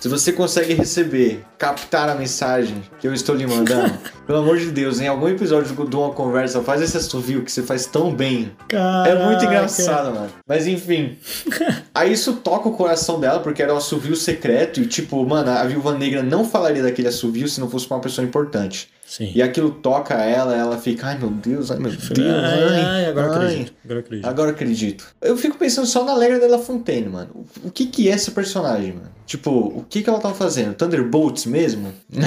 Se 0.00 0.08
você 0.08 0.30
consegue 0.32 0.74
receber, 0.74 1.44
captar 1.58 2.08
a 2.08 2.14
mensagem 2.14 2.84
que 3.00 3.08
eu 3.08 3.12
estou 3.12 3.34
lhe 3.34 3.44
mandando, 3.44 3.98
pelo 4.24 4.38
amor 4.38 4.56
de 4.56 4.70
Deus, 4.70 5.00
em 5.00 5.08
algum 5.08 5.28
episódio 5.28 5.74
de 5.74 5.96
uma 5.96 6.12
conversa, 6.12 6.62
faz 6.62 6.80
esse 6.80 6.96
assovio 6.96 7.42
que 7.42 7.50
você 7.50 7.62
faz 7.62 7.84
tão 7.84 8.14
bem. 8.14 8.52
É 8.70 9.24
muito 9.26 9.44
engraçado, 9.44 10.14
mano. 10.14 10.30
Mas 10.46 10.68
enfim. 10.68 11.18
Aí 11.92 12.12
isso 12.12 12.34
toca 12.34 12.68
o 12.68 12.76
coração 12.76 13.18
dela, 13.18 13.40
porque 13.40 13.60
era 13.60 13.74
um 13.74 13.76
assovio 13.76 14.14
secreto. 14.14 14.80
E 14.80 14.86
tipo, 14.86 15.26
mano, 15.26 15.50
a 15.50 15.64
viúva 15.64 15.92
negra 15.98 16.22
não 16.22 16.44
falaria 16.44 16.82
daquele 16.82 17.08
assovio 17.08 17.48
se 17.48 17.58
não 17.58 17.68
fosse 17.68 17.90
uma 17.90 17.98
pessoa 17.98 18.24
importante. 18.24 18.88
Sim. 19.08 19.32
E 19.34 19.40
aquilo 19.40 19.70
toca 19.70 20.12
ela, 20.14 20.54
ela 20.54 20.76
fica, 20.76 21.06
ai 21.06 21.18
meu 21.18 21.30
Deus, 21.30 21.70
ai 21.70 21.78
meu 21.78 21.90
Deus, 21.90 22.10
ai, 22.18 22.84
ai, 22.84 23.06
agora 23.06 23.30
ai. 23.38 23.44
acredito. 23.46 23.72
Agora 23.82 24.00
acredito. 24.00 24.26
Agora 24.28 24.50
acredito. 24.50 25.06
Eu 25.22 25.36
fico 25.38 25.56
pensando 25.56 25.86
só 25.86 26.04
na 26.04 26.12
Alegra 26.12 26.38
della 26.38 26.58
Fontaine, 26.58 27.08
mano. 27.08 27.46
O- 27.64 27.70
que 27.70 27.86
que 27.86 28.08
é 28.08 28.12
essa 28.12 28.30
personagem, 28.32 28.92
mano? 28.92 29.08
Tipo, 29.24 29.50
o 29.50 29.82
que 29.88 30.02
que 30.02 30.10
ela 30.10 30.18
tava 30.20 30.34
fazendo? 30.34 30.74
Thunderbolts 30.74 31.46
mesmo? 31.46 31.90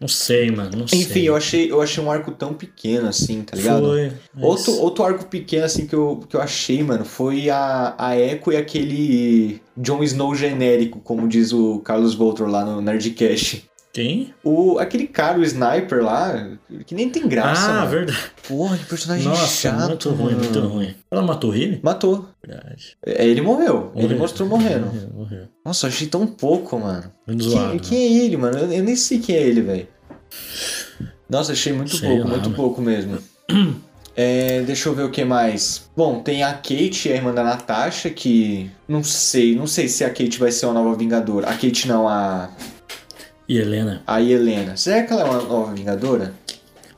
Não 0.00 0.08
sei, 0.08 0.50
mano. 0.50 0.70
Não 0.78 0.88
sei. 0.88 1.00
Enfim, 1.02 1.20
eu 1.24 1.36
achei, 1.36 1.70
eu 1.70 1.82
achei 1.82 2.02
um 2.02 2.10
arco 2.10 2.30
tão 2.30 2.54
pequeno 2.54 3.06
assim, 3.08 3.42
tá 3.42 3.54
ligado? 3.54 3.82
Foi. 3.86 4.12
mas- 4.34 4.44
Outro, 4.44 4.72
outro 4.80 5.04
arco 5.04 5.26
pequeno 5.26 5.64
assim 5.66 5.86
que 5.86 5.94
eu, 5.94 6.24
que 6.26 6.34
eu 6.36 6.40
achei, 6.40 6.82
mano, 6.82 7.04
foi 7.04 7.50
a, 7.50 7.94
a 7.98 8.16
Echo 8.18 8.50
e 8.50 8.56
aquele 8.56 9.60
Jon 9.76 10.02
Snow 10.02 10.34
genérico, 10.34 11.00
como 11.00 11.28
diz 11.28 11.52
o 11.52 11.80
Carlos 11.80 12.14
Voltor 12.14 12.48
lá 12.48 12.64
no 12.64 12.80
Nerdcast. 12.80 13.68
Quem? 13.92 14.32
O, 14.44 14.78
aquele 14.78 15.08
cara, 15.08 15.38
o 15.38 15.42
sniper 15.42 16.02
lá, 16.04 16.48
que 16.86 16.94
nem 16.94 17.10
tem 17.10 17.26
graça, 17.26 17.70
ah, 17.70 17.74
mano. 17.80 17.90
verdade. 17.90 18.18
Porra, 18.46 18.78
que 18.78 18.84
personagem 18.84 19.26
Nossa, 19.26 19.46
chato, 19.48 19.88
muito 19.88 20.10
ruim, 20.10 20.32
mano. 20.34 20.38
muito 20.44 20.60
ruim. 20.60 20.94
Ela 21.10 21.22
matou 21.22 21.52
ele? 21.54 21.80
Matou. 21.82 22.28
Verdade. 22.46 22.96
É, 23.04 23.26
Ele 23.26 23.40
morreu. 23.40 23.90
Ele 23.96 24.02
Morreu. 24.04 24.18
mostrou 24.18 24.48
morrendo. 24.48 24.86
Morreu, 24.86 25.10
morreu. 25.12 25.48
Nossa, 25.64 25.88
achei 25.88 26.06
tão 26.06 26.24
pouco, 26.26 26.78
mano. 26.78 27.10
Muito 27.26 27.42
Quem, 27.42 27.50
zoado. 27.50 27.80
quem 27.80 27.98
é 27.98 28.24
ele, 28.24 28.36
mano? 28.36 28.58
Eu, 28.58 28.72
eu 28.72 28.84
nem 28.84 28.94
sei 28.94 29.18
quem 29.18 29.34
é 29.34 29.42
ele, 29.42 29.60
velho. 29.62 29.88
Nossa, 31.28 31.52
achei 31.52 31.72
muito 31.72 31.96
Sei 31.96 32.08
pouco, 32.08 32.24
lá, 32.24 32.30
muito 32.30 32.44
mano. 32.44 32.54
pouco 32.56 32.80
mesmo. 32.80 33.18
É, 34.16 34.62
deixa 34.62 34.88
eu 34.88 34.94
ver 34.94 35.04
o 35.04 35.10
que 35.10 35.24
mais. 35.24 35.88
Bom, 35.96 36.20
tem 36.20 36.42
a 36.42 36.52
Kate, 36.52 37.10
a 37.10 37.16
irmã 37.16 37.32
da 37.32 37.42
Natasha, 37.42 38.10
que. 38.10 38.70
Não 38.88 39.02
sei, 39.02 39.54
não 39.56 39.66
sei 39.66 39.88
se 39.88 40.04
a 40.04 40.08
Kate 40.10 40.38
vai 40.38 40.50
ser 40.52 40.66
uma 40.66 40.74
nova 40.74 40.94
Vingadora. 40.96 41.48
A 41.48 41.52
Kate 41.54 41.88
não, 41.88 42.08
a. 42.08 42.50
E 43.50 43.58
Helena? 43.58 44.00
A 44.06 44.22
Helena. 44.22 44.76
Será 44.76 45.02
que 45.02 45.12
ela 45.12 45.22
é 45.22 45.24
uma 45.24 45.42
nova 45.42 45.74
Vingadora? 45.74 46.32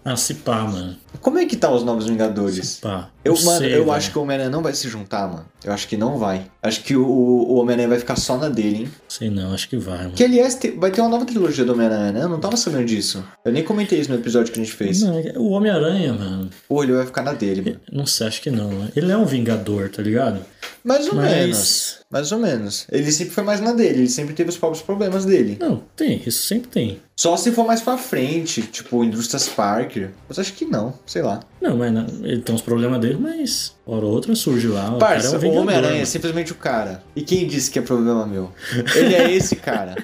Ah, 0.05 0.17
se 0.17 0.35
pá, 0.35 0.65
mano. 0.65 0.99
Como 1.21 1.39
é 1.39 1.47
que 1.47 1.57
tá 1.57 1.71
os 1.71 1.85
novos 1.85 2.07
Vingadores? 2.07 2.79
Pá. 2.81 3.09
Eu, 3.25 3.35
mano, 3.45 3.59
sei, 3.59 3.77
eu 3.77 3.93
acho 3.93 4.11
que 4.11 4.19
o 4.19 4.23
Homem-Aranha 4.23 4.51
não 4.51 4.63
vai 4.63 4.75
se 4.75 4.89
juntar, 4.89 5.29
mano. 5.29 5.45
Eu 5.63 5.73
acho 5.73 5.87
que 5.87 5.97
não 5.97 6.19
vai. 6.19 6.47
Acho 6.61 6.83
que 6.83 6.97
o, 6.97 7.07
o 7.07 7.55
Homem-Aranha 7.55 7.89
vai 7.89 7.99
ficar 8.01 8.17
só 8.17 8.37
na 8.37 8.49
dele, 8.49 8.79
hein? 8.79 8.91
Sei 9.09 9.31
não, 9.31 9.55
acho 9.55 9.69
que 9.69 9.77
vai, 9.77 9.99
mano. 9.99 10.13
Que 10.13 10.25
aliás 10.25 10.57
te- 10.57 10.73
vai 10.73 10.91
ter 10.91 11.01
uma 11.01 11.11
nova 11.11 11.25
trilogia 11.25 11.65
do 11.65 11.73
Homem-Aranha, 11.73 12.11
né? 12.13 12.23
Eu 12.25 12.29
não 12.29 12.41
tava 12.41 12.57
sabendo 12.57 12.85
disso. 12.87 13.25
Eu 13.45 13.53
nem 13.53 13.63
comentei 13.63 14.01
isso 14.01 14.11
no 14.11 14.17
episódio 14.17 14.53
que 14.53 14.59
a 14.61 14.65
gente 14.65 14.75
fez. 14.75 15.03
Não, 15.03 15.15
o 15.37 15.51
Homem-Aranha, 15.51 16.13
mano. 16.15 16.51
Pô, 16.69 16.83
ele 16.83 16.93
vai 16.95 17.07
ficar 17.07 17.23
na 17.23 17.33
dele, 17.33 17.63
mano. 17.63 17.81
Não 17.93 18.07
sei, 18.07 18.27
acho 18.27 18.43
que 18.43 18.51
não. 18.51 18.69
né? 18.71 18.89
Ele 18.97 19.13
é 19.13 19.17
um 19.17 19.25
vingador, 19.25 19.89
tá 19.91 20.03
ligado? 20.03 20.45
Mais 20.83 21.07
ou 21.07 21.15
Mas- 21.15 21.31
menos. 21.31 21.99
Mais 22.11 22.31
ou 22.33 22.39
menos. 22.41 22.87
Ele 22.91 23.11
sempre 23.11 23.33
foi 23.33 23.43
mais 23.45 23.61
na 23.61 23.73
dele, 23.73 24.01
ele 24.01 24.09
sempre 24.09 24.35
teve 24.35 24.51
os 24.51 24.59
próprios 24.59 24.83
problemas 24.85 25.25
dele. 25.25 25.57
Não, 25.61 25.83
tem, 25.97 26.21
isso 26.27 26.47
sempre 26.47 26.69
tem. 26.69 27.01
Só 27.17 27.37
se 27.39 27.51
for 27.53 27.65
mais 27.67 27.81
pra 27.81 27.97
frente, 27.97 28.61
tipo 28.63 29.03
Indústrias 29.05 29.49
Parker. 29.49 30.11
Mas 30.29 30.39
acho 30.39 30.53
que 30.53 30.65
não, 30.67 30.93
sei 31.07 31.23
lá. 31.23 31.41
Não, 31.61 31.77
mas 31.77 31.93
não, 31.93 32.07
ele 32.23 32.43
tem 32.43 32.55
uns 32.55 32.63
problemas 32.63 33.01
dele, 33.01 33.19
mas 33.21 33.75
hora 33.87 34.05
ou 34.05 34.13
outra 34.13 34.35
surge 34.35 34.69
lá. 34.69 34.95
o 34.95 34.99
cara 34.99 35.15
Parça, 35.15 35.37
é 35.37 35.39
um 35.39 35.53
o 35.53 35.55
Homem-Aranha 35.57 36.03
é 36.03 36.05
simplesmente 36.05 36.53
o 36.53 36.57
cara. 36.57 37.03
E 37.15 37.23
quem 37.23 37.47
disse 37.47 37.71
que 37.71 37.79
é 37.79 37.83
problema 37.83 38.27
meu? 38.27 38.53
Ele 38.95 39.15
é 39.15 39.31
esse 39.33 39.57
cara. 39.57 39.97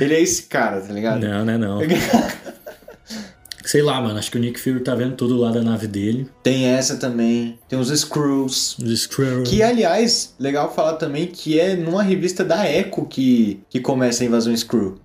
Ele 0.00 0.14
é 0.14 0.20
esse 0.20 0.44
cara, 0.44 0.80
tá 0.80 0.92
ligado? 0.92 1.20
Não, 1.20 1.44
né, 1.44 1.58
não. 1.58 1.80
Sei 3.68 3.82
lá, 3.82 4.00
mano, 4.00 4.18
acho 4.18 4.30
que 4.30 4.38
o 4.38 4.40
Nick 4.40 4.58
Fury 4.58 4.80
tá 4.80 4.94
vendo 4.94 5.14
tudo 5.14 5.36
lá 5.36 5.50
da 5.50 5.60
nave 5.60 5.86
dele. 5.86 6.26
Tem 6.42 6.64
essa 6.64 6.96
também. 6.96 7.58
Tem 7.68 7.78
os 7.78 7.88
Screws. 7.88 8.78
Os 8.78 8.90
Skrull. 8.90 9.42
Que, 9.42 9.62
aliás, 9.62 10.34
legal 10.40 10.74
falar 10.74 10.94
também 10.94 11.26
que 11.26 11.60
é 11.60 11.76
numa 11.76 12.02
revista 12.02 12.42
da 12.42 12.66
Echo 12.66 13.04
que, 13.04 13.60
que 13.68 13.78
começa 13.78 14.22
a 14.22 14.26
invasão 14.26 14.56
Screw. 14.56 14.98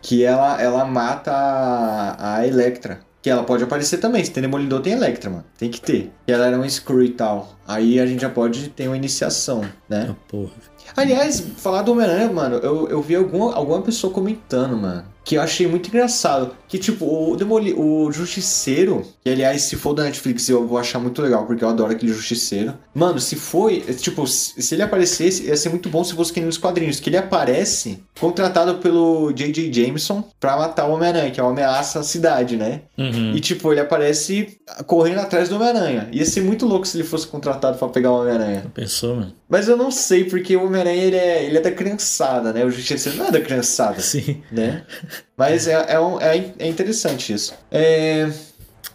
Que 0.00 0.22
ela, 0.22 0.62
ela 0.62 0.84
mata 0.84 1.32
a, 1.32 2.36
a 2.36 2.46
Electra. 2.46 3.00
Que 3.26 3.30
ela 3.30 3.42
pode 3.42 3.64
aparecer 3.64 3.98
também. 3.98 4.24
Se 4.24 4.30
tem 4.30 4.40
Demolidor, 4.40 4.80
tem 4.80 4.92
Electra, 4.92 5.28
mano. 5.28 5.44
Tem 5.58 5.68
que 5.68 5.80
ter. 5.80 6.12
Que 6.24 6.32
ela 6.32 6.46
era 6.46 6.56
um 6.56 6.70
Screw 6.70 7.02
e 7.02 7.08
tal. 7.08 7.56
Aí 7.66 7.98
a 7.98 8.06
gente 8.06 8.20
já 8.20 8.30
pode 8.30 8.68
ter 8.68 8.86
uma 8.86 8.96
iniciação, 8.96 9.62
né? 9.88 10.06
Ah, 10.10 10.14
porra. 10.28 10.52
Aliás, 10.96 11.40
falar 11.56 11.82
do 11.82 11.90
Homem-Aranha, 11.90 12.32
mano, 12.32 12.54
eu, 12.58 12.86
eu 12.88 13.02
vi 13.02 13.16
alguma, 13.16 13.52
alguma 13.52 13.82
pessoa 13.82 14.12
comentando, 14.12 14.76
mano. 14.76 15.04
Que 15.26 15.34
eu 15.34 15.42
achei 15.42 15.66
muito 15.66 15.88
engraçado. 15.88 16.54
Que, 16.68 16.78
tipo, 16.78 17.04
o, 17.04 17.36
Demoli 17.36 17.74
o 17.76 18.12
Justiceiro, 18.12 19.04
que 19.24 19.28
aliás, 19.28 19.62
se 19.62 19.74
for 19.74 19.92
da 19.92 20.04
Netflix, 20.04 20.48
eu 20.48 20.64
vou 20.64 20.78
achar 20.78 21.00
muito 21.00 21.20
legal, 21.20 21.44
porque 21.44 21.64
eu 21.64 21.68
adoro 21.68 21.90
aquele 21.90 22.12
Justiceiro. 22.12 22.74
Mano, 22.94 23.18
se 23.18 23.34
foi, 23.34 23.80
tipo, 23.80 24.24
se, 24.24 24.72
ele 24.72 24.82
aparecesse, 24.82 25.46
ia 25.46 25.56
ser 25.56 25.70
muito 25.70 25.88
bom 25.88 26.04
se 26.04 26.14
fosse 26.14 26.32
que 26.32 26.40
nos 26.40 26.56
quadrinhos. 26.56 27.00
Que 27.00 27.10
ele 27.10 27.16
aparece 27.16 28.04
contratado 28.20 28.76
pelo 28.76 29.32
J.J. 29.32 29.72
Jameson 29.72 30.22
pra 30.38 30.56
matar 30.56 30.86
o 30.86 30.92
Homem-Aranha, 30.92 31.32
que 31.32 31.40
é 31.40 31.42
uma 31.42 31.50
ameaça 31.50 31.98
à 31.98 32.02
cidade, 32.04 32.56
né? 32.56 32.82
Uhum. 32.96 33.32
E, 33.34 33.40
tipo, 33.40 33.72
ele 33.72 33.80
aparece 33.80 34.60
correndo 34.86 35.18
atrás 35.18 35.48
do 35.48 35.56
Homem-Aranha. 35.56 36.08
Ia 36.12 36.24
ser 36.24 36.42
muito 36.42 36.64
louco 36.66 36.86
se 36.86 36.96
ele 36.96 37.04
fosse 37.04 37.26
contratado 37.26 37.76
pra 37.76 37.88
pegar 37.88 38.12
o 38.12 38.20
Homem-Aranha. 38.20 38.70
Pensou, 38.72 39.16
mano? 39.16 39.32
Mas 39.48 39.68
eu 39.68 39.76
não 39.76 39.90
sei, 39.90 40.24
porque 40.24 40.56
o 40.56 40.64
Homem-Aranha 40.66 41.02
ele 41.02 41.16
é, 41.16 41.44
ele 41.44 41.56
é 41.58 41.60
da 41.60 41.70
criançada, 41.70 42.52
né? 42.52 42.64
O 42.64 42.70
Justiceiro 42.70 43.18
não 43.18 43.26
é 43.26 43.30
da 43.32 43.40
criançada, 43.40 44.00
Sim. 44.00 44.42
né? 44.52 44.84
Mas 45.36 45.66
é, 45.68 45.86
é, 45.94 46.00
um- 46.00 46.20
é, 46.20 46.52
é 46.58 46.68
interessante 46.68 47.32
isso. 47.32 47.54
É, 47.70 48.28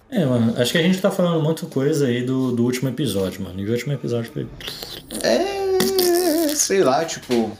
É, 0.09 0.25
mano, 0.25 0.53
acho 0.57 0.71
que 0.73 0.77
a 0.77 0.81
gente 0.81 0.99
tá 0.99 1.09
falando 1.09 1.41
muita 1.41 1.65
coisa 1.67 2.07
aí 2.07 2.21
do, 2.23 2.51
do 2.51 2.63
último 2.65 2.89
episódio, 2.89 3.41
mano. 3.41 3.59
E 3.59 3.65
o 3.67 3.71
último 3.71 3.93
episódio 3.93 4.31
foi. 4.33 4.45
é. 5.23 6.55
Sei 6.55 6.83
lá, 6.83 7.03
tipo. 7.05 7.51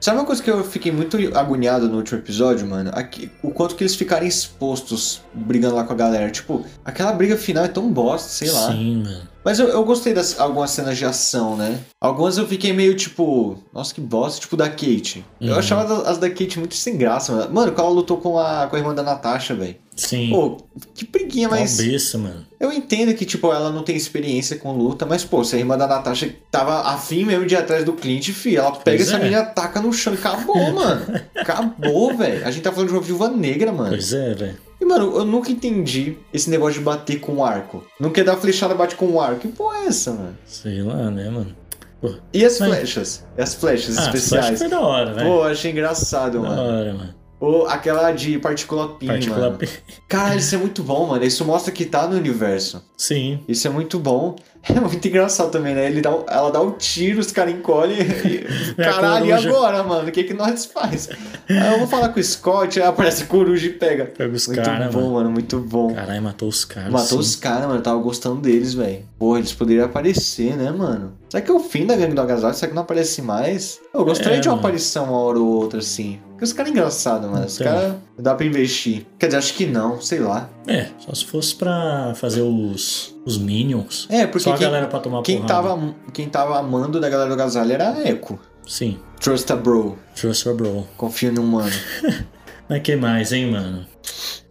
Sabe 0.00 0.16
uma 0.16 0.24
coisa 0.24 0.42
que 0.42 0.50
eu 0.50 0.64
fiquei 0.64 0.90
muito 0.90 1.16
agoniado 1.36 1.86
no 1.86 1.98
último 1.98 2.18
episódio, 2.18 2.66
mano? 2.66 2.90
Aqui, 2.94 3.30
o 3.42 3.50
quanto 3.50 3.74
que 3.76 3.84
eles 3.84 3.94
ficaram 3.94 4.26
expostos 4.26 5.20
brigando 5.34 5.74
lá 5.76 5.84
com 5.84 5.92
a 5.92 5.96
galera. 5.96 6.30
Tipo, 6.30 6.64
aquela 6.82 7.12
briga 7.12 7.36
final 7.36 7.64
é 7.66 7.68
tão 7.68 7.92
bosta, 7.92 8.28
sei 8.28 8.50
lá. 8.50 8.72
Sim, 8.72 9.02
mano. 9.04 9.28
Mas 9.42 9.58
eu, 9.58 9.68
eu 9.68 9.82
gostei 9.84 10.12
das 10.12 10.38
algumas 10.38 10.70
cenas 10.70 10.98
de 10.98 11.04
ação, 11.06 11.56
né? 11.56 11.80
Algumas 12.00 12.36
eu 12.36 12.46
fiquei 12.46 12.72
meio 12.74 12.94
tipo, 12.94 13.56
nossa, 13.72 13.94
que 13.94 14.00
bosta, 14.00 14.38
tipo 14.40 14.54
da 14.56 14.68
Kate. 14.68 15.24
Eu 15.40 15.52
Uhum. 15.54 15.58
achava 15.58 15.84
das- 15.84 16.06
as 16.08 16.18
da 16.18 16.28
Kate 16.28 16.58
muito 16.58 16.74
sem 16.74 16.96
graça, 16.98 17.32
mano. 17.32 17.50
Mano, 17.52 17.72
quando 17.72 17.86
ela 17.86 17.94
lutou 17.94 18.18
com 18.18 18.38
a, 18.38 18.66
com 18.66 18.76
a 18.76 18.78
irmã 18.78 18.94
da 18.94 19.02
Natasha, 19.02 19.54
velho. 19.54 19.76
Sim. 19.96 20.30
Pô, 20.30 20.56
que 20.94 21.06
briguinha, 21.06 21.48
mas. 21.48 21.76
Cabeça, 21.78 22.16
mano. 22.18 22.46
Eu 22.58 22.72
entendo 22.72 23.14
que, 23.14 23.24
tipo, 23.26 23.52
ela 23.52 23.70
não 23.70 23.82
tem 23.82 23.96
experiência 23.96 24.56
com 24.56 24.72
luta, 24.76 25.04
mas, 25.06 25.24
pô, 25.24 25.42
se 25.44 25.56
a 25.56 25.58
irmã 25.58 25.76
da 25.76 25.86
Natasha 25.86 26.34
tava 26.50 26.80
afim 26.90 27.24
mesmo 27.24 27.44
de 27.46 27.54
ir 27.54 27.58
atrás 27.58 27.84
do 27.84 27.92
Clint, 27.94 28.30
fi, 28.32 28.56
ela 28.56 28.70
pega 28.72 28.96
Pois 28.98 29.08
essa 29.08 29.16
é. 29.18 29.22
menina, 29.22 29.44
taca 29.44 29.80
no 29.80 29.92
chão 29.92 30.12
e 30.14 30.16
acabou, 30.16 30.72
mano. 30.72 31.20
Acabou, 31.36 32.16
velho. 32.16 32.46
A 32.46 32.50
gente 32.50 32.62
tá 32.62 32.72
falando 32.72 32.88
de 32.88 32.94
uma 32.94 33.02
viúva 33.02 33.28
negra, 33.28 33.72
mano. 33.72 33.90
Pois 33.90 34.12
é, 34.12 34.34
velho. 34.34 34.58
E, 34.80 34.84
mano, 34.84 35.14
eu 35.16 35.24
nunca 35.24 35.50
entendi 35.52 36.16
esse 36.32 36.48
negócio 36.48 36.78
de 36.78 36.84
bater 36.84 37.20
com 37.20 37.34
o 37.36 37.44
arco. 37.44 37.84
Não 38.00 38.10
quer 38.10 38.24
dar 38.24 38.36
flechada, 38.36 38.74
bate 38.74 38.96
com 38.96 39.06
o 39.06 39.20
arco. 39.20 39.40
Que 39.40 39.48
porra 39.48 39.78
é 39.80 39.86
essa, 39.86 40.12
mano? 40.12 40.38
Sei 40.46 40.82
lá, 40.82 41.10
né, 41.10 41.28
mano? 41.28 41.54
Pô, 42.00 42.14
E 42.32 42.44
as 42.44 42.58
Mas- 42.58 42.70
flechas? 42.70 43.26
E 43.36 43.42
as 43.42 43.54
flechas 43.54 43.98
ah, 43.98 44.02
especiais? 44.04 44.50
que 44.52 44.56
foi 44.56 44.68
da 44.68 44.80
hora, 44.80 45.12
velho. 45.12 45.26
Pô, 45.28 45.42
achei 45.42 45.70
engraçado, 45.70 46.40
Da 46.40 46.48
mano. 46.48 46.62
hora, 46.62 46.94
mano. 46.94 47.14
Ou 47.40 47.66
aquela 47.66 48.12
de 48.12 48.38
partícula 48.38 48.96
pin, 48.96 49.06
Particular. 49.06 49.40
mano. 49.52 49.58
Caralho, 50.06 50.38
isso 50.38 50.54
é 50.54 50.58
muito 50.58 50.82
bom, 50.82 51.06
mano. 51.06 51.24
Isso 51.24 51.42
mostra 51.44 51.72
que 51.72 51.86
tá 51.86 52.06
no 52.06 52.16
universo. 52.16 52.84
Sim. 52.98 53.40
Isso 53.48 53.66
é 53.66 53.70
muito 53.70 53.98
bom. 53.98 54.36
É 54.62 54.78
muito 54.78 55.08
engraçado 55.08 55.50
também, 55.50 55.74
né? 55.74 55.86
Ele 55.86 56.02
dá, 56.02 56.10
ela 56.28 56.50
dá 56.50 56.60
um 56.60 56.72
tiro, 56.72 57.18
os 57.18 57.32
caras 57.32 57.54
encolhem 57.54 57.96
e... 57.98 58.44
É 58.76 58.84
Caralho, 58.84 59.24
e 59.24 59.32
agora, 59.32 59.82
mano? 59.82 60.06
O 60.06 60.12
que 60.12 60.22
que 60.22 60.34
nós 60.34 60.66
faz? 60.66 61.08
Aí 61.48 61.72
eu 61.72 61.78
vou 61.78 61.86
falar 61.88 62.10
com 62.10 62.20
o 62.20 62.22
Scott, 62.22 62.78
aí 62.78 62.86
aparece 62.86 63.24
coruja 63.24 63.68
e 63.68 63.70
pega. 63.70 64.04
Pega 64.04 64.36
os 64.36 64.46
muito 64.46 64.62
cara, 64.62 64.90
bom, 64.90 65.00
mano. 65.00 65.12
mano. 65.14 65.30
Muito 65.30 65.58
bom. 65.60 65.94
Caralho, 65.94 66.20
matou 66.22 66.46
os 66.46 66.66
caras. 66.66 66.92
Matou 66.92 67.08
sim. 67.08 67.18
os 67.30 67.36
caras, 67.36 67.62
mano. 67.68 67.76
Eu 67.78 67.82
tava 67.82 67.98
gostando 68.02 68.38
deles, 68.42 68.74
velho. 68.74 69.02
Porra, 69.18 69.38
eles 69.38 69.54
poderiam 69.54 69.86
aparecer, 69.86 70.54
né, 70.58 70.70
mano? 70.70 71.14
Será 71.30 71.42
que 71.42 71.50
é 71.50 71.54
o 71.54 71.60
fim 71.60 71.86
da 71.86 71.96
gangue 71.96 72.12
do 72.14 72.20
agasalho? 72.20 72.52
Será 72.54 72.68
que 72.68 72.74
não 72.74 72.82
aparece 72.82 73.22
mais? 73.22 73.80
Eu 73.94 74.04
gostaria 74.04 74.36
É, 74.36 74.40
de 74.40 74.48
uma 74.48 74.56
mano. 74.56 74.66
aparição 74.68 75.04
uma 75.06 75.16
hora 75.20 75.38
ou 75.38 75.46
outra, 75.48 75.78
assim. 75.78 76.20
Porque 76.40 76.44
os 76.46 76.52
caras 76.54 76.70
é 76.70 76.74
engraçado, 76.74 77.28
mano. 77.28 77.44
Os 77.44 77.60
Então. 77.60 77.70
caras 77.70 77.94
dá 78.18 78.34
pra 78.34 78.46
investir. 78.46 79.06
Quer 79.18 79.26
dizer, 79.26 79.36
acho 79.38 79.52
que 79.52 79.66
não, 79.66 80.00
sei 80.00 80.20
lá. 80.20 80.48
É, 80.66 80.86
só 80.98 81.12
se 81.14 81.26
fosse 81.26 81.54
pra 81.54 82.14
fazer 82.14 82.40
os, 82.40 83.14
os 83.26 83.36
Minions. 83.36 84.06
É, 84.08 84.26
porque 84.26 84.44
Só 84.44 84.54
a 84.54 84.56
quem, 84.56 84.66
galera 84.66 84.86
pra 84.86 85.00
tomar 85.00 85.20
quem, 85.22 85.42
porrada. 85.42 85.52
tava, 85.68 85.94
quem 86.14 86.28
tava 86.30 86.58
amando 86.58 86.98
da 86.98 87.10
galera 87.10 87.28
do 87.28 87.34
agasalho 87.34 87.72
era 87.72 87.90
a 87.92 88.08
Echo. 88.08 88.38
Sim, 88.66 88.98
Trust 89.20 89.52
a 89.52 89.56
bro. 89.56 89.98
Trust 90.18 90.48
your 90.48 90.56
bro. 90.56 90.88
Confia 90.96 91.30
no 91.30 91.42
humano. 91.42 91.70
Mas 92.70 92.80
que 92.82 92.96
mais, 92.96 93.32
hein, 93.32 93.50
mano? 93.50 93.84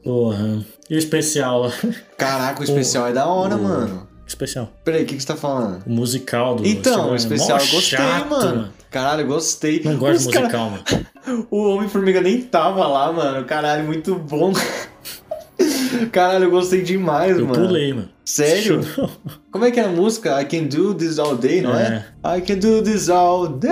Porra. 0.04 0.64
E 0.90 0.96
o 0.96 0.98
especial? 1.00 1.72
Caraca, 2.20 2.60
o 2.62 2.64
especial 2.64 3.08
é 3.08 3.14
da 3.14 3.26
hora, 3.26 3.56
o- 3.56 3.64
mano. 3.64 4.08
especial. 4.28 4.72
Peraí, 4.84 5.04
o 5.04 5.06
que, 5.08 5.16
que 5.16 5.22
você 5.22 5.28
tá 5.28 5.36
falando? 5.36 5.84
O 5.88 5.90
musical 5.90 6.56
do 6.56 6.68
Então, 6.68 7.12
o 7.12 7.16
especial 7.16 7.58
eu 7.58 7.66
gostei, 7.66 7.98
chato, 7.98 8.30
mano. 8.30 8.70
Caralho, 8.92 9.22
eu 9.22 9.28
gostei. 9.28 9.82
Não 9.84 9.98
gosto 9.98 10.22
Os 10.22 10.28
de 10.28 10.34
cara- 10.34 10.46
musical, 10.46 10.70
mano. 10.72 10.84
O 11.50 11.70
Homem-Formiga 11.76 12.22
nem 12.22 12.42
tava 12.42 12.86
lá, 12.88 13.12
mano. 13.12 13.46
Caralho, 13.46 13.86
muito 13.86 14.16
bom. 14.16 14.54
Caralho, 16.12 16.46
eu 16.46 16.52
gostei 16.52 16.82
demais, 16.82 17.38
Eu 17.38 17.46
mano. 17.46 17.68
pulei, 17.68 17.94
mano. 17.94 18.10
Sério? 18.24 18.82
Como 19.52 19.66
é 19.66 19.72
que 19.72 19.80
era 19.80 19.90
a 19.90 19.92
música? 19.92 20.42
I 20.42 20.46
can 20.46 20.64
do 20.66 20.94
this 20.94 21.20
all 21.20 21.36
day, 21.36 21.62
não 21.62 21.74
é? 21.78 22.06
I 22.38 22.42
can 22.42 22.58
do 22.58 22.82
this 22.82 23.10
all 23.10 23.48
day. 23.48 23.72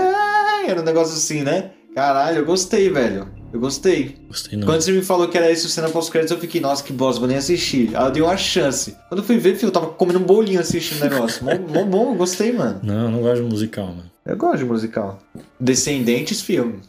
Era 0.67 0.81
um 0.81 0.83
negócio 0.83 1.13
assim, 1.15 1.43
né? 1.43 1.71
Caralho, 1.95 2.39
eu 2.39 2.45
gostei, 2.45 2.89
velho. 2.89 3.27
Eu 3.53 3.59
gostei. 3.61 4.17
Gostei 4.27 4.59
não. 4.59 4.67
Quando 4.67 4.81
você 4.81 4.91
me 4.91 5.01
falou 5.01 5.27
que 5.29 5.37
era 5.37 5.49
isso, 5.49 5.69
cena 5.69 5.89
pós-créditos, 5.89 6.35
eu 6.35 6.39
fiquei, 6.41 6.59
nossa, 6.59 6.83
que 6.83 6.91
bosta, 6.91 7.19
vou 7.19 7.29
nem 7.29 7.37
assistir. 7.37 7.95
Aí 7.95 8.03
eu 8.05 8.11
dei 8.11 8.21
uma 8.21 8.35
chance. 8.35 8.95
Quando 9.07 9.21
eu 9.21 9.25
fui 9.25 9.37
ver, 9.37 9.55
filho, 9.55 9.69
eu 9.69 9.71
tava 9.71 9.87
comendo 9.87 10.19
um 10.19 10.23
bolinho 10.23 10.59
assistindo 10.59 11.01
o 11.01 11.09
negócio. 11.09 11.45
mó, 11.45 11.51
mó 11.55 11.83
bom, 11.85 12.11
eu 12.11 12.15
gostei, 12.15 12.51
mano. 12.51 12.79
Não, 12.83 13.09
não 13.09 13.21
gosto 13.21 13.43
de 13.43 13.49
musical, 13.49 13.87
mano. 13.87 14.03
Eu 14.25 14.35
gosto 14.35 14.57
de 14.57 14.65
musical. 14.65 15.19
Descendentes, 15.57 16.41
filme. 16.41 16.81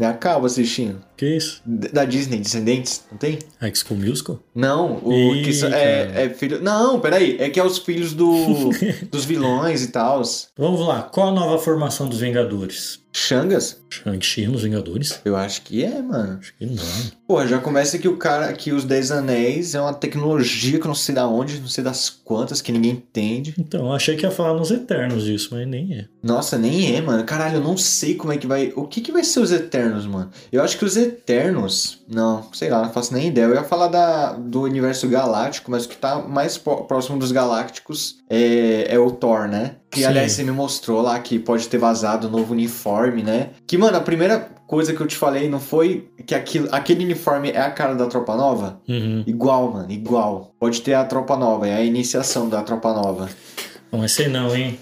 Acabo 0.00 0.46
assistindo. 0.46 1.02
Que 1.16 1.36
isso? 1.36 1.62
Da 1.64 2.04
Disney, 2.04 2.38
Descendentes, 2.38 3.04
não 3.10 3.16
tem? 3.16 3.38
High 3.60 3.74
School 3.74 4.00
Musical? 4.00 4.40
Não, 4.54 5.00
o 5.04 5.34
Ih, 5.34 5.44
que 5.44 5.64
é, 5.66 6.24
é 6.24 6.28
filho. 6.30 6.60
Não, 6.60 6.98
peraí. 6.98 7.36
É 7.38 7.48
que 7.48 7.60
é 7.60 7.64
os 7.64 7.78
filhos 7.78 8.12
do, 8.12 8.70
dos 9.10 9.24
vilões 9.24 9.84
e 9.84 9.88
tal. 9.88 10.22
Vamos 10.56 10.80
lá. 10.80 11.02
Qual 11.02 11.28
a 11.28 11.32
nova 11.32 11.58
formação 11.58 12.08
dos 12.08 12.18
Vingadores? 12.20 13.00
Xangas? 13.14 13.80
Shang-Chi 13.90 14.46
nos 14.46 14.62
Vingadores? 14.62 15.20
Eu 15.24 15.36
acho 15.36 15.62
que 15.62 15.84
é, 15.84 16.00
mano. 16.00 16.38
Acho 16.40 16.54
que 16.56 16.64
não. 16.64 16.82
Porra, 17.28 17.46
já 17.46 17.58
começa 17.58 17.98
que 17.98 18.08
o 18.08 18.16
cara, 18.16 18.50
que 18.54 18.72
os 18.72 18.84
Dez 18.84 19.10
Anéis 19.10 19.74
é 19.74 19.80
uma 19.80 19.92
tecnologia 19.92 20.78
que 20.78 20.84
eu 20.84 20.88
não 20.88 20.94
sei 20.94 21.14
da 21.14 21.28
onde, 21.28 21.60
não 21.60 21.68
sei 21.68 21.84
das 21.84 22.08
quantas, 22.08 22.62
que 22.62 22.72
ninguém 22.72 22.92
entende. 22.92 23.54
Então, 23.58 23.86
eu 23.86 23.92
achei 23.92 24.16
que 24.16 24.24
ia 24.24 24.30
falar 24.30 24.54
nos 24.54 24.70
Eternos 24.70 25.24
disso, 25.24 25.50
mas 25.52 25.68
nem 25.68 25.94
é. 25.94 26.08
Nossa, 26.22 26.56
nem 26.56 26.96
é, 26.96 27.02
mano. 27.02 27.22
Caralho, 27.24 27.56
eu 27.56 27.62
não 27.62 27.76
sei 27.76 28.14
como 28.14 28.32
é 28.32 28.38
que 28.38 28.46
vai. 28.46 28.72
O 28.74 28.86
que 28.86 29.02
que 29.02 29.12
vai 29.12 29.22
ser 29.22 29.40
os 29.40 29.51
Eternos, 29.52 30.06
mano? 30.06 30.30
Eu 30.50 30.62
acho 30.62 30.76
que 30.78 30.84
os 30.84 30.96
Eternos. 30.96 32.00
Não, 32.08 32.44
sei 32.52 32.68
lá, 32.68 32.82
não 32.82 32.92
faço 32.92 33.14
nem 33.14 33.28
ideia. 33.28 33.44
Eu 33.46 33.54
ia 33.54 33.62
falar 33.64 33.88
da, 33.88 34.32
do 34.32 34.62
universo 34.62 35.08
galáctico, 35.08 35.70
mas 35.70 35.84
o 35.84 35.88
que 35.88 35.96
tá 35.96 36.16
mais 36.18 36.58
pró- 36.58 36.82
próximo 36.82 37.18
dos 37.18 37.30
galácticos 37.32 38.16
é, 38.28 38.86
é 38.94 38.98
o 38.98 39.10
Thor, 39.10 39.46
né? 39.48 39.76
Que 39.90 40.00
Sim. 40.00 40.06
aliás 40.06 40.32
você 40.32 40.42
me 40.42 40.50
mostrou 40.50 41.00
lá 41.02 41.18
que 41.20 41.38
pode 41.38 41.68
ter 41.68 41.78
vazado 41.78 42.26
o 42.26 42.30
novo 42.30 42.52
uniforme, 42.52 43.22
né? 43.22 43.50
Que, 43.66 43.76
mano, 43.78 43.96
a 43.96 44.00
primeira 44.00 44.50
coisa 44.66 44.94
que 44.94 45.00
eu 45.00 45.06
te 45.06 45.16
falei 45.16 45.48
não 45.50 45.60
foi 45.60 46.08
que 46.26 46.34
aquilo, 46.34 46.66
aquele 46.72 47.04
uniforme 47.04 47.50
é 47.50 47.60
a 47.60 47.70
cara 47.70 47.94
da 47.94 48.06
tropa 48.06 48.34
nova? 48.36 48.80
Uhum. 48.88 49.22
Igual, 49.26 49.70
mano, 49.72 49.90
igual. 49.92 50.54
Pode 50.58 50.80
ter 50.80 50.94
a 50.94 51.04
tropa 51.04 51.36
nova, 51.36 51.68
é 51.68 51.74
a 51.76 51.82
iniciação 51.84 52.48
da 52.48 52.62
tropa 52.62 52.92
nova. 52.94 53.28
Não, 53.92 53.98
mas 53.98 54.12
sei 54.12 54.26
não, 54.28 54.56
hein? 54.56 54.78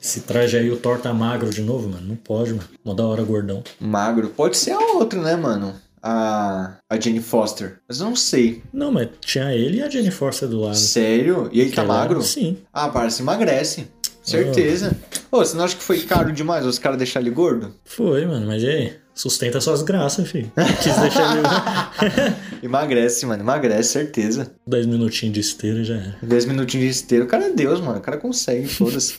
Esse 0.00 0.20
traje 0.20 0.56
aí, 0.56 0.70
o 0.70 0.76
Thor 0.76 0.98
tá 1.00 1.12
magro 1.12 1.50
de 1.50 1.60
novo, 1.62 1.88
mano. 1.88 2.06
Não 2.06 2.16
pode, 2.16 2.52
mano. 2.54 2.68
Mó 2.84 2.94
da 2.94 3.04
hora, 3.04 3.22
gordão. 3.24 3.62
Magro. 3.80 4.28
Pode 4.28 4.56
ser 4.56 4.70
a 4.70 4.78
outra, 4.78 5.20
né, 5.20 5.34
mano? 5.34 5.74
A, 6.00 6.74
a 6.88 6.98
Jane 7.00 7.20
Foster. 7.20 7.78
Mas 7.88 7.98
eu 8.00 8.06
não 8.06 8.16
sei. 8.16 8.62
Não, 8.72 8.90
mas 8.92 9.08
tinha 9.20 9.52
ele 9.54 9.78
e 9.78 9.82
a 9.82 9.88
Jenny 9.90 10.10
Forster 10.10 10.48
do 10.48 10.60
lado. 10.60 10.76
Sério? 10.76 11.48
E 11.52 11.60
ele 11.60 11.70
Que 11.70 11.76
tá 11.76 11.82
ela- 11.82 11.94
magro? 11.94 12.22
Sim. 12.22 12.58
Ah, 12.72 12.88
parece 12.88 13.22
emagrece. 13.22 13.88
Certeza. 14.22 14.96
Ô, 15.30 15.38
você 15.38 15.56
não 15.56 15.64
acha 15.64 15.74
que 15.76 15.82
foi 15.82 15.98
caro 16.00 16.32
demais 16.32 16.64
os 16.64 16.78
caras 16.78 16.98
deixarem 16.98 17.26
ele 17.26 17.34
gordo? 17.34 17.74
Foi, 17.84 18.24
mano. 18.26 18.46
Mas 18.46 18.62
e 18.62 18.68
aí? 18.68 18.92
Sustenta 19.14 19.60
suas 19.60 19.82
graças, 19.82 20.28
filho. 20.30 20.50
Quis 20.82 20.96
deixar 20.96 21.36
ele 21.36 22.36
Emagrece, 22.62 23.26
mano. 23.26 23.42
Emagrece, 23.42 23.90
certeza. 23.90 24.54
10 24.66 24.86
minutinhos 24.86 25.34
de 25.34 25.40
esteira 25.40 25.84
já 25.84 25.94
era. 25.94 26.18
10 26.22 26.46
minutinhos 26.46 26.86
de 26.86 26.90
esteiro. 26.92 27.24
O 27.24 27.28
cara 27.28 27.46
é 27.46 27.50
Deus, 27.50 27.80
mano. 27.80 27.98
O 27.98 28.02
cara 28.02 28.16
consegue, 28.16 28.66
foda-se. 28.66 29.16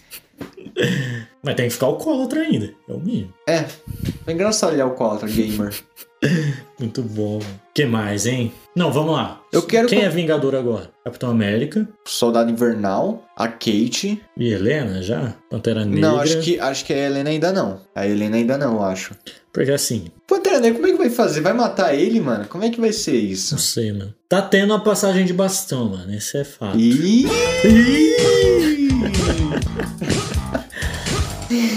Mas 1.43 1.55
tem 1.55 1.67
que 1.67 1.73
ficar 1.73 1.85
alcoólatra 1.87 2.41
ainda. 2.41 2.73
É 2.87 2.93
o 2.93 2.99
mínimo. 2.99 3.33
É. 3.47 3.65
É 4.25 4.31
engraçado 4.31 4.73
olhar 4.73 4.87
o 4.87 4.95
Qualtra 4.95 5.27
Gamer. 5.27 5.73
Muito 6.80 7.01
bom. 7.01 7.39
que 7.74 7.86
mais, 7.86 8.26
hein? 8.26 8.51
Não, 8.76 8.91
vamos 8.91 9.13
lá. 9.13 9.41
Eu 9.51 9.61
quero 9.63 9.88
Quem 9.88 9.99
com- 9.99 10.05
é 10.05 10.09
Vingador 10.09 10.55
agora? 10.55 10.89
Capitão 11.03 11.30
América 11.30 11.88
Soldado 12.05 12.49
Invernal, 12.51 13.26
a 13.36 13.47
Kate. 13.47 14.21
e 14.38 14.47
Helena 14.51 15.01
já? 15.01 15.36
Pantera 15.49 15.84
Negra. 15.86 16.01
Não, 16.09 16.19
acho 16.19 16.39
que, 16.41 16.59
acho 16.59 16.86
que 16.86 16.93
a 16.93 16.97
Helena 16.97 17.30
ainda 17.30 17.51
não. 17.51 17.82
A 17.95 18.07
Helena 18.07 18.38
ainda 18.38 18.57
não, 18.57 18.76
eu 18.76 18.84
acho. 18.84 19.13
Porque 19.51 19.71
assim, 19.71 20.05
Pantera 20.28 20.59
Negra, 20.59 20.76
como 20.80 20.88
é 20.88 20.91
que 20.91 20.97
vai 20.97 21.09
fazer? 21.09 21.41
Vai 21.41 21.53
matar 21.53 21.93
ele, 21.93 22.19
mano? 22.19 22.45
Como 22.47 22.63
é 22.63 22.69
que 22.69 22.80
vai 22.82 22.91
ser 22.93 23.15
isso? 23.17 23.53
não 23.53 23.59
sei, 23.59 23.91
mano. 23.91 24.13
Tá 24.30 24.41
tendo 24.41 24.74
a 24.74 24.80
passagem 24.80 25.26
de 25.26 25.34
bastão, 25.34 25.89
mano. 25.89 26.13
Esse 26.13 26.38
é 26.38 26.43
fato. 26.43 26.78
Ih! 26.80 27.26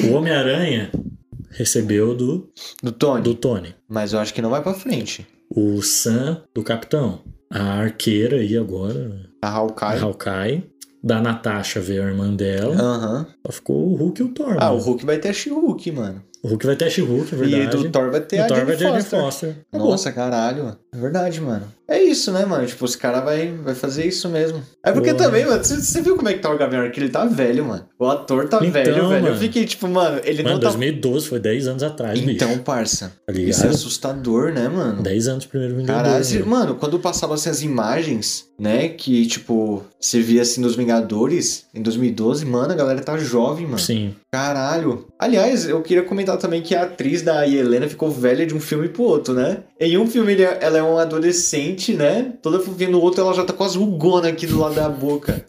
O 0.08 0.12
Homem-Aranha 0.14 0.90
recebeu 1.56 2.14
do, 2.14 2.48
Do 2.82 2.92
Tony. 2.92 3.22
do 3.22 3.34
Tony. 3.34 3.74
Mas 3.88 4.12
eu 4.12 4.18
acho 4.18 4.32
que 4.34 4.42
não 4.42 4.50
vai 4.50 4.62
pra 4.62 4.74
frente. 4.74 5.26
O 5.50 5.80
Sam 5.82 6.42
do 6.54 6.62
Capitão. 6.62 7.20
A 7.50 7.62
arqueira 7.80 8.36
aí 8.38 8.56
agora. 8.56 9.20
A 9.42 9.48
A 9.48 9.52
Hawkeye. 9.52 9.98
Hawkeye. 10.00 10.64
Da 11.02 11.20
Natasha 11.20 11.80
veio 11.80 12.02
a 12.02 12.06
irmã 12.06 12.34
dela. 12.34 12.74
Aham. 12.74 13.26
Só 13.46 13.52
ficou 13.52 13.92
o 13.92 13.94
Hulk 13.94 14.20
e 14.20 14.24
o 14.24 14.28
Thor. 14.34 14.56
Ah, 14.58 14.70
o 14.70 14.74
mano. 14.74 14.84
Hulk 14.84 15.06
vai 15.06 15.18
ter 15.18 15.28
a 15.28 15.32
She-Hulk, 15.32 15.92
mano. 15.92 16.22
o 16.42 16.48
Hulk 16.48 16.66
vai 16.66 16.74
ter 16.74 16.86
a 16.86 16.90
She-Hulk, 16.90 17.32
é 17.32 17.38
verdade. 17.38 17.62
E 17.62 17.66
do 17.82 17.90
Thor 17.90 18.10
vai 18.10 18.20
ter 18.22 18.40
o 18.40 18.42
a 18.42 18.46
Thor 18.48 18.56
Jane 18.56 18.66
vai 18.66 18.76
ter 18.76 18.86
a 18.86 19.00
Foster. 19.04 19.56
Nossa, 19.72 20.10
caralho. 20.10 20.76
É 20.96 21.00
verdade, 21.00 21.40
mano. 21.40 21.66
É 21.88 22.02
isso, 22.02 22.32
né, 22.32 22.44
mano? 22.44 22.66
Tipo, 22.66 22.84
os 22.84 22.96
caras 22.96 23.22
vai, 23.24 23.52
vai 23.62 23.74
fazer 23.74 24.04
isso 24.06 24.28
mesmo. 24.28 24.60
É 24.84 24.90
porque 24.90 25.12
Porra. 25.12 25.24
também, 25.26 25.44
mano, 25.46 25.62
você 25.62 26.00
viu 26.00 26.16
como 26.16 26.28
é 26.28 26.32
que 26.32 26.40
tá 26.40 26.50
o 26.52 26.58
Gavião 26.58 26.82
Arqueiro? 26.82 27.04
Ele 27.04 27.12
tá 27.12 27.24
velho, 27.24 27.64
mano. 27.64 27.84
O 27.98 28.06
ator 28.08 28.48
tá 28.48 28.56
Então, 28.56 28.70
velho, 28.72 28.94
velho. 28.94 29.16
Eu 29.18 29.22
mano. 29.22 29.36
fiquei 29.36 29.64
tipo, 29.64 29.86
mano, 29.86 30.20
ele 30.24 30.42
Mano, 30.42 30.54
não 30.56 30.60
tá... 30.60 30.68
2012 30.70 31.28
foi 31.28 31.38
10 31.38 31.68
anos 31.68 31.82
atrás, 31.84 32.18
Então, 32.18 32.48
bicho. 32.48 32.62
parça. 32.62 33.12
Tá 33.24 33.32
Isso 33.32 33.64
é 33.64 33.68
assustador, 33.68 34.52
né, 34.52 34.68
mano? 34.68 35.00
10 35.02 35.28
anos 35.28 35.46
primeiro 35.46 35.76
Vingador. 35.76 36.02
Caralho, 36.02 36.24
mano. 36.40 36.46
mano, 36.50 36.74
quando 36.74 36.98
passava 36.98 37.34
assim 37.34 37.50
as 37.50 37.62
imagens, 37.62 38.46
né, 38.58 38.88
que 38.88 39.26
tipo, 39.26 39.84
você 40.00 40.20
via 40.20 40.42
assim 40.42 40.60
nos 40.60 40.74
Vingadores 40.74 41.66
em 41.72 41.82
2012, 41.82 42.44
mano, 42.46 42.72
a 42.72 42.76
galera 42.76 43.00
tá 43.00 43.16
jovem, 43.16 43.64
mano. 43.64 43.78
Sim. 43.78 44.12
Caralho. 44.32 45.06
Aliás, 45.18 45.68
eu 45.68 45.80
queria 45.82 46.02
comentar 46.02 46.36
também 46.36 46.60
que 46.62 46.74
a 46.74 46.82
atriz 46.82 47.22
da 47.22 47.46
Helena 47.48 47.88
ficou 47.88 48.10
velha 48.10 48.44
de 48.44 48.54
um 48.54 48.60
filme 48.60 48.88
pro 48.88 49.04
outro, 49.04 49.32
né? 49.34 49.58
Em 49.78 49.98
um 49.98 50.06
filme 50.06 50.34
é- 50.40 50.58
ela 50.60 50.78
é 50.78 50.82
uma 50.82 51.02
adolescente, 51.02 51.92
né? 51.92 52.32
Toda 52.42 52.60
fofinha 52.60 52.88
no 52.90 53.00
outro 53.00 53.20
ela 53.20 53.34
já 53.34 53.44
tá 53.44 53.52
com 53.52 53.64
as 53.64 53.74
rugonas 53.76 54.30
aqui 54.32 54.46
do 54.46 54.58
lado 54.58 54.74
da 54.74 54.88
boca. 54.88 55.44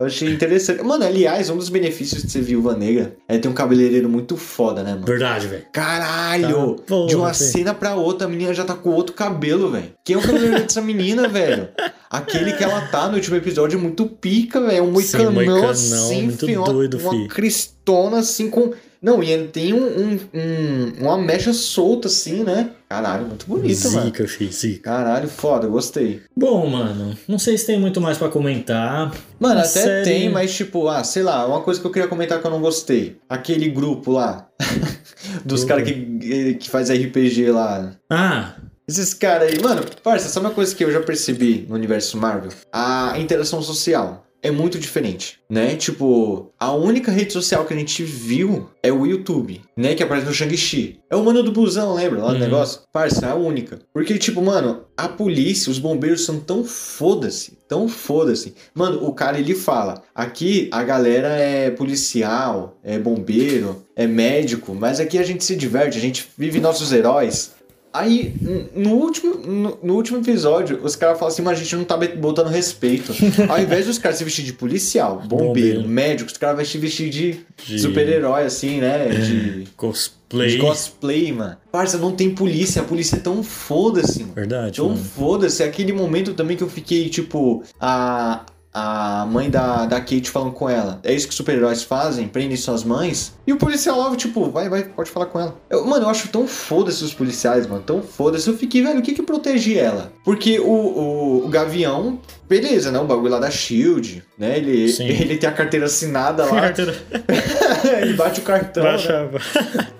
Eu 0.00 0.06
achei 0.06 0.28
interessante. 0.30 0.80
Mano, 0.84 1.04
aliás, 1.04 1.50
um 1.50 1.56
dos 1.56 1.68
benefícios 1.68 2.22
de 2.22 2.30
ser 2.30 2.40
viúva 2.40 2.76
negra 2.76 3.16
é 3.28 3.36
ter 3.36 3.48
um 3.48 3.52
cabeleireiro 3.52 4.08
muito 4.08 4.36
foda, 4.36 4.82
né, 4.84 4.92
mano? 4.94 5.04
Verdade, 5.04 5.48
velho. 5.48 5.64
Caralho! 5.72 6.74
Tá, 6.76 6.82
porra, 6.86 7.06
de 7.08 7.16
uma 7.16 7.34
cena 7.34 7.74
pra 7.74 7.96
outra, 7.96 8.26
a 8.26 8.30
menina 8.30 8.54
já 8.54 8.64
tá 8.64 8.74
com 8.74 8.90
outro 8.90 9.12
cabelo, 9.14 9.70
velho. 9.72 9.90
Quem 10.04 10.14
é 10.14 10.18
o 10.18 10.22
cabeleireiro 10.22 10.62
dessa 10.64 10.80
menina, 10.80 11.26
velho? 11.26 11.68
Aquele 12.08 12.52
que 12.52 12.62
ela 12.62 12.80
tá 12.82 13.08
no 13.08 13.16
último 13.16 13.36
episódio 13.36 13.76
é 13.76 13.82
muito 13.82 14.06
pica, 14.06 14.60
velho. 14.60 14.84
Um 14.84 14.86
Sim, 14.86 14.92
moicanão 14.92 15.32
moicanão, 15.32 15.70
assim, 15.70 16.22
muito 16.22 16.46
filho, 16.46 16.60
uma- 16.60 16.72
doido, 16.72 16.98
uma, 16.98 17.10
fi. 17.10 17.28
cristona 17.28 18.18
assim 18.18 18.48
com. 18.48 18.72
Não, 19.00 19.22
e 19.22 19.30
ele 19.30 19.48
tem 19.48 19.72
um, 19.72 19.84
um- 19.86 20.18
um- 20.34 20.92
uma 21.06 21.16
mecha 21.18 21.52
solta 21.52 22.08
assim, 22.08 22.42
né? 22.42 22.70
Caralho, 22.88 23.26
muito 23.26 23.46
bonito, 23.46 23.90
mano. 23.92 24.06
Zica, 24.06 24.26
filho, 24.26 24.52
zica. 24.52 24.90
Caralho, 24.90 25.28
foda, 25.28 25.68
gostei. 25.68 26.22
Bom, 26.36 26.66
mano, 26.66 27.16
não 27.28 27.38
sei 27.38 27.56
se 27.56 27.66
tem 27.66 27.78
muito 27.78 28.00
mais 28.00 28.18
pra 28.18 28.28
comentar. 28.28 29.14
Mano, 29.38 29.60
A 29.60 29.62
até 29.62 29.68
série- 29.82 30.04
tem, 30.04 30.28
mas 30.30 30.54
tipo, 30.54 30.88
ah, 30.88 31.04
sei 31.04 31.22
lá, 31.22 31.46
uma 31.46 31.60
coisa 31.60 31.80
que 31.80 31.86
eu 31.86 31.90
queria 31.92 32.08
comentar 32.08 32.40
que 32.40 32.46
eu 32.46 32.50
não 32.50 32.60
gostei. 32.60 33.18
Aquele 33.28 33.68
grupo 33.68 34.10
lá. 34.12 34.48
dos 35.44 35.64
caras 35.64 35.84
que, 35.88 36.54
que 36.54 36.70
faz 36.70 36.90
RPG 36.90 37.50
lá. 37.50 37.92
Ah, 38.10 38.54
Esses 38.88 39.12
caras 39.12 39.52
aí, 39.52 39.60
mano, 39.62 39.82
parça, 40.02 40.28
sabe 40.28 40.46
uma 40.46 40.54
coisa 40.54 40.74
que 40.74 40.82
eu 40.82 40.90
já 40.90 41.00
percebi 41.02 41.66
no 41.68 41.74
universo 41.74 42.16
Marvel? 42.16 42.50
A 42.72 43.14
interação 43.18 43.60
social 43.62 44.24
é 44.42 44.50
muito 44.50 44.78
diferente, 44.78 45.38
né? 45.50 45.74
Tipo, 45.76 46.50
a 46.58 46.72
única 46.72 47.10
rede 47.10 47.32
social 47.32 47.64
que 47.64 47.74
a 47.74 47.76
gente 47.76 48.02
viu 48.04 48.68
é 48.82 48.92
o 48.92 49.04
YouTube, 49.04 49.60
né? 49.76 49.94
Que 49.94 50.02
aparece 50.02 50.26
no 50.26 50.32
Shang-Chi. 50.34 51.00
É 51.10 51.16
o 51.16 51.24
mano 51.24 51.42
do 51.42 51.50
busão, 51.52 51.94
lembra? 51.94 52.20
Lá 52.22 52.28
do 52.28 52.34
Uhum. 52.34 52.40
negócio? 52.40 52.80
Parça, 52.92 53.26
é 53.26 53.30
a 53.30 53.34
única. 53.34 53.80
Porque, 53.92 54.16
tipo, 54.18 54.40
mano, 54.42 54.82
a 54.96 55.08
polícia, 55.08 55.70
os 55.70 55.78
bombeiros 55.78 56.24
são 56.24 56.38
tão 56.38 56.62
foda-se, 56.64 57.58
tão 57.68 57.88
foda-se. 57.88 58.54
Mano, 58.74 59.04
o 59.04 59.12
cara 59.12 59.38
ele 59.38 59.54
fala: 59.54 60.02
aqui 60.14 60.68
a 60.72 60.82
galera 60.82 61.28
é 61.36 61.70
policial, 61.70 62.78
é 62.82 62.98
bombeiro, 62.98 63.84
é 63.96 64.06
médico, 64.06 64.74
mas 64.74 65.00
aqui 65.00 65.18
a 65.18 65.22
gente 65.22 65.44
se 65.44 65.56
diverte, 65.56 65.98
a 65.98 66.00
gente 66.00 66.28
vive 66.36 66.60
nossos 66.60 66.92
heróis. 66.92 67.52
Aí, 67.92 68.34
no 68.74 68.90
último, 68.94 69.34
no, 69.36 69.78
no 69.82 69.94
último 69.94 70.18
episódio, 70.18 70.80
os 70.84 70.94
caras 70.94 71.18
falam 71.18 71.32
assim, 71.32 71.42
mas 71.42 71.58
a 71.58 71.62
gente 71.62 71.74
não 71.74 71.84
tá 71.84 71.96
botando 71.96 72.48
respeito. 72.48 73.12
Ao 73.48 73.58
invés 73.60 73.86
dos 73.86 73.98
caras 73.98 74.18
se 74.18 74.24
vestir 74.24 74.44
de 74.44 74.52
policial, 74.52 75.22
bombeiro, 75.26 75.46
Bombeiro. 75.46 75.88
médico, 75.88 76.30
os 76.30 76.36
caras 76.36 76.56
vão 76.56 76.64
se 76.64 76.76
vestir 76.78 77.08
de, 77.08 77.40
De- 77.66 77.78
super-herói, 77.78 78.44
assim, 78.44 78.78
né? 78.80 79.08
De, 79.08 79.68
cosplay. 79.76 80.50
de 80.50 80.58
cosplay, 80.58 81.32
mano. 81.32 81.56
Parça, 81.72 81.96
não 81.98 82.12
tem 82.12 82.30
polícia, 82.34 82.82
a 82.82 82.84
polícia 82.84 83.16
é 83.16 83.20
tão 83.20 83.42
foda-se, 83.42 84.20
mano. 84.20 84.34
Verdade, 84.34 84.76
Tão 84.76 84.94
foda-se. 84.96 85.62
É 85.62 85.66
aquele 85.66 85.92
momento 85.92 86.34
também 86.34 86.56
que 86.56 86.62
eu 86.62 86.68
fiquei, 86.68 87.08
tipo, 87.08 87.62
a, 87.80 88.44
a 88.72 89.26
mãe 89.30 89.48
da, 89.50 89.86
da 89.86 89.98
Kate 90.00 90.30
falando 90.30 90.52
com 90.52 90.68
ela. 90.68 91.00
É 91.02 91.12
isso 91.12 91.26
que 91.26 91.30
os 91.30 91.36
super-heróis 91.36 91.82
fazem? 91.82 92.28
Prendem 92.28 92.56
suas 92.56 92.84
mães? 92.84 93.34
E 93.46 93.52
o 93.52 93.56
policial 93.56 93.98
lá, 93.98 94.14
tipo, 94.16 94.50
vai, 94.50 94.68
vai, 94.68 94.84
pode 94.84 95.10
falar 95.10 95.26
com 95.26 95.40
ela. 95.40 95.56
Eu, 95.70 95.84
mano, 95.86 96.04
eu 96.04 96.08
acho 96.10 96.28
tão 96.28 96.46
foda-se 96.46 97.02
os 97.02 97.14
policiais, 97.14 97.66
mano. 97.66 97.82
Tão 97.82 98.02
foda-se. 98.02 98.48
Eu 98.48 98.56
fiquei, 98.56 98.82
velho, 98.82 98.98
o 99.00 99.02
que 99.02 99.14
que 99.14 99.22
protege 99.22 99.76
ela? 99.78 100.12
Porque 100.24 100.60
o, 100.60 100.64
o, 100.70 101.46
o 101.46 101.48
Gavião, 101.48 102.20
beleza, 102.48 102.92
né? 102.92 102.98
O 103.00 103.04
bagulho 103.06 103.30
lá 103.32 103.38
da 103.40 103.50
Shield, 103.50 104.22
né? 104.38 104.58
Ele, 104.58 104.88
Sim. 104.90 105.06
ele 105.06 105.36
tem 105.38 105.48
a 105.48 105.52
carteira 105.52 105.86
assinada 105.86 106.44
lá. 106.44 106.70
ele 108.02 108.12
bate 108.14 108.40
o 108.40 108.42
cartão. 108.44 108.82
né? 108.84 108.90
Baixava. 108.90 109.38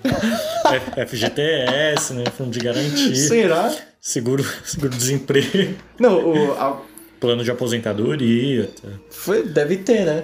F- 0.69 1.05
FGTS, 1.07 2.13
né? 2.13 2.23
Fundo 2.37 2.51
de 2.51 2.59
garantia. 2.59 3.15
Será? 3.15 3.71
Seguro, 3.99 4.45
seguro 4.63 4.91
desemprego. 4.95 5.75
Não, 5.99 6.19
o, 6.23 6.53
a- 6.53 6.77
Plano 7.19 7.43
de 7.43 7.51
aposentadoria. 7.51 8.69
tá? 8.81 8.89
Foi, 9.09 9.43
deve 9.43 9.77
ter, 9.77 10.05
né? 10.05 10.23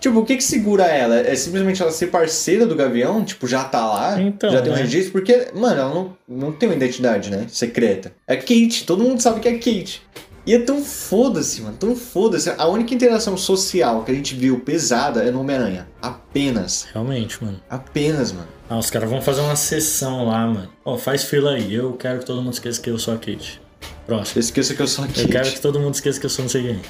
Tipo, 0.00 0.18
o 0.18 0.24
que 0.24 0.36
que 0.36 0.42
segura 0.42 0.84
ela? 0.84 1.16
É 1.16 1.34
simplesmente 1.36 1.80
ela 1.80 1.92
ser 1.92 2.08
parceira 2.08 2.66
do 2.66 2.74
Gavião? 2.74 3.24
Tipo, 3.24 3.46
já 3.46 3.62
tá 3.62 3.86
lá? 3.86 4.20
Então, 4.20 4.50
já 4.50 4.60
tem 4.60 4.72
um 4.72 4.74
né? 4.74 4.82
registro? 4.82 5.12
Porque, 5.12 5.48
mano, 5.54 5.80
ela 5.80 5.94
não, 5.94 6.16
não 6.28 6.52
tem 6.52 6.68
uma 6.68 6.74
identidade, 6.74 7.30
né? 7.30 7.46
Secreta. 7.48 8.12
É 8.26 8.36
Kate, 8.36 8.84
todo 8.84 9.04
mundo 9.04 9.20
sabe 9.20 9.38
que 9.38 9.48
é 9.48 9.52
Kate. 9.52 10.02
E 10.44 10.54
é 10.54 10.58
tão 10.58 10.82
foda-se, 10.82 11.62
mano, 11.62 11.76
tão 11.78 11.94
foda-se. 11.94 12.52
A 12.58 12.66
única 12.66 12.92
interação 12.92 13.36
social 13.36 14.02
que 14.02 14.10
a 14.10 14.14
gente 14.14 14.34
viu 14.34 14.58
pesada 14.58 15.22
é 15.22 15.30
no 15.30 15.40
Homem-Aranha. 15.40 15.86
Apenas. 16.00 16.88
Realmente, 16.92 17.42
mano. 17.42 17.60
Apenas, 17.70 18.32
mano. 18.32 18.48
Ah, 18.68 18.78
os 18.78 18.90
caras 18.90 19.08
vão 19.08 19.22
fazer 19.22 19.40
uma 19.40 19.54
sessão 19.54 20.26
lá, 20.26 20.44
mano. 20.48 20.68
Ó, 20.84 20.98
faz 20.98 21.22
fila 21.22 21.52
aí. 21.52 21.72
Eu 21.72 21.92
quero 21.92 22.18
que 22.18 22.26
todo 22.26 22.42
mundo 22.42 22.54
esqueça 22.54 22.80
que 22.80 22.90
eu 22.90 22.98
sou 22.98 23.14
a 23.14 23.18
Kate. 23.18 23.61
Próximo. 24.06 24.40
Esqueça 24.40 24.74
que 24.74 24.82
eu 24.82 24.86
sou 24.88 25.04
a 25.04 25.08
Eu 25.08 25.12
quero 25.14 25.32
Kate. 25.32 25.52
que 25.52 25.60
todo 25.60 25.78
mundo 25.80 25.94
esqueça 25.94 26.18
que 26.20 26.26
eu 26.26 26.30
sou 26.30 26.44
não 26.44 26.48
sei 26.50 26.62
quem. 26.62 26.80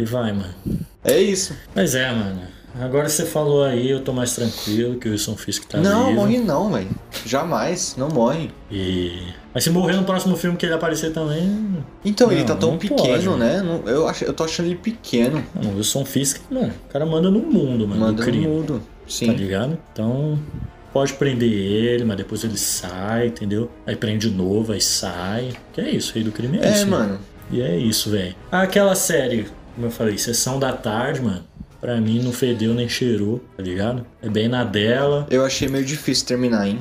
E 0.00 0.04
vai, 0.04 0.32
mano. 0.32 0.54
É 1.04 1.18
isso. 1.20 1.54
Mas 1.74 1.94
é, 1.94 2.10
mano. 2.12 2.40
Agora 2.80 3.06
você 3.06 3.26
falou 3.26 3.62
aí, 3.64 3.90
eu 3.90 4.00
tô 4.00 4.14
mais 4.14 4.34
tranquilo 4.34 4.96
que 4.98 5.06
o 5.06 5.12
Wilson 5.12 5.36
Fisk 5.36 5.64
tá 5.64 5.76
não, 5.78 6.06
vivo. 6.06 6.16
morre 6.16 6.38
não, 6.38 6.72
velho. 6.72 6.88
Jamais, 7.26 7.94
não 7.98 8.08
morre. 8.08 8.50
E... 8.70 9.24
Mas 9.52 9.64
se 9.64 9.68
morrer 9.68 9.94
no 9.94 10.04
próximo 10.04 10.34
filme 10.38 10.56
que 10.56 10.64
ele 10.64 10.72
aparecer 10.72 11.12
também... 11.12 11.84
Então, 12.02 12.30
ele 12.32 12.40
Não, 12.40 12.46
tá 12.46 12.56
tão 12.56 12.70
não 12.70 12.78
pequeno, 12.78 13.32
pode, 13.32 13.38
né? 13.38 13.60
Não- 13.60 13.86
eu, 13.86 14.08
acho, 14.08 14.24
eu 14.24 14.32
tô 14.32 14.44
achando 14.44 14.66
ele 14.66 14.76
pequeno. 14.76 15.44
Mano, 15.54 15.72
o 15.72 15.76
Wilson 15.76 16.02
Fisk, 16.06 16.40
mano, 16.50 16.72
o 16.88 16.90
cara 16.90 17.04
manda 17.04 17.30
no 17.30 17.40
mundo, 17.40 17.86
mano, 17.86 18.00
Manda 18.00 18.12
no 18.12 18.18
no 18.18 18.24
crime. 18.24 18.46
mudo. 18.46 18.78
Tá 18.78 18.86
Sim. 19.06 19.30
ligado? 19.32 19.78
Então, 19.92 20.38
pode 20.92 21.12
prender 21.14 21.50
ele, 21.50 22.04
mas 22.04 22.16
depois 22.16 22.44
ele 22.44 22.56
sai, 22.58 23.28
entendeu? 23.28 23.70
Aí 23.86 23.96
prende 23.96 24.28
de 24.30 24.36
novo, 24.36 24.72
aí 24.72 24.80
sai. 24.80 25.52
Que 25.72 25.80
é 25.80 25.90
isso, 25.90 26.12
rei 26.14 26.22
do 26.22 26.32
crime 26.32 26.58
é, 26.58 26.66
É, 26.68 26.72
isso. 26.72 26.86
mano. 26.88 27.18
E 27.50 27.60
é 27.60 27.76
isso, 27.76 28.10
velho. 28.10 28.34
Aquela 28.50 28.94
série, 28.94 29.46
como 29.74 29.86
eu 29.86 29.90
falei, 29.90 30.16
Sessão 30.18 30.58
da 30.58 30.72
Tarde, 30.72 31.20
mano. 31.20 31.44
Pra 31.80 32.00
mim 32.00 32.22
não 32.22 32.32
fedeu 32.32 32.72
nem 32.74 32.88
cheirou, 32.88 33.40
tá 33.56 33.62
ligado? 33.62 34.06
É 34.22 34.28
bem 34.28 34.46
na 34.48 34.62
dela. 34.62 35.26
Eu 35.28 35.44
achei 35.44 35.66
meio 35.68 35.84
difícil 35.84 36.26
terminar, 36.26 36.68
hein? 36.68 36.78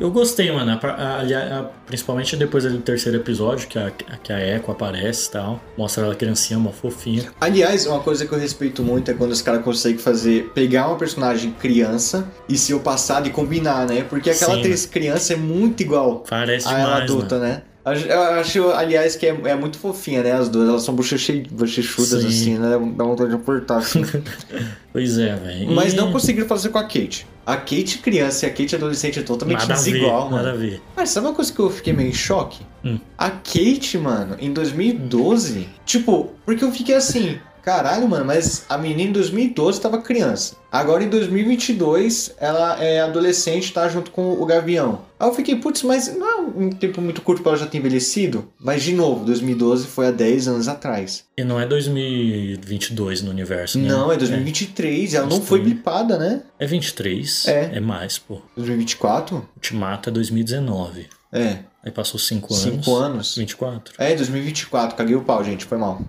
Eu 0.00 0.10
gostei, 0.10 0.52
mano. 0.52 0.70
A- 0.82 0.86
a- 0.86 1.58
a- 1.60 1.62
principalmente 1.86 2.36
depois 2.36 2.64
do 2.64 2.78
terceiro 2.78 3.18
episódio, 3.18 3.66
que 3.68 3.78
a, 3.78 3.90
que 3.90 4.32
a 4.32 4.40
Echo 4.56 4.70
aparece 4.70 5.28
e 5.28 5.32
tal. 5.32 5.60
Mostra 5.76 6.04
ela 6.04 6.14
criancinha, 6.14 6.58
uma 6.58 6.70
fofinha. 6.72 7.32
Aliás, 7.40 7.86
uma 7.86 8.00
coisa 8.00 8.24
que 8.26 8.32
eu 8.32 8.38
respeito 8.38 8.82
muito 8.82 9.10
é 9.10 9.14
quando 9.14 9.32
os 9.32 9.42
caras 9.42 9.62
conseguem 9.64 9.98
fazer, 9.98 10.50
pegar 10.54 10.86
uma 10.88 10.96
personagem 10.96 11.50
criança 11.52 12.26
e 12.48 12.56
ser 12.56 12.74
o 12.74 12.80
passado 12.80 13.26
e 13.26 13.30
combinar, 13.30 13.86
né? 13.86 14.04
Porque 14.08 14.30
aquela 14.30 14.54
Sim. 14.54 14.60
atriz 14.60 14.86
criança 14.86 15.32
é 15.32 15.36
muito 15.36 15.80
igual 15.82 16.24
Parece 16.28 16.66
a 16.66 16.70
demais, 16.70 16.86
ela 16.88 17.02
adulta, 17.02 17.38
mano. 17.38 17.48
né? 17.48 17.62
Eu 17.84 18.22
acho, 18.40 18.70
aliás, 18.70 19.14
que 19.14 19.26
é, 19.26 19.36
é 19.44 19.54
muito 19.54 19.76
fofinha, 19.78 20.22
né? 20.22 20.32
As 20.32 20.48
duas, 20.48 20.68
elas 20.68 20.82
são 20.84 20.94
bochechudas, 20.94 22.22
Sim. 22.22 22.26
assim, 22.28 22.58
né? 22.58 22.70
Dá 22.96 23.04
vontade 23.04 23.28
de 23.30 23.36
apertar, 23.36 23.78
assim. 23.78 24.02
Pois 24.90 25.18
é, 25.18 25.34
velho. 25.34 25.70
Mas 25.72 25.92
E 25.92 25.96
não 25.96 26.12
conseguiram 26.12 26.46
fazer 26.46 26.68
com 26.68 26.78
a 26.78 26.84
Kate. 26.84 27.26
A 27.44 27.56
Kate 27.56 27.98
criança 27.98 28.46
e 28.46 28.48
a 28.48 28.52
Kate 28.52 28.76
adolescente 28.76 29.18
é 29.18 29.22
totalmente 29.22 29.58
Nada 29.58 29.74
ver, 29.74 29.90
desigual, 29.92 30.24
mano. 30.30 30.36
nada 30.36 30.52
a 30.52 30.54
ver. 30.56 30.80
Mas 30.96 31.10
sabe 31.10 31.26
uma 31.26 31.34
coisa 31.34 31.52
que 31.52 31.58
eu 31.58 31.68
fiquei 31.68 31.92
meio 31.92 32.08
em 32.08 32.12
choque? 32.14 32.64
Hum. 32.84 32.98
A 33.18 33.28
Kate, 33.28 33.98
mano, 33.98 34.36
em 34.38 34.52
2012, 34.52 35.68
tipo, 35.84 36.30
porque 36.46 36.64
eu 36.64 36.70
fiquei 36.72 36.94
assim, 36.94 37.38
caralho, 37.64 38.06
mano, 38.06 38.26
mas 38.26 38.66
a 38.68 38.76
menina 38.76 39.08
em 39.08 39.12
2012 39.12 39.80
tava 39.80 39.98
criança. 40.02 40.56
Agora 40.70 41.02
em 41.02 41.08
2022, 41.08 42.34
ela 42.38 42.82
é 42.82 43.00
adolescente, 43.00 43.72
tá 43.72 43.88
junto 43.88 44.10
com 44.10 44.32
o 44.32 44.44
Gavião. 44.44 45.02
Aí 45.18 45.28
eu 45.28 45.34
fiquei, 45.34 45.56
putz, 45.56 45.82
mas 45.82 46.14
não 46.14 46.28
é 46.28 46.36
um 46.40 46.70
tempo 46.70 47.00
muito 47.00 47.22
curto 47.22 47.42
pra 47.42 47.52
ela 47.52 47.60
já 47.60 47.66
ter 47.66 47.78
envelhecido? 47.78 48.52
Mas 48.60 48.82
de 48.82 48.92
novo, 48.92 49.24
2012 49.24 49.86
foi 49.86 50.08
há 50.08 50.10
10 50.10 50.48
anos 50.48 50.68
atrás. 50.68 51.24
E 51.38 51.44
não 51.44 51.58
é 51.58 51.64
2022 51.66 53.22
no 53.22 53.30
universo, 53.30 53.78
né? 53.78 53.88
Não, 53.88 54.12
é 54.12 54.16
2023, 54.16 55.14
ela 55.14 55.26
não 55.26 55.40
foi 55.40 55.60
blipada, 55.60 56.18
né? 56.18 56.42
É 56.58 56.66
23? 56.66 57.48
É. 57.48 57.70
É 57.76 57.80
mais, 57.80 58.18
pô. 58.18 58.42
2024? 58.56 59.48
Ultimato 59.56 60.10
é 60.10 60.12
2019. 60.12 61.06
É, 61.32 61.58
Aí 61.84 61.90
passou 61.90 62.18
5 62.18 62.54
anos. 62.54 62.62
5 62.62 62.96
anos. 62.96 63.36
24. 63.36 63.94
É, 63.98 64.14
2024, 64.14 64.96
caguei 64.96 65.14
o 65.14 65.22
pau, 65.22 65.44
gente, 65.44 65.66
foi 65.66 65.76
mal. 65.76 66.00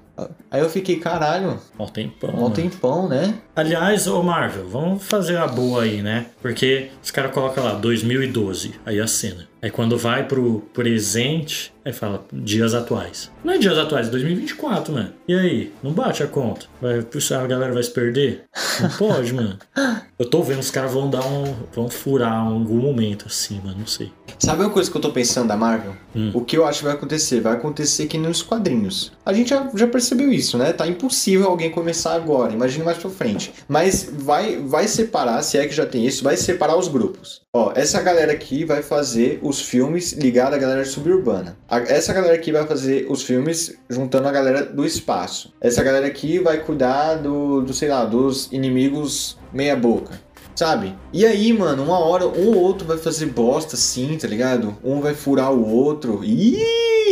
Aí 0.50 0.62
eu 0.62 0.70
fiquei, 0.70 0.98
caralho, 0.98 1.60
Ó, 1.78 1.86
tempão. 1.88 2.32
mano. 2.32 2.52
tempão, 2.52 3.10
né? 3.10 3.36
Aliás, 3.56 4.08
ô 4.08 4.24
Marvel, 4.24 4.68
vamos 4.68 5.04
fazer 5.04 5.38
a 5.38 5.48
boa 5.48 5.84
aí, 5.84 6.02
né? 6.02 6.28
Porque 6.42 6.90
os 7.04 7.12
caras 7.12 7.32
colocam 7.32 7.64
lá 7.64 7.74
2012, 7.74 8.76
aí 8.86 9.00
a 9.00 9.08
cena. 9.08 9.48
Aí 9.62 9.72
quando 9.72 9.98
vai 9.98 10.28
pro 10.28 10.60
presente, 10.74 11.74
aí 11.84 11.92
fala 11.92 12.24
dias 12.32 12.76
atuais. 12.76 13.32
Não 13.44 13.54
é 13.54 13.58
dias 13.58 13.78
atuais, 13.78 14.08
é 14.08 14.12
2024, 14.12 14.94
mano. 14.94 15.10
E 15.28 15.34
aí? 15.34 15.74
Não 15.82 15.92
bate 15.92 16.22
a 16.22 16.28
conta? 16.28 16.68
Vai, 16.80 17.00
a 17.00 17.48
galera 17.48 17.74
vai 17.74 17.82
se 17.82 17.90
perder? 17.90 18.44
Não 18.80 18.90
pode, 18.92 19.34
mano. 19.34 19.58
Eu 20.18 20.30
tô 20.30 20.42
vendo 20.44 20.60
os 20.60 20.72
caras 20.72 20.94
vão 20.94 21.10
dar 21.10 21.26
um. 21.26 21.54
vão 21.74 21.90
furar 21.90 22.32
em 22.32 22.54
algum 22.54 22.78
momento 22.78 23.26
assim, 23.28 23.60
mano. 23.62 23.80
Não 23.80 23.88
sei. 23.88 24.14
Sabe 24.40 24.62
uma 24.62 24.70
coisa 24.70 24.90
que 24.90 24.96
eu 24.96 25.02
tô 25.02 25.12
pensando 25.12 25.50
da 25.50 25.58
Marvel? 25.58 25.94
Hum. 26.16 26.32
O 26.34 26.40
que 26.40 26.58
eu 26.58 26.66
acho 26.66 26.80
que 26.80 26.86
vai 26.86 26.94
acontecer? 26.94 27.42
Vai 27.42 27.54
acontecer 27.54 28.08
que 28.08 28.18
nos 28.18 28.42
quadrinhos. 28.42 29.12
A 29.26 29.34
gente 29.34 29.50
já, 29.50 29.70
já 29.76 29.88
percebeu 29.88 30.05
isso, 30.14 30.58
né? 30.58 30.74
Tá 30.74 30.86
impossível 30.86 31.48
alguém 31.48 31.72
começar 31.72 32.14
agora, 32.14 32.54
imagine 32.54 32.84
mais 32.84 32.98
pra 32.98 33.10
frente. 33.10 33.54
Mas 33.68 34.10
vai, 34.12 34.58
vai 34.58 34.88
separar, 34.88 35.42
se 35.42 35.58
é 35.58 35.68
que 35.68 35.74
já 35.74 35.86
tem 35.86 36.06
isso, 36.06 36.24
vai 36.24 36.38
separar 36.38 36.78
os 36.78 36.88
grupos. 36.88 37.42
Ó, 37.54 37.72
essa 37.74 38.02
galera 38.02 38.34
aqui 38.34 38.66
vai 38.66 38.84
fazer 38.84 39.40
os 39.42 39.62
filmes 39.62 40.12
ligada 40.14 40.56
à 40.56 40.60
galera 40.60 40.84
suburbana. 40.84 41.58
Essa 41.88 42.14
galera 42.14 42.36
aqui 42.36 42.52
vai 42.52 42.68
fazer 42.68 43.08
os 43.10 43.24
filmes 43.24 43.78
juntando 43.90 44.28
a 44.28 44.32
galera 44.32 44.66
do 44.66 44.86
espaço. 44.86 45.54
Essa 45.62 45.82
galera 45.82 46.06
aqui 46.06 46.40
vai 46.40 46.60
cuidar 46.60 47.16
do, 47.16 47.62
do 47.62 47.74
sei 47.74 47.90
lá, 47.90 48.04
dos 48.06 48.52
inimigos 48.52 49.38
meia 49.54 49.76
boca. 49.76 50.20
Sabe? 50.56 50.96
E 51.12 51.26
aí, 51.26 51.52
mano, 51.52 51.84
uma 51.84 52.00
hora 52.00 52.26
um 52.26 52.48
ou 52.48 52.56
outro 52.56 52.88
vai 52.88 52.98
fazer 52.98 53.26
bosta 53.26 53.76
assim, 53.76 54.18
tá 54.18 54.26
ligado? 54.26 54.78
Um 54.82 55.02
vai 55.02 55.14
furar 55.14 55.52
o 55.52 55.70
outro. 55.70 56.22
Ih! 56.24 56.58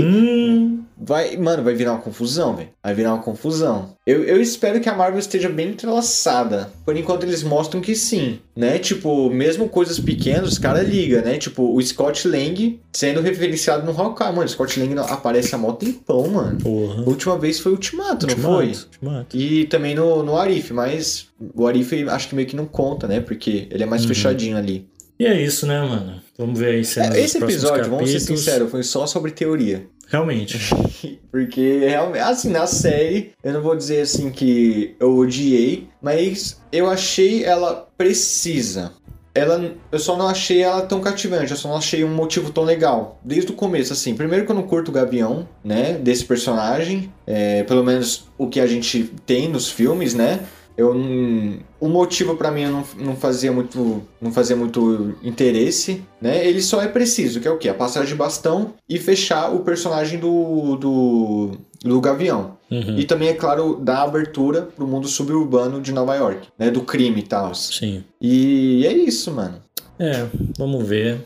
Hum. 0.02 0.84
Vai, 1.06 1.36
mano, 1.36 1.64
vai 1.64 1.74
virar 1.74 1.92
uma 1.94 2.02
confusão, 2.02 2.56
velho. 2.56 2.70
Vai 2.82 2.94
virar 2.94 3.14
uma 3.14 3.22
confusão. 3.24 3.94
Eu, 4.08 4.24
eu 4.24 4.42
espero 4.42 4.80
que 4.80 4.88
a 4.88 4.96
Marvel 4.96 5.20
esteja 5.20 5.50
bem 5.50 5.70
entrelaçada. 5.70 6.70
Por 6.86 6.96
enquanto 6.96 7.24
eles 7.24 7.44
mostram 7.44 7.82
que 7.82 7.96
sim, 7.96 8.40
né? 8.56 8.80
Tipo, 8.80 9.30
mesmo 9.30 9.68
coisas 9.70 10.00
pequenas, 10.00 10.50
os 10.54 10.58
caras 10.58 10.88
ligam, 10.88 11.22
né? 11.22 11.38
Tipo, 11.38 11.76
o 11.76 11.82
Scott 11.82 12.28
Lang 12.28 12.80
sendo 12.92 13.22
referenciado 13.22 13.86
no 13.86 14.00
Hawkeye. 14.00 14.28
Mano, 14.32 14.46
o 14.46 14.50
Scott 14.50 14.80
Lang 14.80 14.98
aparece 15.10 15.54
há 15.54 15.58
mó 15.58 15.74
tempão, 15.74 16.28
mano. 16.28 16.58
Porra. 16.60 17.02
A 17.04 17.10
última 17.10 17.38
vez 17.38 17.60
foi 17.60 17.72
Ultimato, 17.74 18.26
não 18.26 18.34
Ultimato, 18.34 18.56
foi? 18.56 18.68
Ultimato. 18.68 19.38
E 19.38 19.66
também 19.66 19.96
no, 19.96 20.24
no 20.24 20.38
Arif, 20.38 20.72
mas 20.72 21.28
o 21.56 21.68
Arif 21.68 21.92
acho 22.10 22.30
que 22.30 22.36
meio 22.36 22.48
que 22.48 22.56
não 22.56 22.66
conta, 22.66 23.08
né? 23.08 23.20
Porque 23.20 23.68
ele 23.72 23.84
é 23.84 23.86
mais 23.86 24.04
Uhum. 24.04 24.08
fechadinho 24.10 24.58
ali. 24.58 24.88
E 25.20 25.26
é 25.26 25.40
isso, 25.42 25.68
né, 25.68 25.80
mano? 25.80 26.22
Vamos 26.38 26.58
ver 26.60 26.74
aí 26.74 26.84
cenas 26.84 27.14
É, 27.16 27.22
esse 27.22 27.38
episódio, 27.38 27.90
vamos 27.90 28.10
ser 28.10 28.16
capítulos. 28.18 28.40
sinceros, 28.42 28.72
foi 28.72 28.82
só 28.84 29.06
sobre 29.06 29.30
teoria. 29.32 29.86
Realmente. 30.14 30.60
Porque 31.32 31.88
assim, 32.24 32.50
na 32.50 32.68
série, 32.68 33.34
eu 33.44 33.52
não 33.52 33.62
vou 33.64 33.76
dizer 33.76 34.02
assim 34.02 34.30
que 34.30 34.96
eu 35.00 35.18
odiei, 35.18 35.88
mas 36.00 36.62
eu 36.72 36.88
achei 36.88 37.44
ela 37.44 37.90
precisa. 37.98 38.92
Ela, 39.34 39.74
eu 39.92 39.98
só 39.98 40.16
não 40.16 40.28
achei 40.28 40.62
ela 40.62 40.84
tão 40.84 41.02
cativante, 41.02 41.50
eu 41.50 41.58
só 41.58 41.68
não 41.68 41.78
achei 41.78 42.04
um 42.04 42.14
motivo 42.14 42.52
tão 42.52 42.64
legal. 42.64 43.20
Desde 43.26 43.52
o 43.52 43.56
começo, 43.56 43.92
assim. 43.92 44.14
Primeiro 44.14 44.46
que 44.46 44.52
eu 44.52 44.56
não 44.56 44.62
curto 44.62 44.90
o 44.90 44.92
Gavião, 44.92 45.50
né? 45.64 45.94
Desse 45.94 46.24
personagem. 46.24 47.12
É, 47.26 47.64
pelo 47.64 47.84
menos 47.84 48.28
o 48.38 48.48
que 48.48 48.60
a 48.60 48.68
gente 48.68 49.12
tem 49.26 49.50
nos 49.50 49.72
filmes, 49.72 50.14
né? 50.14 50.42
Eu 50.76 50.94
não, 50.94 51.60
o 51.80 51.88
motivo 51.88 52.36
pra 52.36 52.52
mim 52.52 52.66
não, 52.66 52.84
não 52.98 53.16
fazia 53.16 53.52
muito 53.52 54.02
não 54.20 54.32
fazia 54.32 54.56
muito 54.56 55.16
interesse, 55.24 56.04
né? 56.20 56.46
Ele 56.48 56.62
só 56.62 56.82
é 56.82 56.88
preciso, 56.88 57.40
que 57.40 57.48
é 57.48 57.52
o 57.52 57.58
quê? 57.58 57.70
A 57.70 57.74
passagem 57.74 58.10
de 58.10 58.16
bastão 58.16 58.74
e 58.90 58.98
fechar 58.98 59.54
o 59.54 59.60
personagem 59.60 60.20
do 60.20 60.76
do, 60.78 61.52
do 61.84 62.02
Gavião. 62.02 62.58
Uhum. 62.72 62.98
E 62.98 63.06
também, 63.06 63.30
é 63.30 63.34
claro, 63.34 63.80
dar 63.80 64.02
abertura 64.02 64.64
pro 64.64 64.88
mundo 64.88 65.08
suburbano 65.08 65.80
de 65.80 65.92
Nova 65.92 66.16
York, 66.16 66.48
né? 66.58 66.72
Do 66.72 66.82
crime 66.82 67.20
e 67.20 67.24
tal. 67.24 67.54
Sim. 67.54 68.04
E 68.20 68.84
é 68.88 68.94
isso, 68.94 69.32
mano. 69.32 69.62
É, 70.00 70.26
vamos 70.58 70.88
ver. 70.88 71.24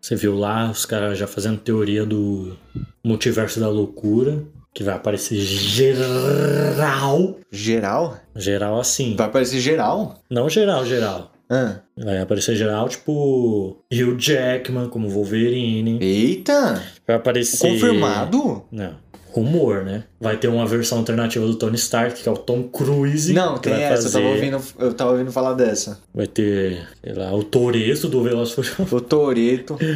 Você 0.00 0.14
viu 0.14 0.36
lá 0.36 0.70
os 0.70 0.86
caras 0.86 1.18
já 1.18 1.26
fazendo 1.26 1.58
teoria 1.58 2.06
do 2.06 2.56
multiverso 3.02 3.58
da 3.58 3.68
loucura. 3.68 4.44
Que 4.74 4.82
vai 4.82 4.96
aparecer 4.96 5.36
geral. 5.36 7.36
Geral? 7.48 8.18
Geral 8.34 8.80
assim. 8.80 9.14
Vai 9.14 9.26
aparecer 9.26 9.60
geral? 9.60 10.18
Não 10.28 10.50
geral, 10.50 10.84
geral. 10.84 11.30
Ah. 11.48 11.76
Vai 11.96 12.18
aparecer 12.18 12.56
geral, 12.56 12.88
tipo. 12.88 13.76
Hugh 13.92 14.16
Jackman 14.18 14.88
como 14.88 15.08
Wolverine. 15.08 16.02
Eita! 16.02 16.82
Vai 17.06 17.14
aparecer. 17.14 17.68
Confirmado? 17.68 18.64
Não. 18.72 18.96
Rumor, 19.30 19.84
né? 19.84 20.02
Vai 20.24 20.36
ter 20.38 20.48
uma 20.48 20.66
versão 20.66 20.98
alternativa 20.98 21.46
do 21.46 21.54
Tony 21.54 21.76
Stark, 21.76 22.22
que 22.22 22.28
é 22.28 22.32
o 22.32 22.36
Tom 22.36 22.62
Cruise. 22.64 23.32
Não, 23.32 23.58
tem 23.58 23.74
essa, 23.74 24.08
eu 24.08 24.12
tava, 24.12 24.24
fazer. 24.24 24.34
ouvindo, 24.34 24.60
eu 24.78 24.94
tava 24.94 25.10
ouvindo 25.12 25.30
falar 25.30 25.52
dessa. 25.52 26.00
Vai 26.14 26.26
ter, 26.26 26.82
sei 27.04 27.12
lá, 27.14 27.32
o 27.34 27.44
Toreto 27.44 28.08
do 28.08 28.22
Furiosos. 28.22 28.72
O 28.90 29.00
Toreto. 29.00 29.76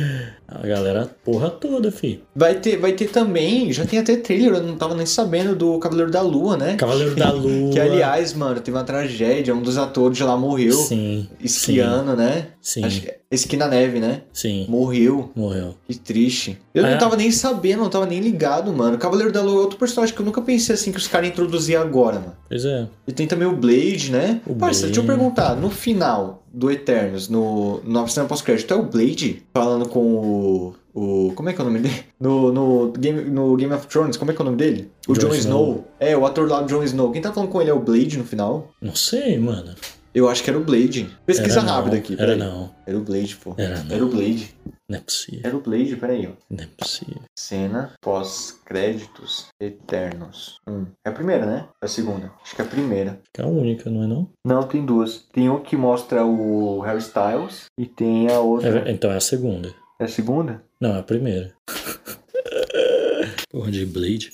A 0.51 0.67
galera, 0.67 1.11
porra 1.23 1.51
toda, 1.51 1.93
fi. 1.93 2.23
Vai 2.35 2.55
ter, 2.55 2.79
vai 2.79 2.93
ter 2.93 3.09
também, 3.11 3.71
já 3.71 3.85
tem 3.85 3.99
até 3.99 4.17
trailer, 4.17 4.55
eu 4.55 4.63
não 4.63 4.77
tava 4.79 4.95
nem 4.95 5.05
sabendo 5.05 5.55
do 5.55 5.79
Cavaleiro 5.79 6.11
da 6.11 6.23
Lua, 6.23 6.57
né? 6.57 6.75
Cavaleiro 6.77 7.15
da 7.15 7.29
Lua. 7.37 7.71
Que 7.71 7.79
aliás, 7.79 8.33
mano, 8.33 8.59
teve 8.59 8.75
uma 8.75 8.83
tragédia, 8.83 9.55
um 9.55 9.61
dos 9.61 9.77
atores 9.77 10.17
de 10.17 10.25
lá 10.25 10.39
morreu. 10.39 10.73
Sim. 10.73 11.29
Esquiando, 11.39 12.17
né? 12.17 12.47
Sim. 12.63 12.83
Acho 12.83 13.03
que 13.03 13.13
esqui 13.31 13.59
na 13.59 13.69
neve, 13.69 14.01
né? 14.01 14.23
Sim. 14.33 14.65
Morreu. 14.71 15.31
Morreu. 15.37 15.75
Que 15.87 15.99
triste. 15.99 16.57
Eu 16.75 16.87
É. 16.87 16.93
não 16.93 16.99
tava 16.99 17.15
nem 17.15 17.31
sabendo, 17.31 17.83
não 17.83 17.91
tava 17.91 18.07
nem 18.07 18.19
ligado, 18.19 18.73
mano. 18.73 18.97
Cavaleiro 18.97 19.31
da 19.31 19.43
Lua 19.43 19.57
é 19.57 19.61
outro 19.65 19.79
personagem 19.79 20.15
que 20.19 20.23
eu 20.23 20.27
nunca 20.27 20.43
pensei 20.43 20.75
assim 20.75 20.91
que 20.91 20.99
os 20.99 21.07
caras 21.07 21.29
introduziam 21.29 21.81
agora, 21.81 22.19
mano. 22.19 22.37
Pois 22.49 22.65
é. 22.65 22.89
E 23.07 23.13
tem 23.13 23.27
também 23.27 23.47
o 23.47 23.57
Blade, 23.57 24.11
né? 24.11 24.41
O 24.47 24.55
Parça, 24.55 24.87
deixa 24.87 25.01
eu 25.01 25.05
Blade. 25.05 25.21
perguntar, 25.21 25.55
no 25.55 25.71
final 25.71 26.43
do 26.53 26.71
Eternos, 26.71 27.29
no, 27.29 27.81
no 27.85 28.09
cena 28.09 28.27
pós-crédito, 28.27 28.75
é 28.75 28.77
o 28.77 28.83
Blade 28.83 29.43
falando 29.55 29.89
com 29.89 30.01
o. 30.01 30.75
o 30.93 31.33
como 31.35 31.49
é 31.49 31.53
que 31.53 31.61
é 31.61 31.63
o 31.63 31.67
nome 31.67 31.79
dele? 31.81 32.05
No, 32.19 32.53
no, 32.53 32.93
Game, 32.93 33.31
no 33.31 33.57
Game 33.57 33.73
of 33.73 33.87
Thrones, 33.87 34.17
como 34.17 34.33
é 34.33 34.35
que 34.35 34.41
é 34.41 34.43
o 34.43 34.47
nome 34.47 34.57
dele? 34.57 34.91
O 35.07 35.15
Jon 35.15 35.29
Jon 35.29 35.35
Snow. 35.35 35.69
Snow. 35.71 35.89
É, 36.01 36.17
o 36.17 36.27
ator 36.27 36.49
lá 36.49 36.61
do 36.61 36.69
Jon 36.69 36.83
Snow. 36.83 37.13
Quem 37.13 37.23
tá 37.23 37.33
falando 37.33 37.51
com 37.51 37.61
ele 37.61 37.71
é 37.71 37.75
o 37.75 37.79
Blade 37.79 38.19
no 38.19 38.25
final? 38.25 38.73
Não 38.83 38.97
sei, 38.97 39.39
mano. 39.39 39.75
Eu 40.19 40.29
acho 40.29 40.43
que 40.43 40.51
era 40.51 40.59
o 40.59 40.65
Blade. 40.65 41.09
Pesquisa 41.25 41.61
Era 41.61 41.63
não, 41.69 41.75
rápida 41.77 41.97
aqui, 41.97 42.15
Era 42.15 42.23
peraí. 42.33 42.39
não. 42.39 42.75
Era 42.85 42.99
o 42.99 43.03
Blade, 43.05 43.37
pô. 43.37 43.55
Era 43.57 43.83
não. 43.85 43.95
Era 43.95 44.05
o 44.05 44.09
Blade. 44.09 44.53
Não 44.89 44.99
é 44.99 45.01
possível. 45.01 45.41
Era 45.45 45.57
o 45.57 45.61
Blade, 45.61 45.97
peraí, 45.97 46.27
ó. 46.27 46.33
Não 46.51 46.65
é 46.65 46.67
possível. 46.77 47.23
Cena 47.39 47.93
pós-créditos 48.03 49.47
eternos. 49.63 50.57
Hum. 50.69 50.87
É 51.07 51.11
a 51.11 51.13
primeira, 51.13 51.47
né? 51.47 51.69
É 51.81 51.87
a 51.87 51.89
segunda. 51.89 52.33
Acho 52.43 52.57
que 52.57 52.63
é 52.63 52.65
a 52.65 52.69
primeira. 52.69 53.21
Que 53.33 53.41
é 53.41 53.45
a 53.45 53.47
única, 53.47 53.89
não 53.91 54.03
é 54.03 54.07
não? 54.09 54.29
Não, 54.45 54.63
tem 54.65 54.85
duas. 54.85 55.25
Tem 55.33 55.49
um 55.49 55.61
que 55.61 55.77
mostra 55.77 56.25
o 56.25 56.81
Harry 56.81 56.99
Styles 56.99 57.67
e 57.79 57.87
tem 57.87 58.29
a 58.29 58.41
outra. 58.41 58.89
É- 58.89 58.91
então 58.91 59.13
é 59.13 59.17
a 59.17 59.21
segunda. 59.21 59.73
É 60.01 60.05
a 60.05 60.09
segunda? 60.09 60.65
Não, 60.81 60.97
é 60.97 60.99
a 60.99 61.03
primeira. 61.05 61.55
Porra 63.51 63.71
de 63.71 63.87
Blade. 63.87 64.33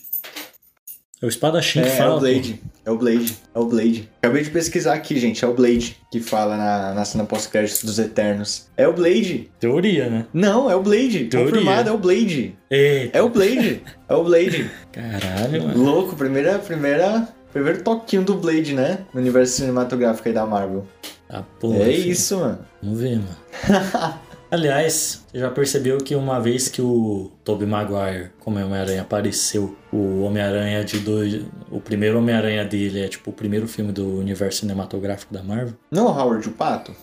É 1.24 1.26
o 1.26 1.28
espadachim 1.30 1.80
que 1.80 1.88
É, 1.88 1.92
é 1.92 1.96
fala. 1.96 2.16
o 2.16 2.20
Blade. 2.20 2.60
É 2.84 2.90
o 2.90 2.98
Blade. 2.98 3.36
É 3.54 3.58
o 3.58 3.64
Blade. 3.64 4.10
Acabei 4.20 4.42
de 4.42 4.50
pesquisar 4.50 4.92
aqui, 4.92 5.18
gente. 5.18 5.42
É 5.42 5.48
o 5.48 5.54
Blade 5.54 5.96
que 6.12 6.20
fala 6.20 6.54
na, 6.54 6.92
na 6.92 7.04
cena 7.06 7.24
pós-créditos 7.24 7.82
dos 7.82 7.98
Eternos. 7.98 8.66
É 8.76 8.86
o 8.86 8.92
Blade. 8.92 9.48
pô. 9.50 9.58
Teoria, 9.58 10.10
né? 10.10 10.26
Não, 10.34 10.70
é 10.70 10.76
o 10.76 10.82
Blade. 10.82 11.24
Teoria. 11.24 11.50
Confirmado, 11.50 11.88
é 11.88 11.92
o 11.92 11.96
Blade. 11.96 12.54
Eita. 12.70 13.18
É 13.18 13.22
o 13.22 13.30
Blade. 13.30 13.82
É 14.06 14.14
o 14.14 14.22
Blade. 14.22 14.70
Caralho, 14.92 15.62
mano. 15.62 15.82
Louco, 15.82 16.14
primeira, 16.14 16.58
primeira, 16.58 17.26
primeiro 17.54 17.82
toquinho 17.82 18.22
do 18.22 18.34
Blade, 18.34 18.74
né? 18.74 18.98
No 19.14 19.20
universo 19.22 19.54
cinematográfico 19.54 20.28
aí 20.28 20.34
da 20.34 20.44
Marvel. 20.44 20.86
Ah, 21.30 21.42
porra. 21.58 21.78
é 21.78 21.84
filho. 21.86 22.12
isso, 22.12 22.38
mano. 22.38 22.58
Vamos 22.82 23.00
ver, 23.00 23.16
mano. 23.18 24.14
Aliás, 24.54 25.24
você 25.26 25.40
já 25.40 25.50
percebeu 25.50 25.98
que 25.98 26.14
uma 26.14 26.38
vez 26.38 26.68
que 26.68 26.80
o 26.80 27.28
Tobey 27.42 27.66
Maguire, 27.66 28.30
como 28.38 28.56
Homem-Aranha, 28.56 29.02
apareceu, 29.02 29.76
o 29.92 30.20
Homem-Aranha 30.20 30.84
de 30.84 31.00
dois. 31.00 31.44
O 31.72 31.80
primeiro 31.80 32.18
Homem-Aranha 32.18 32.64
dele 32.64 33.00
é 33.04 33.08
tipo 33.08 33.30
o 33.30 33.32
primeiro 33.32 33.66
filme 33.66 33.90
do 33.90 34.16
universo 34.16 34.60
cinematográfico 34.60 35.34
da 35.34 35.42
Marvel? 35.42 35.74
Não 35.90 36.06
é 36.06 36.22
Howard 36.22 36.48
o 36.48 36.52
Pato? 36.52 36.94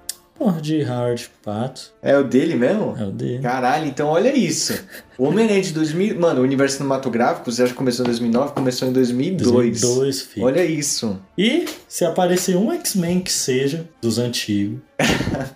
Porra 0.42 0.60
de 0.60 0.84
Howard 0.84 1.30
Pato. 1.44 1.94
É 2.02 2.18
o 2.18 2.24
dele 2.24 2.56
mesmo? 2.56 2.98
É 2.98 3.04
o 3.04 3.12
dele. 3.12 3.44
Caralho, 3.44 3.86
então 3.86 4.08
olha 4.08 4.36
isso. 4.36 4.74
O 5.16 5.26
Homem-Aranha 5.26 5.62
de 5.62 5.72
2000... 5.72 6.20
Mano, 6.20 6.42
o 6.42 6.44
universo 6.44 6.78
cinematográfico, 6.78 7.52
você 7.52 7.62
acha 7.62 7.74
que 7.74 7.78
começou 7.78 8.04
em 8.04 8.08
2009? 8.08 8.54
Começou 8.54 8.88
em 8.88 8.92
2002. 8.92 9.82
2002, 9.82 10.22
filho. 10.24 10.46
Olha 10.48 10.66
isso. 10.66 11.22
E 11.38 11.66
se 11.88 12.04
aparecer 12.06 12.58
um 12.58 12.74
X-Men 12.74 13.20
que 13.20 13.32
seja, 13.32 13.88
dos 14.02 14.18
antigos. 14.18 14.80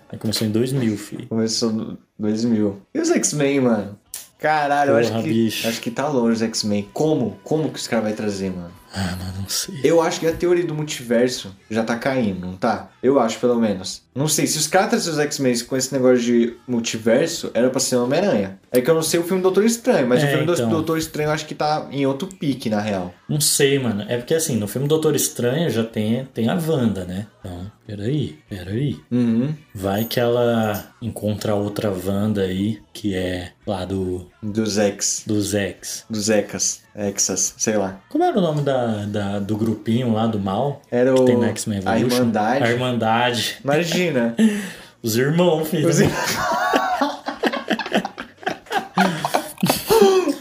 aí 0.08 0.16
começou 0.20 0.46
em 0.46 0.52
2000, 0.52 0.96
filho. 0.96 1.26
Começou 1.26 1.72
em 1.72 1.98
2000. 2.16 2.80
E 2.94 3.00
os 3.00 3.10
X-Men, 3.10 3.62
mano? 3.62 3.98
Caralho, 4.38 4.92
eu 4.92 4.96
acho 4.98 5.10
Porra, 5.10 5.22
que, 5.24 5.28
bicho. 5.28 5.66
acho 5.66 5.80
que 5.80 5.90
tá 5.90 6.06
longe 6.06 6.34
os 6.34 6.42
X-Men. 6.42 6.88
Como? 6.92 7.36
Como 7.42 7.70
que 7.70 7.78
os 7.80 7.88
caras 7.88 8.04
vão 8.04 8.14
trazer, 8.14 8.50
mano? 8.50 8.70
Ah, 8.94 9.16
mano, 9.18 9.32
não 9.40 9.48
sei. 9.48 9.80
Eu 9.84 10.00
acho 10.00 10.20
que 10.20 10.26
a 10.26 10.32
teoria 10.32 10.64
do 10.64 10.74
multiverso 10.74 11.54
já 11.70 11.82
tá 11.84 11.96
caindo, 11.96 12.40
não 12.46 12.56
tá? 12.56 12.90
Eu 13.02 13.20
acho, 13.20 13.38
pelo 13.38 13.56
menos. 13.60 14.02
Não 14.14 14.26
sei, 14.26 14.46
se 14.46 14.56
os 14.56 14.66
caras 14.66 14.88
trazem 14.90 15.12
os 15.12 15.18
X-Men 15.18 15.58
com 15.64 15.76
esse 15.76 15.92
negócio 15.92 16.18
de 16.24 16.54
multiverso, 16.66 17.50
era 17.52 17.68
pra 17.68 17.78
ser 17.80 17.96
Homem-Aranha. 17.96 18.58
É 18.72 18.80
que 18.80 18.88
eu 18.90 18.94
não 18.94 19.02
sei 19.02 19.20
o 19.20 19.24
filme 19.24 19.42
Doutor 19.42 19.64
Estranho, 19.64 20.06
mas 20.08 20.22
É, 20.22 20.26
o 20.26 20.28
filme 20.30 20.46
do 20.46 20.54
então. 20.54 20.70
Doutor 20.70 20.98
Estranho 20.98 21.28
eu 21.28 21.32
acho 21.32 21.46
que 21.46 21.54
tá 21.54 21.86
em 21.90 22.06
outro 22.06 22.26
pique, 22.28 22.70
na 22.70 22.80
real. 22.80 23.12
Não 23.28 23.40
sei, 23.40 23.78
mano. 23.78 24.04
É 24.08 24.16
porque 24.16 24.34
assim, 24.34 24.56
no 24.56 24.66
filme 24.66 24.88
Doutor 24.88 25.14
Estranho 25.14 25.68
já 25.70 25.84
tem, 25.84 26.24
tem 26.32 26.48
a 26.48 26.54
Wanda, 26.54 27.04
né? 27.04 27.26
Então, 27.40 27.70
peraí, 27.86 28.38
peraí. 28.48 28.98
Uhum. 29.10 29.54
Vai 29.74 30.04
que 30.04 30.18
ela 30.18 30.86
encontra 31.02 31.54
outra 31.54 31.90
Wanda 31.90 32.42
aí, 32.42 32.80
que 32.92 33.14
é 33.14 33.52
lá 33.66 33.84
do, 33.84 34.26
Dos 34.42 34.78
X. 34.78 35.22
dos 35.26 35.54
X. 35.54 36.04
Dos 36.08 36.30
Ecas. 36.30 36.82
Exas, 36.98 37.54
sei 37.58 37.76
lá. 37.76 38.00
Como 38.08 38.24
era 38.24 38.38
o 38.38 38.40
nome 38.40 38.62
da, 38.62 39.04
da- 39.04 39.38
do 39.38 39.54
grupinho 39.56 40.12
lá 40.14 40.26
do 40.26 40.38
mal? 40.40 40.80
Era 40.90 41.12
Que 41.12 41.20
o. 41.20 41.24
tem 41.26 41.36
no 41.36 41.44
X-Men 41.44 41.82
a? 41.84 41.98
Irmandade. 41.98 42.64
A 42.64 42.70
Irmandade. 42.72 43.58
Imagina. 43.62 44.34
Os 45.02 45.14
irmãos, 45.16 45.68
filho. 45.68 45.88
Os, 45.88 45.98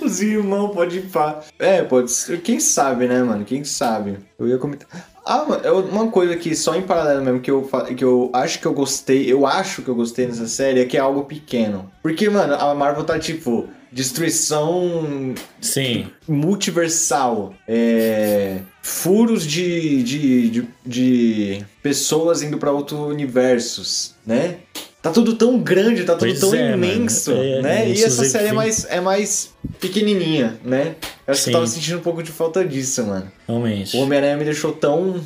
Os 0.01 0.21
irmãos, 0.21 0.73
pode 0.73 0.99
ir 0.99 1.09
pá. 1.09 1.41
É, 1.59 1.81
pode 1.83 2.11
ser. 2.11 2.41
Quem 2.41 2.59
sabe, 2.59 3.07
né, 3.07 3.21
mano? 3.21 3.43
Quem 3.43 3.63
sabe? 3.63 4.17
Eu 4.39 4.47
ia 4.47 4.57
comentar. 4.57 4.87
Ah, 5.25 5.45
é 5.63 5.71
uma 5.71 6.11
coisa 6.11 6.35
que 6.35 6.55
só 6.55 6.75
em 6.75 6.83
paralelo 6.83 7.23
mesmo 7.23 7.39
que 7.39 7.49
eu, 7.49 7.67
que 7.97 8.03
eu 8.03 8.29
acho 8.31 8.59
que 8.59 8.65
eu 8.65 8.73
gostei, 8.73 9.31
eu 9.31 9.47
acho 9.47 9.81
que 9.81 9.89
eu 9.89 9.95
gostei 9.95 10.27
nessa 10.27 10.47
série 10.47 10.81
é 10.81 10.85
que 10.85 10.97
é 10.97 10.99
algo 10.99 11.25
pequeno. 11.25 11.91
Porque, 12.03 12.29
mano, 12.29 12.53
a 12.53 12.75
Marvel 12.75 13.03
tá 13.03 13.17
tipo 13.17 13.67
destruição 13.91 15.33
Sim. 15.61 16.07
multiversal, 16.27 17.53
é, 17.65 18.59
furos 18.81 19.47
de, 19.47 20.03
de, 20.03 20.49
de, 20.49 20.67
de 20.85 21.65
pessoas 21.81 22.43
indo 22.43 22.57
pra 22.57 22.71
outros 22.71 22.99
universos, 22.99 24.13
né? 24.25 24.57
Tá 25.05 25.11
tudo 25.11 25.35
tão 25.35 25.59
grande, 25.59 26.03
tá 26.03 26.13
tudo 26.15 26.27
Pois 26.29 26.39
tão 26.39 26.53
é, 26.55 26.73
imenso, 26.73 27.31
É, 27.31 27.61
né? 27.61 27.87
E 27.89 27.93
isso, 27.93 28.05
essa 28.07 28.25
série 28.25 28.47
é 28.47 28.51
mais, 28.53 28.87
é 28.89 28.99
mais 28.99 29.51
pequenininha, 29.79 30.57
né? 30.65 30.95
Eu 31.27 31.31
acho 31.31 31.41
que 31.41 31.45
Sim. 31.45 31.49
eu 31.51 31.53
tava 31.53 31.67
sentindo 31.67 31.97
um 31.99 32.01
pouco 32.01 32.23
de 32.23 32.31
falta 32.31 32.65
disso, 32.65 33.05
mano. 33.05 33.31
Realmente. 33.47 33.95
O 33.95 33.99
Homem-Aranha 33.99 34.35
me 34.35 34.43
deixou 34.43 34.71
tão, 34.73 35.21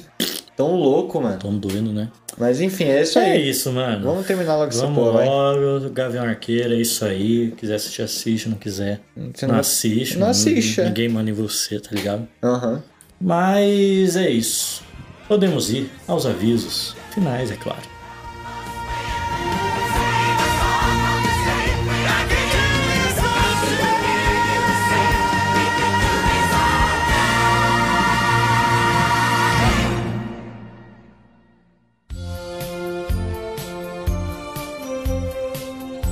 tão 0.57 0.75
louco, 0.75 1.21
mano. 1.21 1.39
Tão 1.39 1.57
doido, 1.57 1.93
né? 1.93 2.09
Mas 2.37 2.59
enfim, 2.59 2.83
é 2.85 3.03
isso 3.03 3.19
É 3.19 3.31
aí. 3.31 3.49
isso, 3.49 3.71
mano. 3.71 4.03
Vamos 4.03 4.27
terminar 4.27 4.57
logo 4.57 4.69
essa 4.69 4.81
Vamos 4.81 4.97
porra, 4.97 5.11
vai. 5.13 5.25
logo, 5.25 5.89
Gavião 5.91 6.25
Arqueiro, 6.25 6.73
é 6.73 6.77
isso 6.77 7.05
aí. 7.05 7.53
Quiser 7.55 7.75
assistir, 7.75 8.01
assiste. 8.01 8.49
Não 8.49 8.57
quiser, 8.57 8.99
Você 9.33 9.45
não, 9.47 9.53
não- 9.53 9.61
assiste. 9.61 10.17
não 10.17 10.27
assiste, 10.27 10.81
é. 10.81 10.85
Ninguém 10.87 11.07
manda 11.07 11.29
em 11.29 11.33
você, 11.33 11.79
tá 11.79 11.89
ligado? 11.93 12.27
Aham. 12.43 12.83
Mas 13.19 14.15
é 14.17 14.29
isso. 14.29 14.81
Podemos 15.27 15.69
ir 15.71 15.89
aos 16.05 16.25
avisos 16.25 16.95
finais, 17.13 17.49
é 17.49 17.55
claro. 17.55 17.81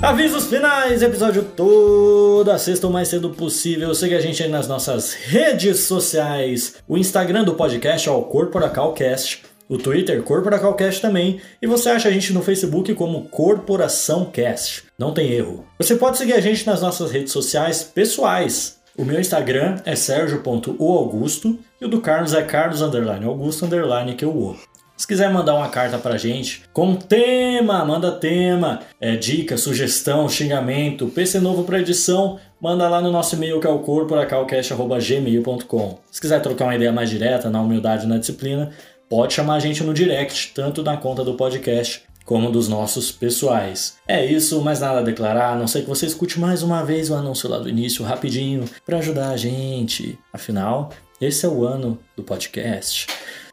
Avisos 0.02 0.46
finais, 0.46 1.02
episódio 1.02 1.44
toda 1.44 2.56
sexta 2.60 2.86
o 2.86 2.94
mais 2.94 3.08
cedo 3.08 3.32
possível. 3.32 3.94
Siga 3.96 4.18
a 4.18 4.22
gente 4.22 4.44
aí 4.44 4.50
nas 4.50 4.68
nossas 4.68 5.14
redes 5.14 5.80
sociais. 5.82 6.76
O 6.88 6.98
Instagram 6.98 7.44
do 7.44 7.56
podcast 7.56 8.08
é 8.08 8.12
o 8.12 8.22
CorporacalCast. 8.22 9.44
O 9.68 9.78
Twitter, 9.78 10.22
CorporacalCast 10.22 11.02
também. 11.02 11.42
E 11.60 11.66
você 11.66 11.90
acha 11.90 12.10
a 12.10 12.12
gente 12.12 12.32
no 12.32 12.44
Facebook 12.44 12.94
como 12.94 13.28
Corporação 13.28 14.26
Cast. 14.26 14.84
Não 15.00 15.14
tem 15.14 15.32
erro. 15.32 15.66
Você 15.80 15.96
pode 15.96 16.20
seguir 16.20 16.34
a 16.34 16.40
gente 16.40 16.66
nas 16.68 16.80
nossas 16.80 17.12
redes 17.12 17.34
sociais 17.34 17.84
pessoais. 17.84 18.78
O 18.96 19.04
meu 19.04 19.20
Instagram 19.20 19.78
é 19.84 19.96
sergio.oaugusto 19.96 21.58
e 21.82 21.86
o 21.86 21.88
do 21.88 22.02
Carlos 22.02 22.34
é 22.34 22.44
carlos 22.44 22.82
underline 22.82 23.26
augusto 23.26 23.66
underline 23.66 24.16
que 24.16 24.26
eu 24.26 24.32
o. 24.32 24.56
Se 24.98 25.08
quiser 25.08 25.32
mandar 25.32 25.54
uma 25.54 25.70
carta 25.70 26.00
pra 26.00 26.18
gente 26.18 26.64
com 26.74 26.96
tema, 26.96 27.86
manda 27.86 28.12
tema, 28.12 28.80
é, 29.00 29.16
dica, 29.16 29.56
sugestão, 29.56 30.28
xingamento, 30.28 31.06
PC 31.06 31.40
novo 31.40 31.64
pra 31.64 31.80
edição, 31.80 32.40
manda 32.60 32.90
lá 32.90 33.00
no 33.00 33.12
nosso 33.12 33.36
e-mail 33.36 33.62
que 33.62 33.68
é 33.68 33.70
o 33.70 33.78
corporacalcast.gmail.com. 33.80 36.00
Se 36.12 36.20
quiser 36.20 36.42
trocar 36.42 36.66
uma 36.66 36.76
ideia 36.76 36.92
mais 36.92 37.12
direta, 37.12 37.48
na 37.48 37.62
humildade 37.62 38.06
e 38.06 38.10
na 38.10 38.18
disciplina, 38.18 38.72
pode 39.08 39.36
chamar 39.36 39.54
a 39.56 39.60
gente 39.60 39.84
no 39.84 39.94
direct, 39.94 40.52
tanto 40.56 40.82
na 40.82 40.98
conta 40.98 41.24
do 41.24 41.36
podcast 41.36 42.02
como 42.26 42.52
dos 42.52 42.68
nossos 42.68 43.12
pessoais. 43.12 43.98
É 44.08 44.26
isso, 44.26 44.60
mais 44.62 44.80
nada 44.80 45.00
a 45.00 45.04
declarar, 45.04 45.54
a 45.54 45.56
não 45.56 45.68
ser 45.68 45.84
que 45.84 45.90
você 45.90 46.08
escute 46.08 46.40
mais 46.40 46.64
uma 46.64 46.84
vez 46.84 47.12
o 47.12 47.16
anúncio 47.16 47.48
lá 47.48 47.60
do 47.60 47.70
início, 47.70 48.04
rapidinho, 48.04 48.66
para 48.84 48.98
ajudar 48.98 49.30
a 49.30 49.38
gente. 49.38 50.18
Afinal, 50.34 50.90
esse 51.22 51.46
é 51.46 51.50
o 51.50 51.64
ano 51.64 52.00
do 52.16 52.24
podcast. 52.24 53.06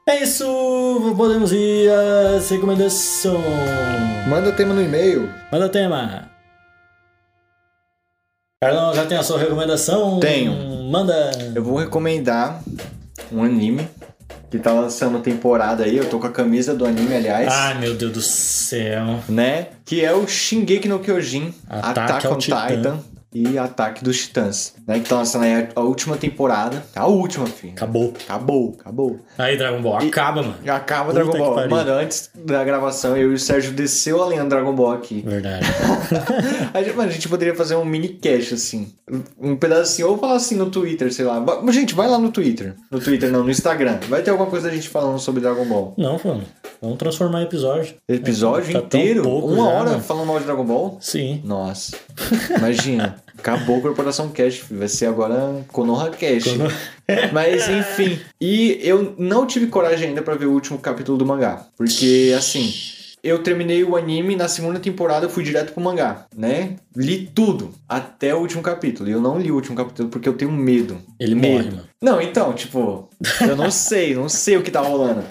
É 0.07 0.23
isso, 0.23 0.45
podemos 1.17 1.51
ir 1.51 1.91
às 1.91 2.51
recomendações. 2.51 3.43
Manda 4.29 4.53
tema 4.53 4.75
no 4.75 4.83
e-mail. 4.83 5.33
Manda 5.51 5.67
tema. 5.67 6.29
Carlão, 8.63 8.95
já 8.95 9.07
tem 9.07 9.17
a 9.17 9.23
sua 9.23 9.39
recomendação? 9.39 10.21
Tenho. 10.21 10.53
Manda. 10.91 11.31
Eu 11.55 11.65
vou 11.65 11.79
recomendar 11.79 12.63
um 13.33 13.43
anime 13.43 13.89
que 14.51 14.59
tá 14.59 14.73
lançando 14.73 15.21
temporada 15.21 15.85
aí. 15.85 15.97
Eu 15.97 16.09
tô 16.11 16.19
com 16.19 16.27
a 16.27 16.31
camisa 16.31 16.75
do 16.75 16.85
anime, 16.85 17.15
aliás. 17.15 17.49
Ai, 17.51 17.79
meu 17.79 17.95
Deus 17.95 18.13
do 18.13 18.21
céu. 18.21 19.21
Né? 19.27 19.69
Que 19.87 20.05
é 20.05 20.13
o 20.13 20.29
Shingeki 20.29 20.87
no 20.87 20.99
Kyojin, 20.99 21.55
Ataque 21.67 21.99
Attack 21.99 22.27
on 22.29 22.37
Titã. 22.37 22.67
Titan 22.69 23.14
e 23.35 23.59
Ataque 23.59 24.05
dos 24.05 24.18
Titãs. 24.18 24.74
Né? 24.87 25.01
Que 25.01 25.09
tá 25.09 25.16
lançando 25.16 25.43
aí 25.43 25.68
a 25.74 25.80
última 25.80 26.16
temporada. 26.16 26.82
A 26.95 27.07
última, 27.07 27.47
filho. 27.47 27.72
Acabou. 27.72 28.14
Acabou, 28.24 28.76
acabou. 28.78 29.20
Aí, 29.37 29.57
Dragon 29.57 29.82
Ball, 29.82 29.97
acaba, 29.99 30.43
mano. 30.43 30.55
Acaba 30.68 31.12
Puta 31.12 31.24
Dragon 31.24 31.39
Ball. 31.39 31.68
Mano, 31.68 31.93
antes 31.93 32.30
da 32.35 32.62
gravação, 32.62 33.16
eu 33.16 33.32
e 33.32 33.35
o 33.35 33.39
Sérgio 33.39 33.72
desceu 33.72 34.22
a 34.22 34.26
lenha 34.26 34.43
do 34.45 34.49
Dragon 34.49 34.74
Ball 34.74 34.93
aqui. 34.93 35.22
Verdade. 35.26 35.66
A 36.72 36.82
gente, 36.82 36.97
mano, 36.97 37.09
a 37.09 37.12
gente 37.12 37.28
poderia 37.28 37.55
fazer 37.55 37.76
um 37.76 37.85
mini 37.85 38.09
cast 38.09 38.55
assim. 38.55 38.93
Um 39.41 39.57
pedacinho, 39.57 40.09
ou 40.09 40.18
falar 40.18 40.35
assim 40.35 40.57
no 40.57 40.70
Twitter, 40.70 41.12
sei 41.12 41.24
lá. 41.24 41.43
Gente, 41.70 41.95
vai 41.95 42.09
lá 42.09 42.18
no 42.18 42.30
Twitter. 42.30 42.74
No 42.91 43.01
Twitter, 43.01 43.30
não, 43.30 43.43
no 43.45 43.51
Instagram. 43.51 43.99
Vai 44.09 44.22
ter 44.22 44.30
alguma 44.30 44.49
coisa 44.51 44.68
da 44.68 44.74
gente 44.74 44.89
falando 44.89 45.18
sobre 45.18 45.41
Dragon 45.41 45.64
Ball. 45.64 45.95
Não, 45.97 46.20
mano. 46.24 46.43
Vamos 46.80 46.99
transformar 46.99 47.43
episódio. 47.43 47.95
Episódio 48.09 48.72
Tá 48.72 48.80
tão 48.80 49.01
inteiro? 49.01 49.22
pouco 49.22 49.49
Uma 49.49 49.57
já, 49.64 49.70
hora 49.70 49.91
mano. 49.91 50.03
falando 50.03 50.26
mal 50.26 50.39
de 50.39 50.45
Dragon 50.45 50.64
Ball? 50.64 50.99
Sim. 51.01 51.41
Nossa. 51.45 51.97
Imagina. 52.59 53.16
Acabou 53.45 53.77
a 53.77 53.83
Corporação 53.83 54.31
Cash, 54.31 54.65
vai 54.71 54.89
ser 54.89 55.05
agora 55.05 55.63
Konoha 55.69 56.09
Cash. 56.09 56.45
Konoha. 56.45 56.73
Mas 57.31 57.69
enfim. 57.69 58.19
E 58.41 58.81
eu 58.81 59.15
não 59.19 59.47
tive 59.47 59.67
coragem 59.67 60.09
ainda 60.09 60.23
pra 60.23 60.35
ver 60.35 60.47
o 60.47 60.53
último 60.53 60.79
capítulo 60.79 61.19
do 61.19 61.27
mangá. 61.27 61.67
Porque, 61.77 62.35
assim, 62.35 62.73
eu 63.23 63.43
terminei 63.43 63.85
o 63.85 63.99
anime 63.99 64.35
na 64.35 64.49
segunda 64.49 64.81
temporada, 64.81 65.27
eu 65.27 65.29
fui 65.29 65.45
direto 65.45 65.75
pro 65.75 65.83
mangá, 65.83 66.25
né? 66.35 66.77
Li 66.97 67.31
tudo, 67.35 67.75
até 67.87 68.35
o 68.35 68.39
último 68.39 68.63
capítulo. 68.63 69.11
E 69.11 69.13
eu 69.13 69.21
não 69.21 69.39
li 69.39 69.51
o 69.51 69.57
último 69.57 69.77
capítulo 69.77 70.09
porque 70.09 70.27
eu 70.27 70.33
tenho 70.33 70.51
medo. 70.51 70.97
Ele 71.21 71.35
medo. 71.35 71.53
morre, 71.53 71.71
mano. 71.71 71.89
Não, 72.01 72.23
então, 72.23 72.55
tipo, 72.55 73.11
eu 73.47 73.55
não 73.55 73.71
sei, 73.71 74.15
não 74.15 74.27
sei 74.27 74.57
o 74.57 74.63
que 74.63 74.71
tá 74.71 74.81
rolando. 74.81 75.23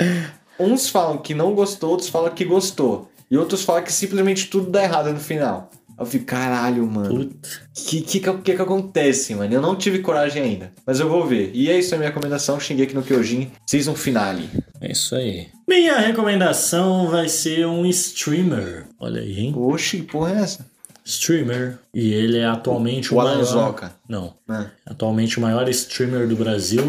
Uns 0.59 0.87
falam 0.87 1.17
que 1.17 1.33
não 1.33 1.55
gostou, 1.55 1.89
outros 1.89 2.09
falam 2.09 2.29
que 2.29 2.45
gostou. 2.45 3.09
E 3.31 3.37
outros 3.39 3.63
falam 3.63 3.81
que 3.81 3.91
simplesmente 3.91 4.47
tudo 4.47 4.69
dá 4.69 4.83
errado 4.83 5.11
no 5.11 5.19
final. 5.19 5.71
Eu 5.97 6.05
fico, 6.05 6.25
caralho, 6.25 6.85
mano. 6.87 7.09
Puta. 7.25 7.47
O 7.47 7.73
que, 7.73 8.01
que, 8.01 8.19
que, 8.19 8.33
que 8.39 8.55
que 8.55 8.61
acontece, 8.61 9.35
mano? 9.35 9.53
Eu 9.53 9.61
não 9.61 9.75
tive 9.75 9.99
coragem 9.99 10.41
ainda. 10.41 10.71
Mas 10.85 10.99
eu 10.99 11.07
vou 11.09 11.25
ver. 11.25 11.51
E 11.53 11.69
é 11.69 11.77
isso 11.77 11.93
a 11.93 11.97
minha 11.97 12.09
recomendação. 12.09 12.59
Shingeki 12.59 12.93
no 12.95 13.03
Kyojin, 13.03 13.51
Season 13.67 13.95
Finale. 13.95 14.49
É 14.81 14.91
isso 14.91 15.15
aí. 15.15 15.47
Minha 15.67 15.97
recomendação 15.99 17.07
vai 17.07 17.29
ser 17.29 17.65
um 17.67 17.85
streamer. 17.85 18.85
Olha 18.99 19.21
aí, 19.21 19.39
hein? 19.39 19.53
Oxi, 19.55 19.97
que 19.99 20.03
porra 20.11 20.31
é 20.33 20.41
essa? 20.41 20.65
Streamer. 21.05 21.77
E 21.93 22.13
ele 22.13 22.37
é 22.37 22.45
atualmente 22.45 23.13
o, 23.13 23.17
O 23.17 23.19
Alan 23.21 23.31
maior... 23.33 23.45
Zoca. 23.45 23.93
Não. 24.07 24.33
Ah, 24.47 24.67
Atualmente 24.85 25.37
o 25.37 25.41
maior 25.41 25.67
streamer 25.69 26.27
do 26.27 26.35
Brasil, 26.35 26.83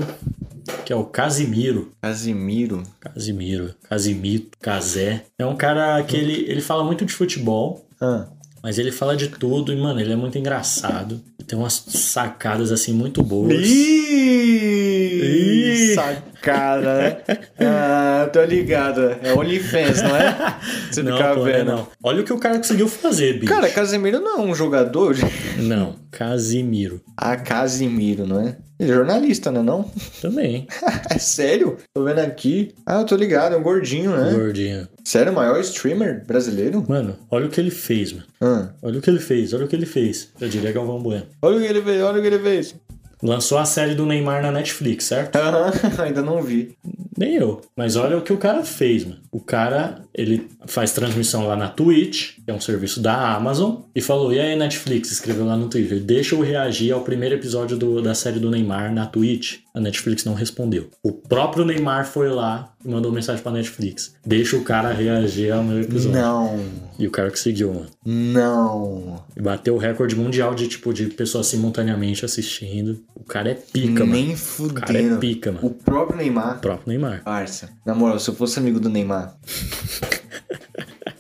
que 0.84 0.92
é 0.92 0.96
o 0.96 1.05
Casimiro. 1.05 1.92
Casimiro. 2.00 2.82
Casimiro, 3.00 3.74
Casimito, 3.88 4.57
Casé. 4.61 5.24
É 5.38 5.44
um 5.44 5.57
cara 5.57 6.02
que 6.05 6.16
ele, 6.16 6.44
ele 6.48 6.61
fala 6.61 6.84
muito 6.84 7.05
de 7.05 7.12
futebol, 7.12 7.84
Ah. 8.00 8.26
Mas 8.64 8.78
ele 8.78 8.90
fala 8.90 9.14
de 9.14 9.28
tudo 9.28 9.70
e, 9.74 9.76
mano, 9.76 10.00
ele 10.00 10.14
é 10.14 10.16
muito 10.16 10.38
engraçado. 10.38 11.20
Tem 11.46 11.58
umas 11.58 11.84
sacadas, 11.86 12.72
assim, 12.72 12.94
muito 12.94 13.22
boas. 13.22 13.68
Ih, 13.68 14.84
Sacada, 15.95 16.95
né? 16.99 17.16
Ah, 17.61 18.28
tô 18.32 18.42
ligado. 18.45 19.16
É 19.22 19.32
OnlyFans, 19.32 20.03
não 20.03 20.16
é? 20.16 20.34
Você 20.90 21.03
não, 21.03 21.16
fica 21.16 21.34
pô, 21.34 21.47
é 21.49 21.59
vendo. 21.59 21.66
não. 21.72 21.88
Olha 22.03 22.20
o 22.20 22.24
que 22.24 22.32
o 22.32 22.38
cara 22.38 22.59
conseguiu 22.59 22.88
fazer, 22.88 23.34
bicho. 23.40 23.53
Cara, 23.53 23.68
Casemiro 23.70 24.20
não 24.20 24.38
é 24.38 24.40
um 24.42 24.55
jogador? 24.55 25.14
Não, 25.59 25.97
Casimiro. 26.11 27.01
Ah, 27.16 27.36
Casimiro, 27.36 28.26
não 28.26 28.40
é? 28.40 28.57
Ele 28.78 28.90
é 28.90 28.95
jornalista, 28.95 29.51
né 29.53 29.62
não? 29.62 29.88
Também, 30.20 30.66
É 31.09 31.18
sério? 31.18 31.76
Tô 31.95 32.03
vendo 32.05 32.18
aqui. 32.18 32.74
Ah, 32.84 33.01
eu 33.01 33.07
tô 33.07 33.14
ligado, 33.16 33.55
é 33.55 33.57
um 33.57 33.62
gordinho, 33.62 34.11
né? 34.16 34.32
gordinho. 34.32 34.88
Sério, 35.05 35.30
o 35.32 35.34
maior 35.34 35.61
streamer 35.61 36.24
brasileiro? 36.26 36.84
Mano, 36.88 37.16
olha 37.30 37.47
o 37.47 37.49
que 37.51 37.61
ele 37.61 37.70
fez, 37.70 38.12
mano. 38.12 38.24
Ah. 38.40 38.68
Olha 38.82 38.99
o 38.99 39.03
que 39.03 39.09
ele 39.09 39.20
fez, 39.20 39.53
olha 39.55 39.64
o 39.64 39.68
que 39.68 39.76
ele 39.76 39.86
fez. 39.86 40.30
Eu 40.40 40.49
diria 40.49 40.72
Galvão 40.72 41.01
Bueno. 41.01 41.26
Olha 41.40 41.57
o 41.57 41.61
que 41.61 41.66
ele 41.66 41.82
fez, 41.82 42.03
olha 42.03 42.18
o 42.18 42.20
que 42.20 42.26
ele 42.26 42.38
fez. 42.40 42.74
Lançou 43.25 43.57
a 43.57 43.64
série 43.64 43.95
do 43.95 44.05
Neymar 44.05 44.43
na 44.43 44.53
Netflix, 44.53 45.05
certo? 45.07 45.37
Aham, 45.37 45.72
ainda 45.99 46.20
não 46.22 46.43
vi. 46.43 46.77
Nem 47.16 47.37
eu. 47.37 47.62
Mas 47.77 47.97
olha 47.97 48.18
o 48.18 48.22
que 48.22 48.33
o 48.33 48.37
cara 48.37 48.62
fez, 48.64 49.05
mano. 49.05 49.16
O 49.33 49.41
cara, 49.41 50.03
ele 50.14 50.47
faz 50.66 50.93
transmissão 50.93 51.47
lá 51.47 51.57
na 51.57 51.68
Twitch, 51.68 52.33
que 52.45 52.51
é 52.51 52.55
um 52.55 52.61
serviço 52.61 53.01
da 53.01 53.35
Amazon, 53.35 53.77
e 53.95 54.01
falou: 54.03 54.33
E 54.33 54.39
aí, 54.39 54.55
Netflix? 54.57 55.11
Escreveu 55.11 55.47
lá 55.47 55.57
no 55.57 55.68
Twitter: 55.68 56.01
Deixa 56.01 56.35
eu 56.35 56.41
reagir 56.43 56.93
ao 56.93 57.01
primeiro 57.01 57.35
episódio 57.37 57.77
do- 57.79 58.03
da 58.03 58.14
série 58.14 58.39
do 58.41 58.51
Neymar 58.51 58.93
na 58.93 59.07
Twitch. 59.07 59.61
A 59.75 59.81
Netflix 59.81 60.25
não 60.25 60.35
respondeu. 60.35 60.89
O 61.03 61.11
próprio 61.11 61.64
Neymar 61.64 62.07
foi 62.07 62.29
lá 62.31 62.72
e 62.85 62.89
mandou 62.89 63.11
mensagem 63.11 63.43
pra 63.43 63.51
Netflix: 63.51 64.14
Deixa 64.25 64.57
o 64.57 64.62
cara 64.62 64.93
reagir 64.93 65.51
ao 65.53 65.64
meu 65.64 65.81
episódio. 65.81 66.12
Não, 66.20 66.64
E 66.97 67.07
o 67.09 67.11
cara 67.11 67.29
conseguiu, 67.29 67.75
mano. 67.75 67.87
não. 68.07 69.22
E 69.37 69.43
bateu 69.43 69.75
o 69.75 69.79
recorde 69.79 70.14
mundial 70.14 70.55
de, 70.55 70.68
tipo, 70.68 70.93
de 70.95 71.07
pessoas 71.07 71.49
simultaneamente 71.49 72.25
assistindo. 72.25 73.01
O 73.16 73.25
cara 73.25 73.51
é 73.51 73.55
pica, 73.55 74.05
mano. 74.05 74.12
Nem 74.12 74.35
O 74.61 74.72
cara 74.75 74.93
é 74.99 75.03
fudendo. 75.03 75.18
pica, 75.18 75.51
mano. 75.53 75.66
O 75.66 75.70
próprio 75.70 76.16
Neymar. 76.18 76.57
O 76.59 76.61
próprio 76.61 76.89
Neymar. 76.89 77.22
Parça, 77.25 77.70
na 77.85 77.95
moral, 77.97 78.20
se 78.20 78.31
eu 78.31 78.35
fosse 78.35 78.59
amigo 78.61 78.79
do 78.79 78.89
Neymar, 78.89 79.35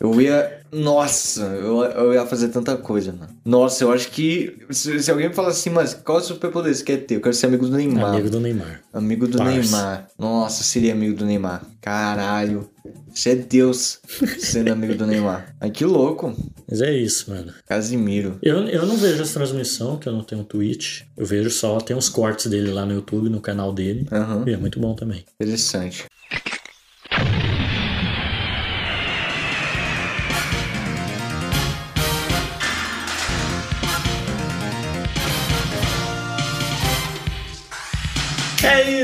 eu 0.04 0.20
ia. 0.20 0.60
Nossa, 0.72 1.42
eu, 1.42 1.84
eu 1.84 2.14
ia 2.14 2.26
fazer 2.26 2.48
tanta 2.48 2.76
coisa, 2.76 3.12
mano. 3.12 3.32
Nossa, 3.44 3.84
eu 3.84 3.92
acho 3.92 4.10
que. 4.10 4.58
Se, 4.70 5.00
se 5.02 5.10
alguém 5.10 5.28
me 5.28 5.34
falar 5.34 5.48
assim, 5.48 5.70
mas 5.70 5.94
qual 5.94 6.18
é 6.18 6.22
superpoder 6.22 6.74
você 6.74 6.84
quer 6.84 6.98
ter? 6.98 7.16
Eu 7.16 7.20
quero 7.20 7.34
ser 7.34 7.46
amigo 7.46 7.66
do 7.66 7.76
Neymar. 7.76 8.12
Amigo 8.12 8.28
do 8.28 8.40
Neymar. 8.40 8.82
Amigo 8.92 9.26
do 9.26 9.38
Parça. 9.38 9.52
Neymar. 9.52 10.08
Nossa, 10.18 10.64
seria 10.64 10.92
amigo 10.92 11.16
do 11.16 11.24
Neymar. 11.24 11.62
Caralho. 11.80 12.68
Você 13.14 13.30
é 13.30 13.34
Deus 13.36 14.00
sendo 14.38 14.72
amigo 14.72 14.94
do 14.94 15.06
Neymar. 15.06 15.54
Ai, 15.60 15.70
que 15.70 15.84
louco. 15.84 16.34
Mas 16.68 16.82
é 16.82 16.92
isso, 16.92 17.30
mano. 17.30 17.52
Casimiro. 17.66 18.38
Eu, 18.42 18.66
eu 18.66 18.84
não 18.86 18.96
vejo 18.96 19.22
essa 19.22 19.34
transmissão, 19.34 19.96
que 19.96 20.08
eu 20.08 20.12
não 20.12 20.24
tenho 20.24 20.44
Twitch. 20.44 21.02
Eu 21.16 21.24
vejo 21.24 21.48
só, 21.48 21.78
tem 21.78 21.96
uns 21.96 22.08
cortes 22.08 22.46
dele 22.46 22.72
lá 22.72 22.84
no 22.84 22.92
YouTube, 22.92 23.30
no 23.30 23.40
canal 23.40 23.72
dele. 23.72 24.06
Aham. 24.10 24.44
E 24.46 24.52
é 24.52 24.56
muito 24.56 24.80
bom 24.80 24.94
também. 24.94 25.24
Interessante. 25.40 26.04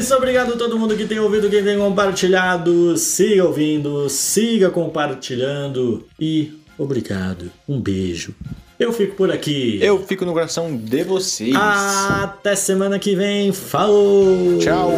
Isso, 0.00 0.14
obrigado 0.14 0.54
a 0.54 0.56
todo 0.56 0.78
mundo 0.78 0.96
que 0.96 1.06
tem 1.06 1.18
ouvido, 1.18 1.50
quem 1.50 1.62
tem 1.62 1.78
compartilhado. 1.78 2.96
Siga 2.96 3.44
ouvindo, 3.44 4.08
siga 4.08 4.70
compartilhando. 4.70 6.06
E 6.18 6.52
obrigado. 6.78 7.50
Um 7.68 7.78
beijo. 7.78 8.34
Eu 8.78 8.92
fico 8.94 9.14
por 9.14 9.30
aqui. 9.30 9.78
Eu 9.82 10.02
fico 10.06 10.24
no 10.24 10.32
coração 10.32 10.74
de 10.74 11.04
vocês. 11.04 11.54
Até 11.54 12.56
semana 12.56 12.98
que 12.98 13.14
vem. 13.14 13.52
Falou! 13.52 14.58
Tchau. 14.58 14.90